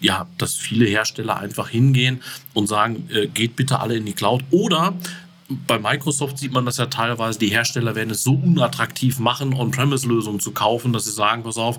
ja, 0.00 0.26
dass 0.38 0.54
viele 0.54 0.84
Hersteller 0.84 1.38
einfach 1.38 1.68
hingehen 1.68 2.22
und 2.54 2.66
sagen, 2.66 3.08
äh, 3.10 3.26
geht 3.26 3.56
bitte 3.56 3.80
alle 3.80 3.96
in 3.96 4.04
die 4.04 4.12
Cloud. 4.12 4.44
Oder 4.50 4.94
bei 5.48 5.78
Microsoft 5.78 6.38
sieht 6.38 6.52
man 6.52 6.64
das 6.66 6.78
ja 6.78 6.86
teilweise, 6.86 7.38
die 7.38 7.48
Hersteller 7.48 7.94
werden 7.94 8.10
es 8.10 8.24
so 8.24 8.34
unattraktiv 8.34 9.18
machen, 9.18 9.54
On-Premise-Lösungen 9.54 10.40
zu 10.40 10.52
kaufen, 10.52 10.92
dass 10.92 11.04
sie 11.04 11.12
sagen, 11.12 11.44
pass 11.44 11.56
auf, 11.56 11.78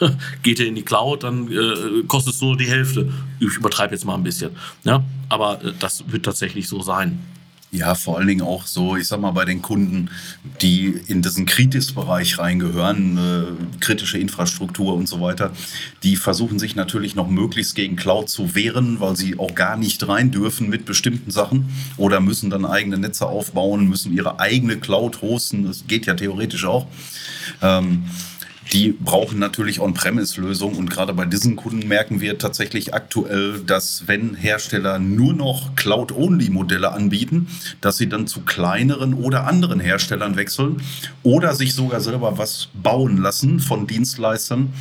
geht 0.42 0.58
ihr 0.58 0.66
in 0.66 0.74
die 0.74 0.82
Cloud, 0.82 1.22
dann 1.22 1.50
äh, 1.50 2.02
kostet 2.08 2.34
es 2.34 2.40
nur 2.40 2.56
die 2.56 2.68
Hälfte. 2.68 3.12
Ich 3.38 3.56
übertreibe 3.56 3.94
jetzt 3.94 4.04
mal 4.04 4.14
ein 4.14 4.24
bisschen. 4.24 4.50
Ja, 4.82 5.04
aber 5.28 5.62
äh, 5.64 5.72
das 5.78 6.04
wird 6.08 6.24
tatsächlich 6.24 6.68
so 6.68 6.82
sein. 6.82 7.20
Ja, 7.74 7.96
vor 7.96 8.18
allen 8.18 8.28
Dingen 8.28 8.42
auch 8.42 8.66
so, 8.66 8.96
ich 8.96 9.08
sag 9.08 9.20
mal, 9.20 9.32
bei 9.32 9.44
den 9.44 9.60
Kunden, 9.60 10.08
die 10.62 10.94
in 11.08 11.22
diesen 11.22 11.44
Kritis-Bereich 11.44 12.38
reingehören, 12.38 13.18
äh, 13.18 13.80
kritische 13.80 14.16
Infrastruktur 14.16 14.94
und 14.94 15.08
so 15.08 15.20
weiter, 15.20 15.50
die 16.04 16.14
versuchen 16.14 16.60
sich 16.60 16.76
natürlich 16.76 17.16
noch 17.16 17.28
möglichst 17.28 17.74
gegen 17.74 17.96
Cloud 17.96 18.28
zu 18.28 18.54
wehren, 18.54 19.00
weil 19.00 19.16
sie 19.16 19.40
auch 19.40 19.56
gar 19.56 19.76
nicht 19.76 20.06
rein 20.06 20.30
dürfen 20.30 20.68
mit 20.68 20.84
bestimmten 20.84 21.32
Sachen 21.32 21.68
oder 21.96 22.20
müssen 22.20 22.48
dann 22.48 22.64
eigene 22.64 22.96
Netze 22.96 23.26
aufbauen, 23.26 23.88
müssen 23.88 24.12
ihre 24.12 24.38
eigene 24.38 24.76
Cloud 24.76 25.20
hosten. 25.20 25.66
Das 25.66 25.88
geht 25.88 26.06
ja 26.06 26.14
theoretisch 26.14 26.66
auch. 26.66 26.86
Ähm, 27.60 28.04
die 28.72 28.92
brauchen 28.92 29.38
natürlich 29.38 29.80
On-Premise-Lösungen 29.80 30.76
und 30.76 30.90
gerade 30.90 31.12
bei 31.12 31.24
diesen 31.26 31.56
Kunden 31.56 31.86
merken 31.86 32.20
wir 32.20 32.38
tatsächlich 32.38 32.94
aktuell, 32.94 33.60
dass 33.60 34.04
wenn 34.06 34.34
Hersteller 34.34 34.98
nur 34.98 35.32
noch 35.32 35.76
Cloud-Only-Modelle 35.76 36.92
anbieten, 36.92 37.48
dass 37.80 37.98
sie 37.98 38.08
dann 38.08 38.26
zu 38.26 38.40
kleineren 38.40 39.14
oder 39.14 39.46
anderen 39.46 39.80
Herstellern 39.80 40.36
wechseln 40.36 40.82
oder 41.22 41.54
sich 41.54 41.74
sogar 41.74 42.00
selber 42.00 42.38
was 42.38 42.68
bauen 42.74 43.18
lassen 43.18 43.60
von 43.60 43.86
Dienstleistern, 43.86 44.72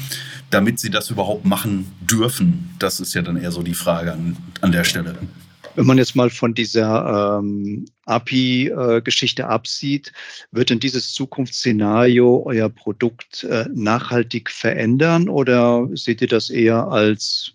damit 0.50 0.80
sie 0.80 0.90
das 0.90 1.10
überhaupt 1.10 1.46
machen 1.46 1.92
dürfen. 2.02 2.72
Das 2.80 3.00
ist 3.00 3.14
ja 3.14 3.22
dann 3.22 3.38
eher 3.38 3.52
so 3.52 3.64
die 3.64 3.74
Frage 3.74 4.14
an, 4.14 4.38
an 4.62 4.72
der 4.72 4.84
Stelle. 4.84 5.16
Wenn 5.76 5.86
man 5.86 5.98
jetzt 5.98 6.16
mal 6.16 6.30
von 6.30 6.54
dieser 6.54 7.40
ähm, 7.40 7.86
API-Geschichte 8.06 9.48
absieht, 9.48 10.12
wird 10.52 10.70
denn 10.70 10.80
dieses 10.80 11.14
Zukunftsszenario 11.14 12.44
euer 12.46 12.70
Produkt 12.70 13.44
äh, 13.46 13.66
nachhaltig 13.74 14.52
verändern 14.52 15.30
oder 15.30 15.88
seht 15.94 16.22
ihr 16.22 16.28
das 16.28 16.50
eher 16.50 16.88
als 16.88 17.54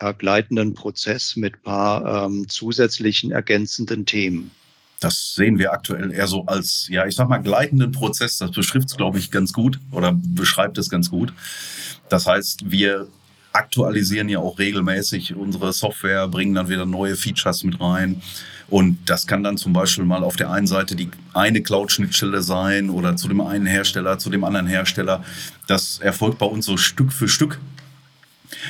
ja, 0.00 0.12
gleitenden 0.12 0.74
Prozess 0.74 1.36
mit 1.36 1.62
paar 1.62 2.26
ähm, 2.26 2.48
zusätzlichen 2.48 3.32
ergänzenden 3.32 4.06
Themen? 4.06 4.50
Das 5.00 5.34
sehen 5.34 5.58
wir 5.58 5.72
aktuell 5.72 6.10
eher 6.10 6.26
so 6.26 6.44
als, 6.46 6.88
ja, 6.90 7.06
ich 7.06 7.14
sag 7.14 7.28
mal, 7.28 7.38
gleitenden 7.38 7.92
Prozess. 7.92 8.38
Das 8.38 8.50
beschreibt 8.50 8.86
es, 8.86 8.96
glaube 8.96 9.18
ich, 9.18 9.30
ganz 9.30 9.52
gut 9.52 9.78
oder 9.92 10.12
beschreibt 10.20 10.76
es 10.78 10.90
ganz 10.90 11.10
gut. 11.10 11.32
Das 12.08 12.26
heißt, 12.26 12.70
wir 12.70 13.08
aktualisieren 13.58 14.28
ja 14.28 14.38
auch 14.38 14.58
regelmäßig 14.58 15.34
unsere 15.34 15.72
Software, 15.72 16.28
bringen 16.28 16.54
dann 16.54 16.68
wieder 16.68 16.86
neue 16.86 17.16
Features 17.16 17.64
mit 17.64 17.80
rein. 17.80 18.22
Und 18.68 18.98
das 19.06 19.26
kann 19.26 19.42
dann 19.42 19.56
zum 19.56 19.72
Beispiel 19.72 20.04
mal 20.04 20.22
auf 20.22 20.36
der 20.36 20.50
einen 20.50 20.66
Seite 20.66 20.94
die 20.94 21.10
eine 21.34 21.62
Cloud-Schnittstelle 21.62 22.42
sein 22.42 22.90
oder 22.90 23.16
zu 23.16 23.26
dem 23.28 23.40
einen 23.40 23.66
Hersteller, 23.66 24.18
zu 24.18 24.30
dem 24.30 24.44
anderen 24.44 24.66
Hersteller. 24.66 25.24
Das 25.66 25.98
erfolgt 25.98 26.38
bei 26.38 26.46
uns 26.46 26.66
so 26.66 26.76
Stück 26.76 27.12
für 27.12 27.28
Stück. 27.28 27.58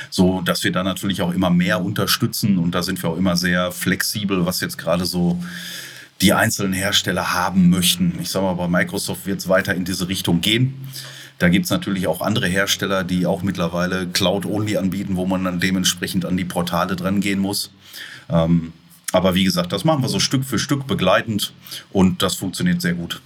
So, 0.09 0.41
dass 0.41 0.63
wir 0.63 0.71
da 0.71 0.83
natürlich 0.83 1.21
auch 1.21 1.33
immer 1.33 1.49
mehr 1.49 1.81
unterstützen 1.81 2.57
und 2.57 2.75
da 2.75 2.83
sind 2.83 3.01
wir 3.01 3.11
auch 3.11 3.17
immer 3.17 3.37
sehr 3.37 3.71
flexibel, 3.71 4.45
was 4.45 4.59
jetzt 4.59 4.77
gerade 4.77 5.05
so 5.05 5.41
die 6.21 6.33
einzelnen 6.33 6.73
Hersteller 6.73 7.33
haben 7.33 7.69
möchten. 7.69 8.19
Ich 8.21 8.29
sage 8.29 8.45
mal, 8.45 8.53
bei 8.55 8.67
Microsoft 8.67 9.25
wird 9.25 9.39
es 9.39 9.47
weiter 9.47 9.73
in 9.73 9.85
diese 9.85 10.09
Richtung 10.09 10.41
gehen. 10.41 10.73
Da 11.39 11.47
gibt 11.47 11.65
es 11.65 11.71
natürlich 11.71 12.05
auch 12.07 12.21
andere 12.21 12.47
Hersteller, 12.47 13.03
die 13.03 13.25
auch 13.25 13.41
mittlerweile 13.43 14.07
Cloud-Only 14.07 14.77
anbieten, 14.77 15.15
wo 15.15 15.25
man 15.25 15.45
dann 15.45 15.59
dementsprechend 15.59 16.25
an 16.25 16.35
die 16.35 16.45
Portale 16.45 16.97
dran 16.97 17.21
gehen 17.21 17.39
muss. 17.39 17.71
Ähm, 18.29 18.73
aber 19.13 19.35
wie 19.35 19.45
gesagt, 19.45 19.71
das 19.71 19.85
machen 19.85 20.03
wir 20.03 20.09
so 20.09 20.19
Stück 20.19 20.43
für 20.43 20.59
Stück 20.59 20.85
begleitend 20.85 21.53
und 21.91 22.21
das 22.21 22.35
funktioniert 22.35 22.81
sehr 22.81 22.93
gut. 22.93 23.21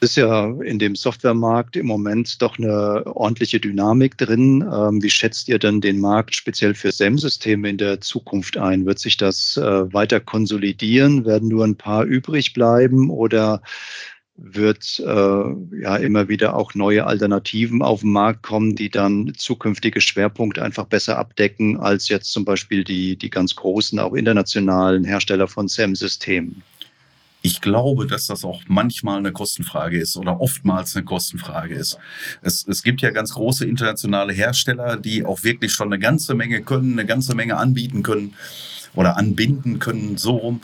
Es 0.00 0.10
ist 0.10 0.16
ja 0.16 0.52
in 0.60 0.78
dem 0.78 0.94
Softwaremarkt 0.94 1.74
im 1.74 1.86
Moment 1.86 2.42
doch 2.42 2.58
eine 2.58 3.06
ordentliche 3.06 3.58
Dynamik 3.58 4.18
drin. 4.18 4.62
Ähm, 4.70 5.02
wie 5.02 5.08
schätzt 5.08 5.48
ihr 5.48 5.58
denn 5.58 5.80
den 5.80 5.98
Markt 5.98 6.34
speziell 6.34 6.74
für 6.74 6.92
SEM-Systeme 6.92 7.70
in 7.70 7.78
der 7.78 8.02
Zukunft 8.02 8.58
ein? 8.58 8.84
Wird 8.84 8.98
sich 8.98 9.16
das 9.16 9.56
äh, 9.56 9.92
weiter 9.94 10.20
konsolidieren? 10.20 11.24
Werden 11.24 11.48
nur 11.48 11.64
ein 11.64 11.76
paar 11.76 12.04
übrig 12.04 12.52
bleiben 12.52 13.08
oder 13.08 13.62
wird 14.38 15.00
äh, 15.00 15.80
ja 15.80 15.96
immer 15.96 16.28
wieder 16.28 16.56
auch 16.56 16.74
neue 16.74 17.06
Alternativen 17.06 17.82
auf 17.82 18.00
den 18.00 18.12
Markt 18.12 18.42
kommen, 18.42 18.76
die 18.76 18.90
dann 18.90 19.32
zukünftige 19.36 20.00
Schwerpunkte 20.00 20.62
einfach 20.62 20.84
besser 20.84 21.18
abdecken 21.18 21.80
als 21.80 22.08
jetzt 22.08 22.32
zum 22.32 22.44
Beispiel 22.44 22.84
die, 22.84 23.16
die 23.16 23.30
ganz 23.30 23.56
großen, 23.56 23.98
auch 23.98 24.12
internationalen 24.12 25.04
Hersteller 25.04 25.48
von 25.48 25.68
SAM-Systemen. 25.68 26.62
Ich 27.40 27.60
glaube, 27.60 28.06
dass 28.06 28.26
das 28.26 28.44
auch 28.44 28.62
manchmal 28.66 29.18
eine 29.18 29.32
Kostenfrage 29.32 29.98
ist 29.98 30.16
oder 30.16 30.40
oftmals 30.40 30.96
eine 30.96 31.04
Kostenfrage 31.04 31.74
ist. 31.74 31.96
Es, 32.42 32.66
es 32.66 32.82
gibt 32.82 33.02
ja 33.02 33.10
ganz 33.10 33.34
große 33.34 33.64
internationale 33.64 34.32
Hersteller, 34.32 34.96
die 34.96 35.24
auch 35.24 35.44
wirklich 35.44 35.72
schon 35.72 35.88
eine 35.88 36.00
ganze 36.00 36.34
Menge 36.34 36.62
können, 36.62 36.98
eine 36.98 37.06
ganze 37.06 37.34
Menge 37.34 37.56
anbieten 37.56 38.02
können 38.02 38.34
oder 38.94 39.16
anbinden 39.16 39.78
können, 39.78 40.16
so 40.16 40.36
rum 40.36 40.60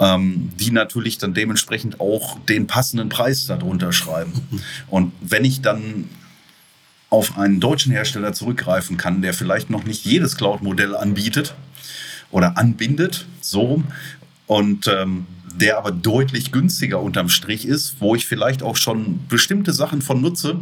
ähm, 0.00 0.50
die 0.58 0.70
natürlich 0.70 1.18
dann 1.18 1.34
dementsprechend 1.34 2.00
auch 2.00 2.38
den 2.40 2.66
passenden 2.66 3.08
Preis 3.08 3.46
darunter 3.46 3.92
schreiben. 3.92 4.32
Und 4.88 5.12
wenn 5.20 5.44
ich 5.44 5.60
dann 5.60 6.08
auf 7.10 7.38
einen 7.38 7.60
deutschen 7.60 7.92
Hersteller 7.92 8.32
zurückgreifen 8.32 8.96
kann, 8.96 9.22
der 9.22 9.32
vielleicht 9.34 9.70
noch 9.70 9.84
nicht 9.84 10.04
jedes 10.04 10.36
Cloud-Modell 10.36 10.94
anbietet 10.94 11.54
oder 12.30 12.58
anbindet, 12.58 13.26
so, 13.40 13.82
und 14.46 14.88
ähm, 14.88 15.26
der 15.54 15.78
aber 15.78 15.90
deutlich 15.90 16.52
günstiger 16.52 17.00
unterm 17.00 17.28
Strich 17.28 17.66
ist, 17.66 17.96
wo 18.00 18.14
ich 18.14 18.26
vielleicht 18.26 18.62
auch 18.62 18.76
schon 18.76 19.20
bestimmte 19.28 19.72
Sachen 19.72 20.02
von 20.02 20.20
nutze, 20.20 20.60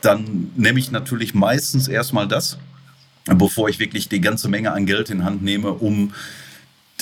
dann 0.00 0.50
nehme 0.56 0.78
ich 0.78 0.90
natürlich 0.90 1.34
meistens 1.34 1.88
erstmal 1.88 2.26
das, 2.26 2.58
bevor 3.26 3.68
ich 3.68 3.78
wirklich 3.78 4.08
die 4.08 4.20
ganze 4.20 4.48
Menge 4.48 4.72
an 4.72 4.86
Geld 4.86 5.10
in 5.10 5.24
Hand 5.24 5.42
nehme, 5.42 5.72
um 5.72 6.12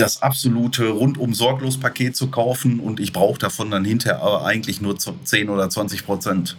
das 0.00 0.22
absolute 0.22 0.88
rundum 0.88 1.34
sorglos 1.34 1.78
Paket 1.78 2.16
zu 2.16 2.28
kaufen 2.28 2.80
und 2.80 3.00
ich 3.00 3.12
brauche 3.12 3.38
davon 3.38 3.70
dann 3.70 3.84
hinterher 3.84 4.42
eigentlich 4.44 4.80
nur 4.80 4.96
10 4.98 5.48
oder 5.48 5.68
20 5.68 6.04
Prozent. 6.04 6.56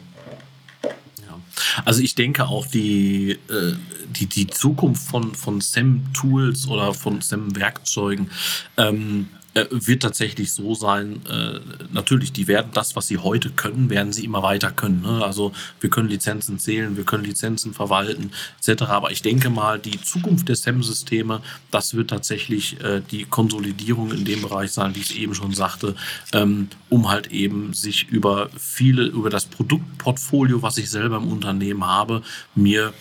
Also 1.85 2.01
ich 2.01 2.15
denke 2.15 2.47
auch 2.47 2.65
die, 2.67 3.31
äh, 3.31 3.73
die, 4.07 4.27
die 4.27 4.47
Zukunft 4.47 5.07
von, 5.07 5.35
von 5.35 5.61
SEM-Tools 5.61 6.67
oder 6.67 6.93
von 6.93 7.21
SEM-Werkzeugen 7.21 8.29
ähm, 8.77 9.27
äh, 9.55 9.65
wird 9.71 10.03
tatsächlich 10.03 10.53
so 10.53 10.75
sein, 10.75 11.21
äh, 11.27 11.59
natürlich, 11.91 12.31
die 12.31 12.47
werden 12.47 12.69
das, 12.73 12.95
was 12.95 13.07
sie 13.07 13.17
heute 13.17 13.49
können, 13.49 13.89
werden 13.89 14.13
sie 14.13 14.23
immer 14.23 14.43
weiter 14.43 14.71
können. 14.71 15.01
Ne? 15.01 15.23
Also 15.25 15.53
wir 15.79 15.89
können 15.89 16.07
Lizenzen 16.07 16.59
zählen, 16.59 16.97
wir 16.97 17.03
können 17.03 17.23
Lizenzen 17.23 17.73
verwalten, 17.73 18.31
etc. 18.59 18.83
Aber 18.83 19.11
ich 19.11 19.23
denke 19.23 19.49
mal, 19.49 19.79
die 19.79 19.99
Zukunft 20.01 20.49
der 20.49 20.55
SEM-Systeme, 20.55 21.41
das 21.71 21.95
wird 21.95 22.11
tatsächlich 22.11 22.79
äh, 22.81 23.01
die 23.09 23.25
Konsolidierung 23.25 24.11
in 24.11 24.23
dem 24.23 24.43
Bereich 24.43 24.71
sein, 24.71 24.93
wie 24.95 24.99
ich 24.99 25.09
es 25.09 25.15
eben 25.15 25.33
schon 25.33 25.53
sagte, 25.53 25.95
ähm, 26.31 26.67
um 26.89 27.09
halt 27.09 27.27
eben 27.27 27.73
sich 27.73 28.07
über 28.09 28.49
viele, 28.55 29.05
über 29.05 29.31
das 29.31 29.45
Produktportfolio, 29.45 30.61
was 30.61 30.77
ich 30.77 30.91
selber 30.91 31.17
im 31.17 31.27
Unternehmen 31.27 31.85
habe, 31.85 32.21
mir 32.53 32.93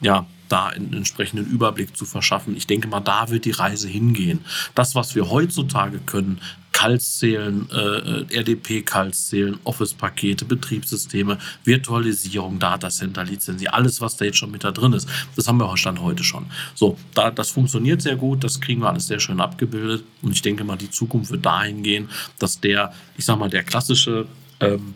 ja, 0.00 0.26
da 0.48 0.66
einen 0.66 0.92
entsprechenden 0.92 1.46
Überblick 1.46 1.96
zu 1.96 2.04
verschaffen. 2.04 2.56
Ich 2.56 2.66
denke 2.66 2.88
mal, 2.88 3.00
da 3.00 3.30
wird 3.30 3.44
die 3.44 3.50
Reise 3.50 3.88
hingehen. 3.88 4.44
Das, 4.74 4.94
was 4.94 5.14
wir 5.14 5.30
heutzutage 5.30 5.98
können, 5.98 6.40
Calls 6.74 7.22
äh, 7.22 7.36
RDP-Calls 7.36 9.34
Office-Pakete, 9.62 10.44
Betriebssysteme, 10.44 11.38
Virtualisierung, 11.62 12.58
Datacenter, 12.58 13.24
Lizenzie, 13.24 13.68
alles, 13.68 14.00
was 14.00 14.16
da 14.16 14.24
jetzt 14.24 14.38
schon 14.38 14.50
mit 14.50 14.64
da 14.64 14.72
drin 14.72 14.92
ist, 14.92 15.08
das 15.36 15.46
haben 15.46 15.58
wir 15.58 15.76
Stand 15.76 16.00
heute 16.00 16.24
schon. 16.24 16.46
So, 16.74 16.98
da, 17.14 17.30
das 17.30 17.50
funktioniert 17.50 18.02
sehr 18.02 18.16
gut, 18.16 18.42
das 18.42 18.60
kriegen 18.60 18.80
wir 18.80 18.88
alles 18.90 19.06
sehr 19.06 19.20
schön 19.20 19.40
abgebildet 19.40 20.04
und 20.22 20.32
ich 20.32 20.42
denke 20.42 20.64
mal, 20.64 20.76
die 20.76 20.90
Zukunft 20.90 21.30
wird 21.30 21.46
dahin 21.46 21.84
gehen, 21.84 22.08
dass 22.40 22.60
der, 22.60 22.92
ich 23.16 23.24
sag 23.24 23.38
mal, 23.38 23.48
der 23.48 23.62
klassische 23.62 24.26
ähm, 24.60 24.94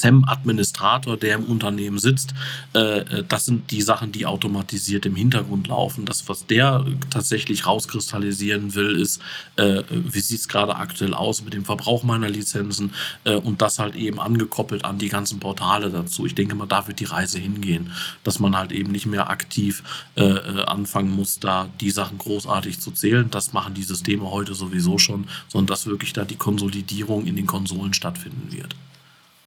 SEM-Administrator, 0.00 1.16
der 1.16 1.36
im 1.36 1.44
Unternehmen 1.44 1.98
sitzt, 1.98 2.34
äh, 2.74 3.00
äh, 3.00 3.24
das 3.28 3.44
sind 3.44 3.70
die 3.70 3.82
Sachen, 3.82 4.12
die 4.12 4.26
automatisiert 4.26 5.06
im 5.06 5.14
Hintergrund 5.14 5.68
laufen. 5.68 6.04
Das, 6.06 6.28
was 6.28 6.46
der 6.46 6.84
tatsächlich 7.10 7.66
rauskristallisieren 7.66 8.74
will, 8.74 8.96
ist, 8.96 9.20
äh, 9.56 9.82
wie 9.90 10.20
sieht 10.20 10.40
es 10.40 10.48
gerade 10.48 10.76
aktuell 10.76 11.14
aus 11.14 11.42
mit 11.42 11.54
dem 11.54 11.64
Verbrauch 11.64 12.02
meiner 12.02 12.28
Lizenzen 12.28 12.92
und 13.24 13.60
das 13.60 13.78
halt 13.78 13.94
eben 13.94 14.20
angekoppelt 14.20 14.84
an 14.84 14.98
die 14.98 15.08
ganzen 15.08 15.40
Portale 15.40 15.90
dazu. 15.90 16.26
Ich 16.26 16.34
denke 16.34 16.54
mal, 16.54 16.66
da 16.66 16.86
wird 16.86 17.00
die 17.00 17.04
Reise 17.04 17.38
hingehen, 17.38 17.92
dass 18.24 18.38
man 18.38 18.56
halt 18.56 18.72
eben 18.72 18.90
nicht 18.92 19.06
mehr 19.06 19.30
aktiv 19.30 19.82
anfangen 20.16 21.10
muss, 21.10 21.38
da 21.40 21.68
die 21.80 21.90
Sachen 21.90 22.18
großartig 22.18 22.80
zu 22.80 22.90
zählen. 22.90 23.30
Das 23.30 23.52
machen 23.52 23.74
die 23.74 23.82
Systeme 23.82 24.30
heute 24.30 24.54
sowieso 24.54 24.98
schon, 24.98 25.26
sondern 25.48 25.68
dass 25.68 25.86
wirklich 25.86 26.12
da 26.12 26.24
die 26.24 26.36
Konsolidierung 26.36 27.26
in 27.26 27.36
den 27.36 27.46
Konsolen 27.46 27.92
stattfinden 27.94 28.52
wird. 28.52 28.74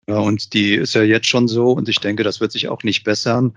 Ja, 0.08 0.20
und 0.20 0.54
die 0.54 0.76
ist 0.76 0.95
ja 0.95 1.04
jetzt 1.04 1.28
schon 1.28 1.47
so 1.47 1.72
und 1.72 1.88
ich 1.88 1.99
denke, 1.99 2.24
das 2.24 2.41
wird 2.41 2.51
sich 2.51 2.68
auch 2.68 2.84
nicht 2.84 3.04
bessern. 3.06 3.56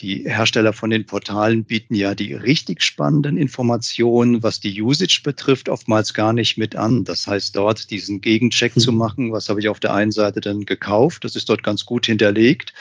Die 0.00 0.24
Hersteller 0.24 0.72
von 0.72 0.88
den 0.88 1.04
Portalen 1.04 1.64
bieten 1.64 1.94
ja 1.94 2.14
die 2.14 2.32
richtig 2.32 2.82
spannenden 2.82 3.36
Informationen, 3.36 4.42
was 4.42 4.58
die 4.58 4.80
Usage 4.80 5.20
betrifft, 5.22 5.68
oftmals 5.68 6.14
gar 6.14 6.32
nicht 6.32 6.56
mit 6.56 6.74
an. 6.74 7.04
Das 7.04 7.26
heißt, 7.26 7.54
dort 7.54 7.90
diesen 7.90 8.22
Gegencheck 8.22 8.76
mhm. 8.76 8.80
zu 8.80 8.92
machen, 8.92 9.32
was 9.32 9.50
habe 9.50 9.60
ich 9.60 9.68
auf 9.68 9.78
der 9.78 9.92
einen 9.92 10.12
Seite 10.12 10.40
denn 10.40 10.64
gekauft, 10.64 11.24
das 11.24 11.36
ist 11.36 11.50
dort 11.50 11.62
ganz 11.62 11.84
gut 11.84 12.06
hinterlegt 12.06 12.72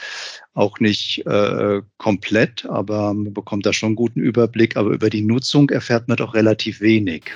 auch 0.60 0.80
nicht 0.82 1.26
äh, 1.26 1.82
komplett, 1.98 2.66
aber 2.66 3.14
man 3.14 3.34
bekommt 3.34 3.66
da 3.66 3.72
schon 3.72 3.88
einen 3.88 3.96
guten 3.96 4.20
Überblick. 4.20 4.76
Aber 4.76 4.90
über 4.90 5.10
die 5.10 5.22
Nutzung 5.22 5.70
erfährt 5.70 6.10
man 6.10 6.18
doch 6.18 6.34
relativ 6.34 6.82
wenig. 6.82 7.32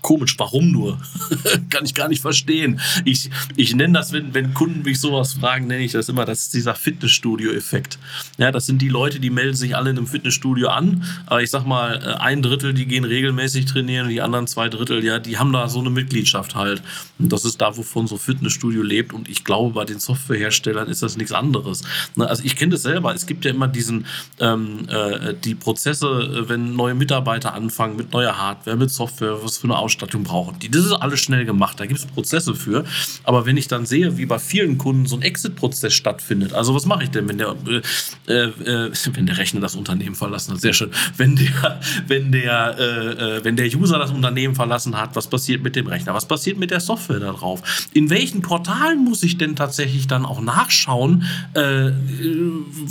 Komisch, 0.00 0.36
warum 0.38 0.72
nur? 0.72 0.98
Kann 1.70 1.84
ich 1.84 1.94
gar 1.94 2.08
nicht 2.08 2.22
verstehen. 2.22 2.80
Ich, 3.04 3.30
ich 3.56 3.74
nenne 3.74 3.92
das, 3.92 4.12
wenn, 4.12 4.32
wenn 4.32 4.54
Kunden 4.54 4.82
mich 4.82 5.00
sowas 5.00 5.34
fragen, 5.34 5.66
nenne 5.66 5.84
ich 5.84 5.92
das 5.92 6.08
immer, 6.08 6.24
das 6.24 6.42
ist 6.42 6.54
dieser 6.54 6.74
Fitnessstudio-Effekt. 6.74 7.98
Ja, 8.38 8.50
das 8.50 8.64
sind 8.64 8.80
die 8.80 8.88
Leute, 8.88 9.05
die 9.14 9.30
melden 9.30 9.54
sich 9.54 9.76
alle 9.76 9.90
in 9.90 9.98
einem 9.98 10.06
Fitnessstudio 10.06 10.68
an, 10.68 11.04
aber 11.26 11.42
ich 11.42 11.50
sag 11.50 11.64
mal, 11.64 12.02
äh, 12.02 12.20
ein 12.20 12.42
Drittel, 12.42 12.74
die 12.74 12.86
gehen 12.86 13.04
regelmäßig 13.04 13.66
trainieren, 13.66 14.08
die 14.08 14.20
anderen 14.20 14.46
zwei 14.46 14.68
Drittel, 14.68 15.04
ja, 15.04 15.18
die 15.18 15.38
haben 15.38 15.52
da 15.52 15.68
so 15.68 15.80
eine 15.80 15.90
Mitgliedschaft 15.90 16.54
halt. 16.54 16.82
Und 17.18 17.32
das 17.32 17.44
ist 17.44 17.60
da, 17.60 17.76
wovon 17.76 18.06
so 18.06 18.16
Fitnessstudio 18.16 18.82
lebt. 18.82 19.12
Und 19.12 19.28
ich 19.28 19.44
glaube, 19.44 19.74
bei 19.74 19.84
den 19.84 20.00
Softwareherstellern 20.00 20.88
ist 20.88 21.02
das 21.02 21.16
nichts 21.16 21.32
anderes. 21.32 21.82
Ne, 22.14 22.28
also 22.28 22.42
ich 22.44 22.56
kenne 22.56 22.72
das 22.72 22.82
selber. 22.82 23.14
Es 23.14 23.26
gibt 23.26 23.44
ja 23.44 23.52
immer 23.52 23.68
diesen, 23.68 24.06
ähm, 24.40 24.88
äh, 24.88 25.34
die 25.34 25.54
Prozesse, 25.54 26.06
äh, 26.06 26.48
wenn 26.48 26.76
neue 26.76 26.94
Mitarbeiter 26.94 27.54
anfangen 27.54 27.96
mit 27.96 28.12
neuer 28.12 28.36
Hardware, 28.36 28.76
mit 28.76 28.90
Software, 28.90 29.42
was 29.42 29.58
für 29.58 29.64
eine 29.64 29.78
Ausstattung 29.78 30.24
brauchen 30.24 30.56
die. 30.60 30.70
Das 30.70 30.84
ist 30.84 30.92
alles 30.92 31.20
schnell 31.20 31.44
gemacht. 31.44 31.80
Da 31.80 31.86
gibt 31.86 32.00
es 32.00 32.06
Prozesse 32.06 32.54
für. 32.54 32.84
Aber 33.24 33.46
wenn 33.46 33.56
ich 33.56 33.68
dann 33.68 33.86
sehe, 33.86 34.18
wie 34.18 34.26
bei 34.26 34.38
vielen 34.38 34.78
Kunden 34.78 35.06
so 35.06 35.16
ein 35.16 35.22
Exit-Prozess 35.22 35.94
stattfindet, 35.94 36.52
also 36.52 36.74
was 36.74 36.86
mache 36.86 37.04
ich 37.04 37.10
denn, 37.10 37.28
wenn 37.28 37.38
der, 37.38 37.54
äh, 38.28 38.34
äh, 38.34 38.94
wenn 39.12 39.26
der 39.26 39.38
Rechner 39.38 39.60
das 39.60 39.76
Unternehmen 39.76 40.14
verlassen 40.14 40.52
hat, 40.52 40.60
sehr 40.60 40.72
schön. 40.72 40.90
Wenn 41.16 41.36
der, 41.36 41.80
wenn 42.06 42.32
der, 42.32 42.76
äh, 42.78 43.38
äh, 43.38 43.44
wenn 43.44 43.56
der 43.56 43.66
User 43.66 43.98
das 43.98 44.10
Unternehmen 44.10 44.54
verlassen 44.54 44.96
hat, 44.96 45.16
was 45.16 45.26
passiert 45.28 45.62
mit 45.62 45.76
dem 45.76 45.86
Rechner? 45.86 46.14
Was 46.14 46.26
passiert 46.26 46.58
mit 46.58 46.70
der 46.70 46.80
Software 46.80 47.20
da 47.20 47.32
drauf? 47.32 47.88
In 47.92 48.10
welchen 48.10 48.42
Portalen 48.42 49.04
muss 49.04 49.22
ich 49.22 49.38
denn 49.38 49.56
tatsächlich 49.56 50.06
dann 50.06 50.24
auch 50.24 50.40
nachschauen, 50.40 51.24
äh, 51.54 51.90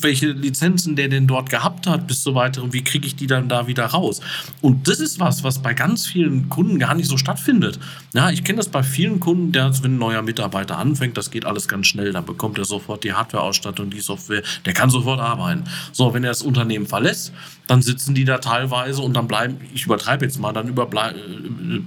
welche 0.02 0.28
Lizenzen 0.28 0.96
der 0.96 1.10
denn 1.10 1.28
dort 1.28 1.50
gehabt 1.50 1.88
hat, 1.88 2.08
bis 2.08 2.24
so 2.24 2.36
weiter 2.36 2.64
und 2.64 2.74
wie 2.74 2.84
kriege 2.84 3.08
ich 3.08 3.16
die 3.16 3.28
dann 3.28 3.50
da 3.50 3.68
wieder 3.68 3.86
raus? 3.86 4.22
Und 4.62 4.88
das 4.88 5.00
ist 5.00 5.20
was, 5.20 5.44
was 5.44 5.60
bei 5.60 5.74
ganz 5.74 6.06
vielen 6.06 6.50
Kunden 6.50 6.80
gar 6.80 6.96
nicht 6.96 7.10
so 7.10 7.18
stattfindet. 7.18 7.80
Ja, 8.14 8.30
ich 8.30 8.44
kenne 8.44 8.58
das 8.58 8.70
bei 8.70 8.84
vielen 8.84 9.20
Kunden, 9.20 9.52
der, 9.52 9.72
wenn 9.84 9.96
ein 9.96 9.98
neuer 9.98 10.22
Mitarbeiter 10.22 10.78
anfängt, 10.78 11.18
das 11.18 11.32
geht 11.32 11.46
alles 11.46 11.68
ganz 11.68 11.88
schnell, 11.88 12.12
dann 12.14 12.26
bekommt 12.26 12.58
er 12.58 12.66
sofort 12.66 13.04
die 13.04 13.14
Hardware-Ausstattung, 13.14 13.90
die 13.90 14.00
Software, 14.00 14.44
der 14.66 14.74
kann 14.74 14.90
sofort 14.90 15.20
arbeiten. 15.20 15.64
So, 15.92 16.14
wenn 16.14 16.24
er 16.24 16.32
das 16.32 16.42
Unternehmen 16.42 16.86
verlässt, 16.86 17.34
dann 17.68 17.82
sitzen 17.82 18.14
die 18.14 18.26
da 18.26 18.38
teilweise 18.38 19.02
und 19.02 19.16
dann 19.16 19.28
bleiben, 19.28 19.58
ich 19.74 19.86
übertreibe 19.86 20.26
jetzt 20.26 20.40
mal, 20.40 20.54
dann 20.54 20.74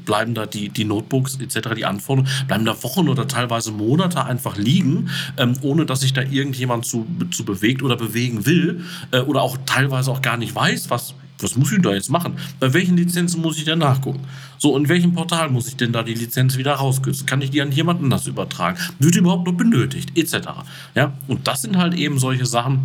bleiben 0.05 0.35
da 0.35 0.47
die, 0.47 0.69
die 0.69 0.85
Notebooks 0.85 1.39
etc., 1.41 1.71
die 1.77 1.85
Anforderungen, 1.85 2.31
bleiben 2.47 2.65
da 2.65 2.83
Wochen 2.83 3.09
oder 3.09 3.29
teilweise 3.29 3.71
Monate 3.71 4.25
einfach 4.25 4.57
liegen, 4.57 5.11
ähm, 5.37 5.55
ohne 5.63 5.87
dass 5.87 6.01
sich 6.01 6.13
da 6.13 6.23
irgendjemand 6.23 6.85
zu, 6.85 7.07
zu 7.31 7.45
bewegt 7.45 7.83
oder 7.83 7.97
bewegen 7.97 8.47
will 8.47 8.85
äh, 9.13 9.21
oder 9.21 9.43
auch 9.43 9.57
teilweise 9.67 10.11
auch 10.11 10.23
gar 10.23 10.37
nicht 10.37 10.55
weiß, 10.55 10.91
was 10.91 11.15
was 11.41 11.57
muss 11.57 11.73
ich 11.73 11.81
da 11.83 11.95
jetzt 11.95 12.11
machen? 12.11 12.37
Bei 12.59 12.73
welchen 12.75 12.97
Lizenzen 12.97 13.41
muss 13.41 13.59
ich 13.59 13.65
denn 13.65 13.79
nachgucken? 13.79 14.21
So, 14.59 14.77
in 14.77 14.89
welchem 14.89 15.15
Portal 15.15 15.51
muss 15.51 15.69
ich 15.69 15.77
denn 15.77 15.93
da 15.93 16.03
die 16.03 16.15
Lizenz 16.15 16.57
wieder 16.57 16.75
rauskürzen? 16.75 17.27
Kann 17.27 17.41
ich 17.43 17.51
die 17.51 17.63
an 17.63 17.71
jemanden 17.71 18.05
anders 18.05 18.27
übertragen? 18.27 18.79
Wird 18.99 19.15
die 19.15 19.21
überhaupt 19.21 19.47
noch 19.47 19.55
benötigt? 19.55 20.19
Etc. 20.19 20.49
Ja, 20.95 21.13
und 21.29 21.47
das 21.47 21.63
sind 21.63 21.77
halt 21.77 21.95
eben 21.95 22.19
solche 22.19 22.47
Sachen, 22.47 22.81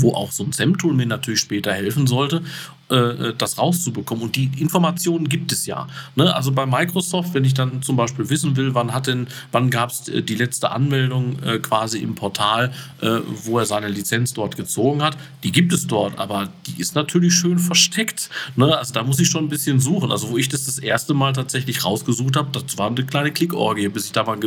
wo 0.00 0.14
auch 0.14 0.32
so 0.32 0.44
ein 0.44 0.52
SEM-Tool 0.52 0.94
mir 0.94 1.06
natürlich 1.06 1.40
später 1.40 1.72
helfen 1.72 2.06
sollte, 2.06 2.42
das 2.88 3.58
rauszubekommen. 3.58 4.24
Und 4.24 4.36
die 4.36 4.50
Informationen 4.58 5.28
gibt 5.28 5.52
es 5.52 5.66
ja. 5.66 5.88
Ne? 6.16 6.34
Also 6.34 6.52
bei 6.52 6.66
Microsoft, 6.66 7.34
wenn 7.34 7.44
ich 7.44 7.54
dann 7.54 7.82
zum 7.82 7.96
Beispiel 7.96 8.28
wissen 8.30 8.56
will, 8.56 8.74
wann 8.74 8.92
hat 8.92 9.06
denn, 9.06 9.26
wann 9.52 9.70
gab 9.70 9.90
es 9.90 10.08
äh, 10.08 10.22
die 10.22 10.34
letzte 10.34 10.70
Anmeldung 10.70 11.42
äh, 11.42 11.58
quasi 11.58 11.98
im 11.98 12.14
Portal, 12.14 12.72
äh, 13.00 13.18
wo 13.44 13.58
er 13.58 13.66
seine 13.66 13.88
Lizenz 13.88 14.34
dort 14.34 14.56
gezogen 14.56 15.02
hat, 15.02 15.16
die 15.42 15.52
gibt 15.52 15.72
es 15.72 15.86
dort, 15.86 16.18
aber 16.18 16.48
die 16.66 16.80
ist 16.80 16.94
natürlich 16.94 17.34
schön 17.34 17.58
versteckt. 17.58 18.30
Ne? 18.56 18.76
Also 18.76 18.92
da 18.92 19.02
muss 19.02 19.18
ich 19.20 19.28
schon 19.28 19.44
ein 19.44 19.48
bisschen 19.48 19.80
suchen. 19.80 20.10
Also 20.10 20.30
wo 20.30 20.38
ich 20.38 20.48
das 20.48 20.64
das 20.64 20.78
erste 20.78 21.14
Mal 21.14 21.32
tatsächlich 21.32 21.84
rausgesucht 21.84 22.36
habe, 22.36 22.50
das 22.52 22.78
war 22.78 22.88
eine 22.88 23.04
kleine 23.04 23.32
Klickorgie, 23.32 23.88
bis 23.88 24.06
ich 24.06 24.12
da 24.12 24.24
mal 24.24 24.38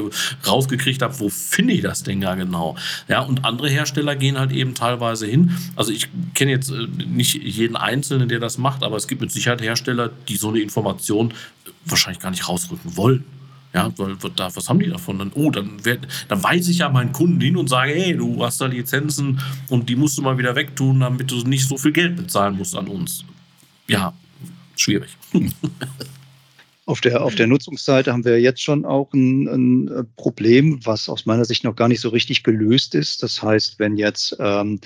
rausgekriegt 0.45 1.01
habe, 1.01 1.19
wo 1.19 1.29
finde 1.29 1.73
ich 1.73 1.81
das 1.81 2.03
denn 2.03 2.21
gar 2.21 2.35
genau. 2.35 2.75
Ja, 3.07 3.21
und 3.21 3.45
andere 3.45 3.69
Hersteller 3.69 4.15
gehen 4.15 4.37
halt 4.37 4.51
eben 4.51 4.73
teilweise 4.73 5.25
hin. 5.25 5.51
Also 5.75 5.91
ich 5.91 6.09
kenne 6.33 6.51
jetzt 6.51 6.71
äh, 6.71 6.87
nicht 7.07 7.35
jeden 7.35 7.75
einzelnen 7.75 8.26
der 8.27 8.39
das 8.39 8.57
macht, 8.57 8.83
aber 8.83 8.97
es 8.97 9.07
gibt 9.07 9.21
mit 9.21 9.31
Sicherheit 9.31 9.61
Hersteller, 9.61 10.09
die 10.27 10.37
so 10.37 10.49
eine 10.49 10.59
Information 10.59 11.33
wahrscheinlich 11.85 12.21
gar 12.21 12.31
nicht 12.31 12.47
rausrücken 12.47 12.97
wollen. 12.97 13.23
Ja, 13.73 13.91
weil 13.97 14.15
da, 14.35 14.55
was 14.55 14.69
haben 14.69 14.79
die 14.79 14.89
davon? 14.89 15.19
Dann, 15.19 15.31
oh, 15.35 15.51
dann, 15.51 15.83
werd, 15.85 16.07
dann 16.29 16.41
weise 16.41 16.71
ich 16.71 16.79
ja 16.79 16.89
meinen 16.89 17.11
Kunden 17.11 17.39
hin 17.41 17.57
und 17.57 17.67
sage, 17.67 17.91
hey, 17.93 18.15
du 18.15 18.43
hast 18.43 18.61
da 18.61 18.65
Lizenzen 18.65 19.39
und 19.69 19.89
die 19.89 19.95
musst 19.95 20.17
du 20.17 20.21
mal 20.21 20.37
wieder 20.37 20.55
wegtun, 20.55 21.01
damit 21.01 21.29
du 21.29 21.41
nicht 21.41 21.67
so 21.67 21.77
viel 21.77 21.91
Geld 21.91 22.15
bezahlen 22.15 22.57
musst 22.57 22.75
an 22.75 22.87
uns. 22.87 23.23
Ja, 23.87 24.13
schwierig. 24.75 25.15
Auf 26.87 27.01
der, 27.01 27.21
auf 27.21 27.35
der 27.35 27.47
Nutzungsseite 27.47 28.13
haben 28.13 28.23
wir 28.23 28.39
jetzt 28.39 28.61
schon 28.61 28.85
auch 28.85 29.11
ein, 29.11 29.45
ein, 29.89 30.07
Problem, 30.15 30.79
was 30.85 31.09
aus 31.09 31.25
meiner 31.25 31.43
Sicht 31.43 31.65
noch 31.65 31.75
gar 31.75 31.89
nicht 31.89 31.99
so 31.99 32.07
richtig 32.07 32.43
gelöst 32.43 32.95
ist. 32.95 33.23
Das 33.23 33.43
heißt, 33.43 33.77
wenn 33.77 33.97
jetzt 33.97 34.37
ähm, 34.39 34.79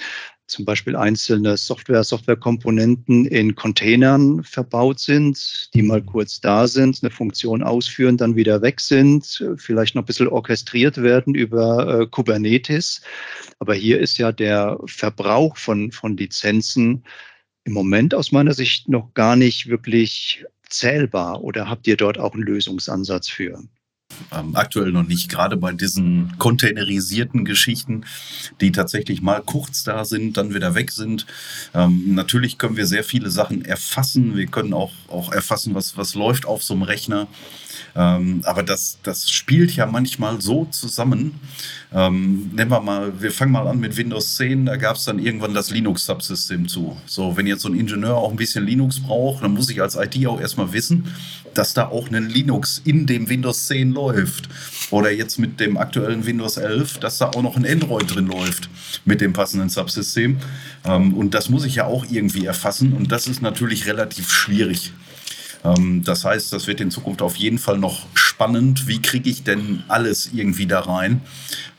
zum 0.52 0.66
Beispiel 0.66 0.96
einzelne 0.96 1.56
Software, 1.56 2.04
Softwarekomponenten 2.04 3.26
in 3.26 3.56
Containern 3.56 4.44
verbaut 4.44 5.00
sind, 5.00 5.70
die 5.74 5.82
mal 5.82 6.02
kurz 6.02 6.42
da 6.42 6.68
sind, 6.68 7.00
eine 7.02 7.10
Funktion 7.10 7.64
ausführen, 7.64 8.18
dann 8.18 8.36
wieder 8.36 8.62
weg 8.62 8.82
sind, 8.82 9.44
vielleicht 9.56 9.96
noch 9.96 10.04
ein 10.04 10.06
bisschen 10.06 10.28
orchestriert 10.28 11.02
werden 11.02 11.34
über 11.34 12.02
äh, 12.02 12.08
Kubernetes. 12.08 13.02
Aber 13.60 13.74
hier 13.74 14.00
ist 14.00 14.18
ja 14.18 14.32
der 14.32 14.78
Verbrauch 14.86 15.56
von, 15.56 15.92
von 15.92 16.18
Lizenzen 16.18 17.04
im 17.64 17.74
Moment 17.74 18.14
aus 18.14 18.32
meiner 18.32 18.54
Sicht 18.54 18.90
noch 18.90 19.14
gar 19.14 19.36
nicht 19.36 19.70
wirklich 19.70 20.46
zählbar. 20.68 21.44
Oder 21.44 21.70
habt 21.70 21.88
ihr 21.88 21.96
dort 21.96 22.18
auch 22.20 22.34
einen 22.34 22.44
Lösungsansatz 22.44 23.30
für? 23.30 23.64
Ähm, 24.32 24.56
aktuell 24.56 24.92
noch 24.92 25.08
nicht, 25.08 25.30
gerade 25.30 25.58
bei 25.58 25.74
diesen 25.74 26.38
containerisierten 26.38 27.46
Geschichten, 27.46 28.06
die 28.62 28.72
tatsächlich 28.72 29.22
mal 29.22 29.42
kurz 29.42 29.84
da 29.84 30.06
sind, 30.06 30.38
dann 30.38 30.54
wieder 30.54 30.76
weg 30.76 30.92
sind. 30.92 31.26
Ähm, 31.74 32.14
natürlich 32.16 32.58
können 32.58 32.78
wir 32.78 32.86
sehr 32.86 33.04
viele 33.04 33.30
Sachen 33.30 33.66
erfassen. 33.66 34.38
Wir 34.38 34.48
können 34.48 34.74
auch, 34.74 34.94
auch 35.08 35.32
erfassen, 35.32 35.76
was, 35.76 35.98
was 35.98 36.16
läuft 36.16 36.46
auf 36.46 36.64
so 36.64 36.74
einem 36.74 36.84
Rechner. 36.84 37.28
Ähm, 37.96 38.42
aber 38.46 38.64
das, 38.64 38.98
das 39.04 39.30
spielt 39.30 39.76
ja 39.76 39.86
manchmal 39.86 40.42
so 40.42 40.66
zusammen. 40.66 41.40
Ähm, 41.94 42.52
nehmen 42.54 42.72
wir 42.72 42.80
mal, 42.80 43.22
wir 43.22 43.32
fangen 43.32 43.52
mal 43.52 43.68
an 43.68 43.80
mit 43.80 43.98
Windows 43.98 44.36
10, 44.36 44.66
da 44.66 44.78
gab 44.78 44.96
es 44.96 45.06
dann 45.06 45.20
irgendwann 45.20 45.54
das 45.54 45.72
Linux-Subsystem 45.72 46.68
zu. 46.68 46.98
So, 47.06 47.36
wenn 47.36 47.48
jetzt 47.48 47.64
so 47.64 47.70
ein 47.70 47.78
Ingenieur 47.78 48.16
auch 48.16 48.32
ein 48.32 48.38
bisschen 48.38 48.66
Linux 48.66 49.02
braucht, 49.02 49.44
dann 49.44 49.54
muss 49.54 49.70
ich 49.70 49.82
als 49.82 49.96
IT 49.96 50.26
auch 50.26 50.40
erstmal 50.40 50.72
wissen, 50.72 51.14
dass 51.54 51.74
da 51.74 51.88
auch 51.88 52.10
ein 52.10 52.30
Linux 52.30 52.82
in 52.86 53.08
dem 53.08 53.28
Windows 53.28 53.68
10 53.68 53.92
läuft. 53.92 54.48
Oder 54.90 55.12
jetzt 55.12 55.38
mit 55.38 55.60
dem 55.60 55.78
aktuellen 55.78 56.26
Windows 56.26 56.58
11, 56.58 57.00
dass 57.00 57.18
da 57.18 57.28
auch 57.28 57.42
noch 57.42 57.58
ein 57.58 57.66
Android 57.66 58.14
drin 58.14 58.28
läuft 58.28 58.70
mit 59.04 59.22
dem 59.22 59.34
passenden 59.34 59.70
Subsystem. 59.70 60.38
Ähm, 60.86 61.14
und 61.14 61.34
das 61.34 61.50
muss 61.50 61.66
ich 61.66 61.76
ja 61.76 61.86
auch 61.86 62.06
irgendwie 62.10 62.46
erfassen 62.46 62.94
und 62.94 63.12
das 63.12 63.28
ist 63.28 63.42
natürlich 63.42 63.86
relativ 63.86 64.32
schwierig. 64.32 64.94
Ähm, 65.64 66.04
das 66.04 66.26
heißt, 66.26 66.52
das 66.54 66.68
wird 66.68 66.82
in 66.82 66.92
Zukunft 66.92 67.22
auf 67.22 67.36
jeden 67.36 67.58
Fall 67.58 67.78
noch 67.78 68.08
spannend. 68.14 68.88
Wie 68.88 69.02
kriege 69.02 69.30
ich 69.30 69.44
denn 69.44 69.84
alles 69.88 70.32
irgendwie 70.34 70.66
da 70.66 70.82
rein? 70.82 71.22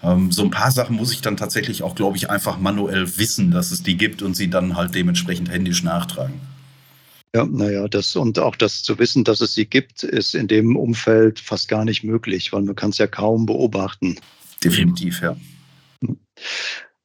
Ähm, 0.02 0.30
so 0.30 0.42
ein 0.42 0.50
paar 0.50 0.70
Sachen 0.70 0.96
muss 0.96 1.12
ich 1.12 1.20
dann 1.20 1.36
tatsächlich 1.36 1.82
auch, 1.82 1.94
glaube 1.94 2.16
ich, 2.16 2.30
einfach 2.30 2.58
manuell 2.58 3.18
wissen, 3.18 3.50
dass 3.50 3.70
es 3.70 3.82
die 3.82 3.96
gibt 3.96 4.22
und 4.22 4.34
sie 4.34 4.48
dann 4.48 4.76
halt 4.76 4.94
dementsprechend 4.94 5.50
händisch 5.50 5.82
nachtragen. 5.82 6.40
Ja, 7.34 7.46
naja, 7.46 7.88
das 7.88 8.14
und 8.14 8.38
auch 8.38 8.56
das 8.56 8.82
zu 8.82 8.98
wissen, 8.98 9.24
dass 9.24 9.40
es 9.40 9.54
sie 9.54 9.64
gibt, 9.64 10.02
ist 10.02 10.34
in 10.34 10.48
dem 10.48 10.76
Umfeld 10.76 11.40
fast 11.40 11.66
gar 11.66 11.84
nicht 11.84 12.04
möglich, 12.04 12.52
weil 12.52 12.62
man 12.62 12.76
kann 12.76 12.90
es 12.90 12.98
ja 12.98 13.06
kaum 13.06 13.46
beobachten. 13.46 14.18
Definitiv, 14.62 15.22
ja. 15.22 15.34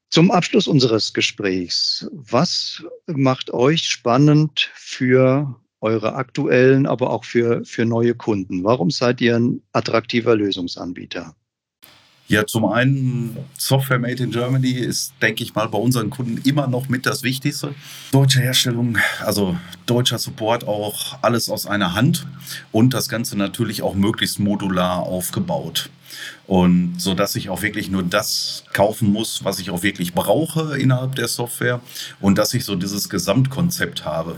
Zum 0.10 0.32
Abschluss 0.32 0.68
unseres 0.68 1.14
Gesprächs, 1.14 2.10
was 2.12 2.84
macht 3.08 3.54
euch 3.54 3.88
spannend 3.88 4.70
für 4.74 5.56
eure 5.82 6.16
aktuellen, 6.16 6.86
aber 6.86 7.12
auch 7.12 7.24
für, 7.24 7.64
für 7.66 7.86
neue 7.86 8.16
Kunden? 8.16 8.64
Warum 8.64 8.90
seid 8.90 9.22
ihr 9.22 9.36
ein 9.36 9.62
attraktiver 9.74 10.36
Lösungsanbieter? 10.36 11.36
Ja, 12.30 12.46
zum 12.46 12.66
einen 12.66 13.38
Software 13.58 14.00
Made 14.00 14.22
in 14.22 14.32
Germany 14.32 14.72
ist, 14.72 15.14
denke 15.22 15.44
ich 15.44 15.56
mal, 15.56 15.70
bei 15.70 15.78
unseren 15.78 16.10
Kunden 16.10 16.42
immer 16.44 16.68
noch 16.68 16.90
mit 16.90 17.06
das 17.06 17.24
Wichtigste. 17.24 17.74
Deutsche 18.12 18.42
Herstellung, 18.42 18.98
also 19.24 19.56
deutscher 19.90 20.20
Support 20.20 20.68
auch 20.68 21.18
alles 21.22 21.50
aus 21.50 21.66
einer 21.66 21.96
Hand 21.96 22.28
und 22.72 22.94
das 22.94 23.10
Ganze 23.10 23.38
natürlich 23.38 23.82
auch 23.82 23.96
möglichst 23.96 24.40
modular 24.40 25.00
aufgebaut. 25.00 25.90
Und 26.48 26.96
so 26.98 27.14
dass 27.14 27.36
ich 27.36 27.50
auch 27.50 27.62
wirklich 27.62 27.90
nur 27.90 28.04
das 28.04 28.64
kaufen 28.74 29.12
muss, 29.12 29.44
was 29.44 29.60
ich 29.60 29.70
auch 29.70 29.84
wirklich 29.84 30.14
brauche 30.14 30.78
innerhalb 30.78 31.16
der 31.16 31.28
Software 31.28 31.82
und 32.22 32.38
dass 32.38 32.54
ich 32.54 32.64
so 32.64 32.76
dieses 32.76 33.10
Gesamtkonzept 33.10 34.06
habe. 34.06 34.38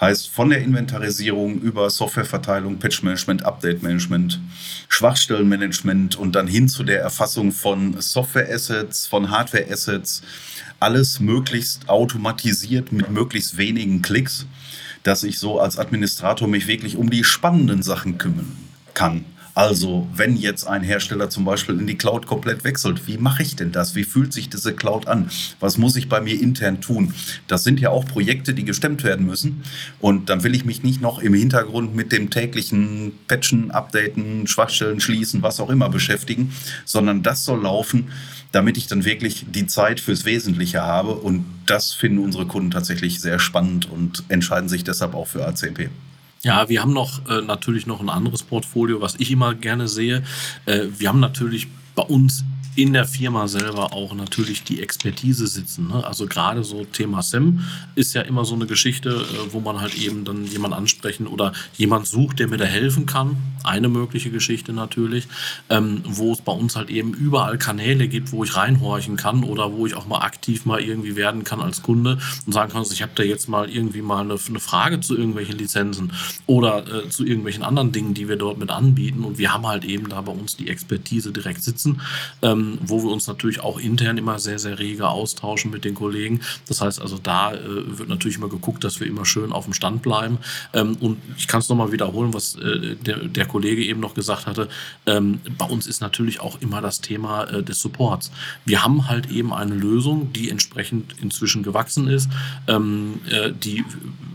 Heißt 0.00 0.28
von 0.28 0.50
der 0.50 0.62
Inventarisierung 0.62 1.60
über 1.60 1.90
Softwareverteilung, 1.90 2.78
Patch-Management, 2.78 3.44
Update-Management, 3.44 4.40
Schwachstellenmanagement 4.88 6.16
und 6.16 6.36
dann 6.36 6.46
hin 6.46 6.68
zu 6.68 6.84
der 6.84 7.00
Erfassung 7.00 7.52
von 7.52 8.00
Software-Assets, 8.00 9.08
von 9.08 9.30
Hardware-Assets, 9.30 10.22
alles 10.80 11.20
möglichst 11.20 11.88
automatisiert 11.88 12.90
mit 12.90 13.10
möglichst 13.10 13.56
wenigen 13.58 14.02
Klicks, 14.02 14.46
dass 15.02 15.22
ich 15.22 15.38
so 15.38 15.60
als 15.60 15.78
Administrator 15.78 16.48
mich 16.48 16.66
wirklich 16.66 16.96
um 16.96 17.10
die 17.10 17.24
spannenden 17.24 17.82
Sachen 17.82 18.18
kümmern 18.18 18.56
kann. 18.94 19.24
Also, 19.60 20.08
wenn 20.14 20.38
jetzt 20.38 20.66
ein 20.66 20.82
Hersteller 20.82 21.28
zum 21.28 21.44
Beispiel 21.44 21.78
in 21.78 21.86
die 21.86 21.98
Cloud 21.98 22.26
komplett 22.26 22.64
wechselt, 22.64 23.06
wie 23.06 23.18
mache 23.18 23.42
ich 23.42 23.56
denn 23.56 23.72
das? 23.72 23.94
Wie 23.94 24.04
fühlt 24.04 24.32
sich 24.32 24.48
diese 24.48 24.72
Cloud 24.72 25.06
an? 25.06 25.30
Was 25.60 25.76
muss 25.76 25.96
ich 25.96 26.08
bei 26.08 26.22
mir 26.22 26.40
intern 26.40 26.80
tun? 26.80 27.12
Das 27.46 27.62
sind 27.62 27.78
ja 27.78 27.90
auch 27.90 28.06
Projekte, 28.06 28.54
die 28.54 28.64
gestemmt 28.64 29.04
werden 29.04 29.26
müssen. 29.26 29.62
Und 29.98 30.30
dann 30.30 30.44
will 30.44 30.54
ich 30.54 30.64
mich 30.64 30.82
nicht 30.82 31.02
noch 31.02 31.18
im 31.18 31.34
Hintergrund 31.34 31.94
mit 31.94 32.10
dem 32.10 32.30
täglichen 32.30 33.12
Patchen, 33.28 33.70
Updaten, 33.70 34.46
Schwachstellen 34.46 34.98
schließen, 34.98 35.42
was 35.42 35.60
auch 35.60 35.68
immer 35.68 35.90
beschäftigen, 35.90 36.54
sondern 36.86 37.22
das 37.22 37.44
soll 37.44 37.60
laufen, 37.60 38.08
damit 38.52 38.78
ich 38.78 38.86
dann 38.86 39.04
wirklich 39.04 39.44
die 39.46 39.66
Zeit 39.66 40.00
fürs 40.00 40.24
Wesentliche 40.24 40.80
habe. 40.80 41.10
Und 41.10 41.44
das 41.66 41.92
finden 41.92 42.20
unsere 42.20 42.46
Kunden 42.46 42.70
tatsächlich 42.70 43.20
sehr 43.20 43.38
spannend 43.38 43.90
und 43.90 44.24
entscheiden 44.28 44.70
sich 44.70 44.84
deshalb 44.84 45.12
auch 45.12 45.26
für 45.26 45.46
ACP. 45.46 45.90
Ja, 46.42 46.68
wir 46.70 46.80
haben 46.80 46.94
noch 46.94 47.26
äh, 47.28 47.42
natürlich 47.42 47.86
noch 47.86 48.00
ein 48.00 48.08
anderes 48.08 48.42
Portfolio, 48.42 49.00
was 49.00 49.16
ich 49.16 49.30
immer 49.30 49.54
gerne 49.54 49.88
sehe. 49.88 50.22
Äh, 50.64 50.86
wir 50.96 51.08
haben 51.08 51.20
natürlich 51.20 51.68
bei 51.94 52.02
uns 52.02 52.44
in 52.76 52.92
der 52.92 53.04
Firma 53.04 53.48
selber 53.48 53.92
auch 53.92 54.14
natürlich 54.14 54.62
die 54.62 54.80
Expertise 54.80 55.46
sitzen. 55.46 55.88
Ne? 55.88 56.04
Also 56.04 56.26
gerade 56.26 56.62
so 56.62 56.84
Thema 56.84 57.22
SEM 57.22 57.60
ist 57.94 58.14
ja 58.14 58.22
immer 58.22 58.44
so 58.44 58.54
eine 58.54 58.66
Geschichte, 58.66 59.10
äh, 59.10 59.52
wo 59.52 59.60
man 59.60 59.80
halt 59.80 59.94
eben 59.94 60.24
dann 60.24 60.44
jemand 60.44 60.74
ansprechen 60.74 61.26
oder 61.26 61.52
jemand 61.76 62.06
sucht, 62.06 62.38
der 62.38 62.48
mir 62.48 62.58
da 62.58 62.64
helfen 62.64 63.06
kann. 63.06 63.36
Eine 63.64 63.88
mögliche 63.88 64.30
Geschichte 64.30 64.72
natürlich, 64.72 65.26
ähm, 65.68 66.02
wo 66.04 66.32
es 66.32 66.40
bei 66.40 66.52
uns 66.52 66.76
halt 66.76 66.90
eben 66.90 67.12
überall 67.12 67.58
Kanäle 67.58 68.08
gibt, 68.08 68.32
wo 68.32 68.44
ich 68.44 68.56
reinhorchen 68.56 69.16
kann 69.16 69.42
oder 69.42 69.72
wo 69.72 69.86
ich 69.86 69.94
auch 69.94 70.06
mal 70.06 70.20
aktiv 70.20 70.64
mal 70.64 70.80
irgendwie 70.80 71.16
werden 71.16 71.44
kann 71.44 71.60
als 71.60 71.82
Kunde 71.82 72.18
und 72.46 72.52
sagen 72.52 72.72
kann, 72.72 72.84
ich 72.90 73.02
habe 73.02 73.12
da 73.14 73.22
jetzt 73.22 73.48
mal 73.48 73.68
irgendwie 73.68 74.02
mal 74.02 74.20
eine, 74.20 74.38
eine 74.48 74.60
Frage 74.60 75.00
zu 75.00 75.16
irgendwelchen 75.16 75.58
Lizenzen 75.58 76.12
oder 76.46 76.86
äh, 76.86 77.08
zu 77.08 77.24
irgendwelchen 77.24 77.62
anderen 77.62 77.92
Dingen, 77.92 78.14
die 78.14 78.28
wir 78.28 78.36
dort 78.36 78.58
mit 78.58 78.70
anbieten. 78.70 79.24
Und 79.24 79.38
wir 79.38 79.52
haben 79.52 79.66
halt 79.66 79.84
eben 79.84 80.08
da 80.08 80.20
bei 80.20 80.32
uns 80.32 80.56
die 80.56 80.68
Expertise 80.68 81.32
direkt 81.32 81.62
sitzen. 81.62 82.00
Ähm, 82.42 82.59
ähm, 82.60 82.78
wo 82.82 83.02
wir 83.02 83.10
uns 83.10 83.26
natürlich 83.26 83.60
auch 83.60 83.78
intern 83.78 84.18
immer 84.18 84.38
sehr, 84.38 84.58
sehr 84.58 84.78
rege 84.78 85.08
austauschen 85.08 85.70
mit 85.70 85.84
den 85.84 85.94
Kollegen. 85.94 86.40
Das 86.68 86.80
heißt 86.80 87.00
also, 87.00 87.18
da 87.18 87.54
äh, 87.54 87.98
wird 87.98 88.08
natürlich 88.08 88.36
immer 88.36 88.48
geguckt, 88.48 88.84
dass 88.84 89.00
wir 89.00 89.06
immer 89.06 89.24
schön 89.24 89.52
auf 89.52 89.64
dem 89.64 89.74
Stand 89.74 90.02
bleiben. 90.02 90.38
Ähm, 90.72 90.96
und 91.00 91.18
ich 91.36 91.48
kann 91.48 91.60
es 91.60 91.68
nochmal 91.68 91.92
wiederholen, 91.92 92.34
was 92.34 92.56
äh, 92.56 92.96
der, 92.96 93.28
der, 93.28 93.46
Kollege 93.46 93.82
eben 93.84 94.00
noch 94.00 94.14
gesagt 94.14 94.46
hatte. 94.46 94.68
Ähm, 95.06 95.40
bei 95.58 95.66
uns 95.66 95.86
ist 95.86 96.00
natürlich 96.00 96.40
auch 96.40 96.60
immer 96.60 96.80
das 96.80 97.00
Thema 97.00 97.44
äh, 97.44 97.62
des 97.62 97.80
Supports. 97.80 98.30
Wir 98.64 98.84
haben 98.84 99.08
halt 99.08 99.30
eben 99.30 99.52
eine 99.52 99.74
Lösung, 99.74 100.32
die 100.32 100.50
entsprechend 100.50 101.14
inzwischen 101.20 101.62
gewachsen 101.62 102.06
ist, 102.08 102.28
ähm, 102.68 103.20
äh, 103.28 103.52
die 103.52 103.84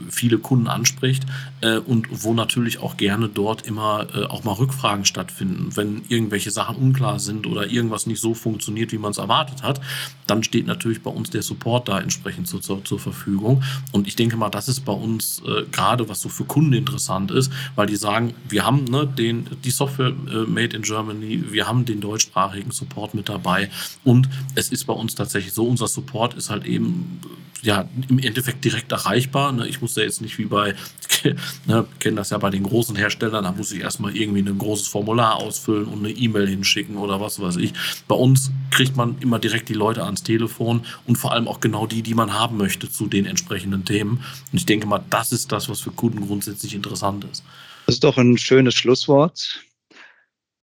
viele 0.10 0.38
Kunden 0.38 0.68
anspricht 0.68 1.24
äh, 1.62 1.78
und 1.78 2.08
wo 2.12 2.34
natürlich 2.34 2.80
auch 2.80 2.98
gerne 2.98 3.30
dort 3.30 3.64
immer 3.64 4.08
äh, 4.14 4.26
auch 4.26 4.44
mal 4.44 4.54
Rückfragen 4.54 5.06
stattfinden. 5.06 5.76
Wenn 5.76 6.04
irgendwelche 6.10 6.52
Sachen 6.52 6.76
unklar 6.76 7.20
sind 7.20 7.48
oder 7.48 7.70
irgendwas 7.70 8.08
nicht 8.08 8.22
so 8.22 8.34
funktioniert, 8.34 8.92
wie 8.92 8.98
man 8.98 9.12
es 9.12 9.18
erwartet 9.18 9.64
hat, 9.64 9.82
dann 10.28 10.44
steht 10.44 10.68
natürlich 10.68 11.02
bei 11.02 11.12
uns 11.12 11.30
der 11.30 11.42
Support 11.42 11.88
da 11.88 12.00
entsprechend 12.00 12.48
zur, 12.48 12.62
zur, 12.62 12.84
zur 12.84 13.00
Verfügung. 13.00 13.64
Und 13.92 14.08
ich 14.08 14.16
denke 14.16 14.38
mal, 14.38 14.50
das 14.50 14.68
ist 14.68 14.82
bei 14.82 14.94
uns 14.94 15.42
äh, 15.46 15.64
gerade, 15.72 16.10
was 16.10 16.22
so 16.22 16.30
für 16.30 16.46
Kunden 16.46 16.74
interessant 16.74 17.32
ist, 17.32 17.52
weil 17.76 17.88
die 17.88 17.96
sagen, 17.96 18.34
wir 18.50 18.66
haben 18.66 18.86
ne, 18.86 19.08
den, 19.08 19.48
die 19.64 19.72
Software 19.72 20.14
äh, 20.32 20.50
made 20.50 20.76
in 20.76 20.82
Germany, 20.82 21.44
wir 21.52 21.68
haben 21.68 21.86
den 21.86 22.02
deutschsprachigen 22.02 22.72
Support 22.72 23.14
mit 23.14 23.30
dabei 23.30 23.70
und 24.04 24.30
es 24.56 24.70
ist 24.70 24.86
bei 24.86 24.94
uns 24.94 25.16
tatsächlich 25.16 25.54
so, 25.54 25.66
unser 25.68 25.88
Support 25.88 26.34
ist 26.36 26.50
halt 26.50 26.66
eben 26.66 27.20
ja, 27.66 27.90
im 28.10 28.20
Endeffekt 28.20 28.64
direkt 28.64 28.92
erreichbar. 28.92 29.52
Ne? 29.52 29.68
Ich 29.68 29.82
muss 29.82 29.95
ja 29.96 30.04
jetzt 30.04 30.22
nicht 30.22 30.38
wie 30.38 30.46
bei, 30.46 30.76
ne, 31.66 31.86
kennen 32.00 32.16
das 32.16 32.30
ja 32.30 32.38
bei 32.38 32.50
den 32.50 32.64
großen 32.64 32.96
Herstellern, 32.96 33.44
da 33.44 33.52
muss 33.52 33.72
ich 33.72 33.82
erstmal 33.82 34.16
irgendwie 34.16 34.42
ein 34.42 34.58
großes 34.58 34.88
Formular 34.88 35.36
ausfüllen 35.36 35.86
und 35.86 36.00
eine 36.00 36.12
E-Mail 36.12 36.48
hinschicken 36.48 36.98
oder 36.98 37.20
was 37.22 37.40
weiß 37.40 37.58
ich. 37.58 37.74
Bei 38.08 38.16
uns 38.16 38.52
kriegt 38.72 38.96
man 38.96 39.18
immer 39.20 39.40
direkt 39.40 39.70
die 39.70 39.74
Leute 39.74 40.04
ans 40.04 40.24
Telefon 40.24 40.86
und 41.06 41.18
vor 41.18 41.32
allem 41.32 41.48
auch 41.48 41.60
genau 41.60 41.88
die, 41.88 42.02
die 42.02 42.14
man 42.14 42.34
haben 42.34 42.58
möchte 42.58 42.90
zu 42.90 43.08
den 43.08 43.26
entsprechenden 43.26 43.86
Themen. 43.86 44.24
Und 44.52 44.58
ich 44.58 44.66
denke 44.66 44.88
mal, 44.88 45.04
das 45.10 45.32
ist 45.32 45.52
das, 45.52 45.70
was 45.70 45.82
für 45.82 45.92
Kunden 45.92 46.26
grundsätzlich 46.26 46.74
interessant 46.74 47.26
ist. 47.32 47.44
Das 47.86 47.96
ist 47.96 48.04
doch 48.04 48.18
ein 48.18 48.38
schönes 48.38 48.74
Schlusswort. 48.74 49.64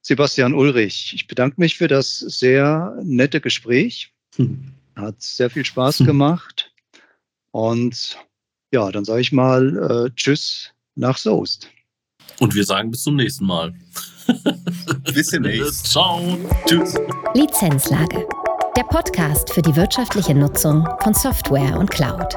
Sebastian 0.01 0.53
Ulrich, 0.53 1.13
ich 1.15 1.29
bedanke 1.29 1.61
mich 1.61 1.77
für 1.77 1.87
das 1.87 2.19
sehr 2.19 2.97
nette 3.05 3.41
Gespräch. 3.41 4.13
Hm. 4.37 4.73
Hat 4.97 5.23
sehr 5.23 5.51
viel 5.51 5.65
Spaß 5.65 5.99
gemacht. 6.07 6.73
Und 7.53 8.19
ja, 8.73 8.91
dann 8.91 9.05
sage 9.05 9.21
ich 9.21 9.33
mal 9.33 10.07
äh, 10.07 10.11
Tschüss 10.17 10.71
nach 10.97 11.17
Soest. 11.17 11.69
Und 12.41 12.55
wir 12.55 12.65
sagen 12.65 12.91
bis 12.91 13.03
zum 13.03 13.17
nächsten 13.17 13.47
Mal. 13.47 13.75
bis 15.15 15.29
demnächst. 15.29 15.87
Ciao. 15.93 16.39
Tschüss. 16.67 16.95
Lizenzlage. 17.35 18.27
Der 18.77 18.85
Podcast 18.85 19.53
für 19.53 19.63
die 19.63 19.77
wirtschaftliche 19.77 20.35
Nutzung 20.35 20.89
von 21.03 21.13
Software 21.13 21.79
und 21.79 21.91
Cloud. 21.91 22.35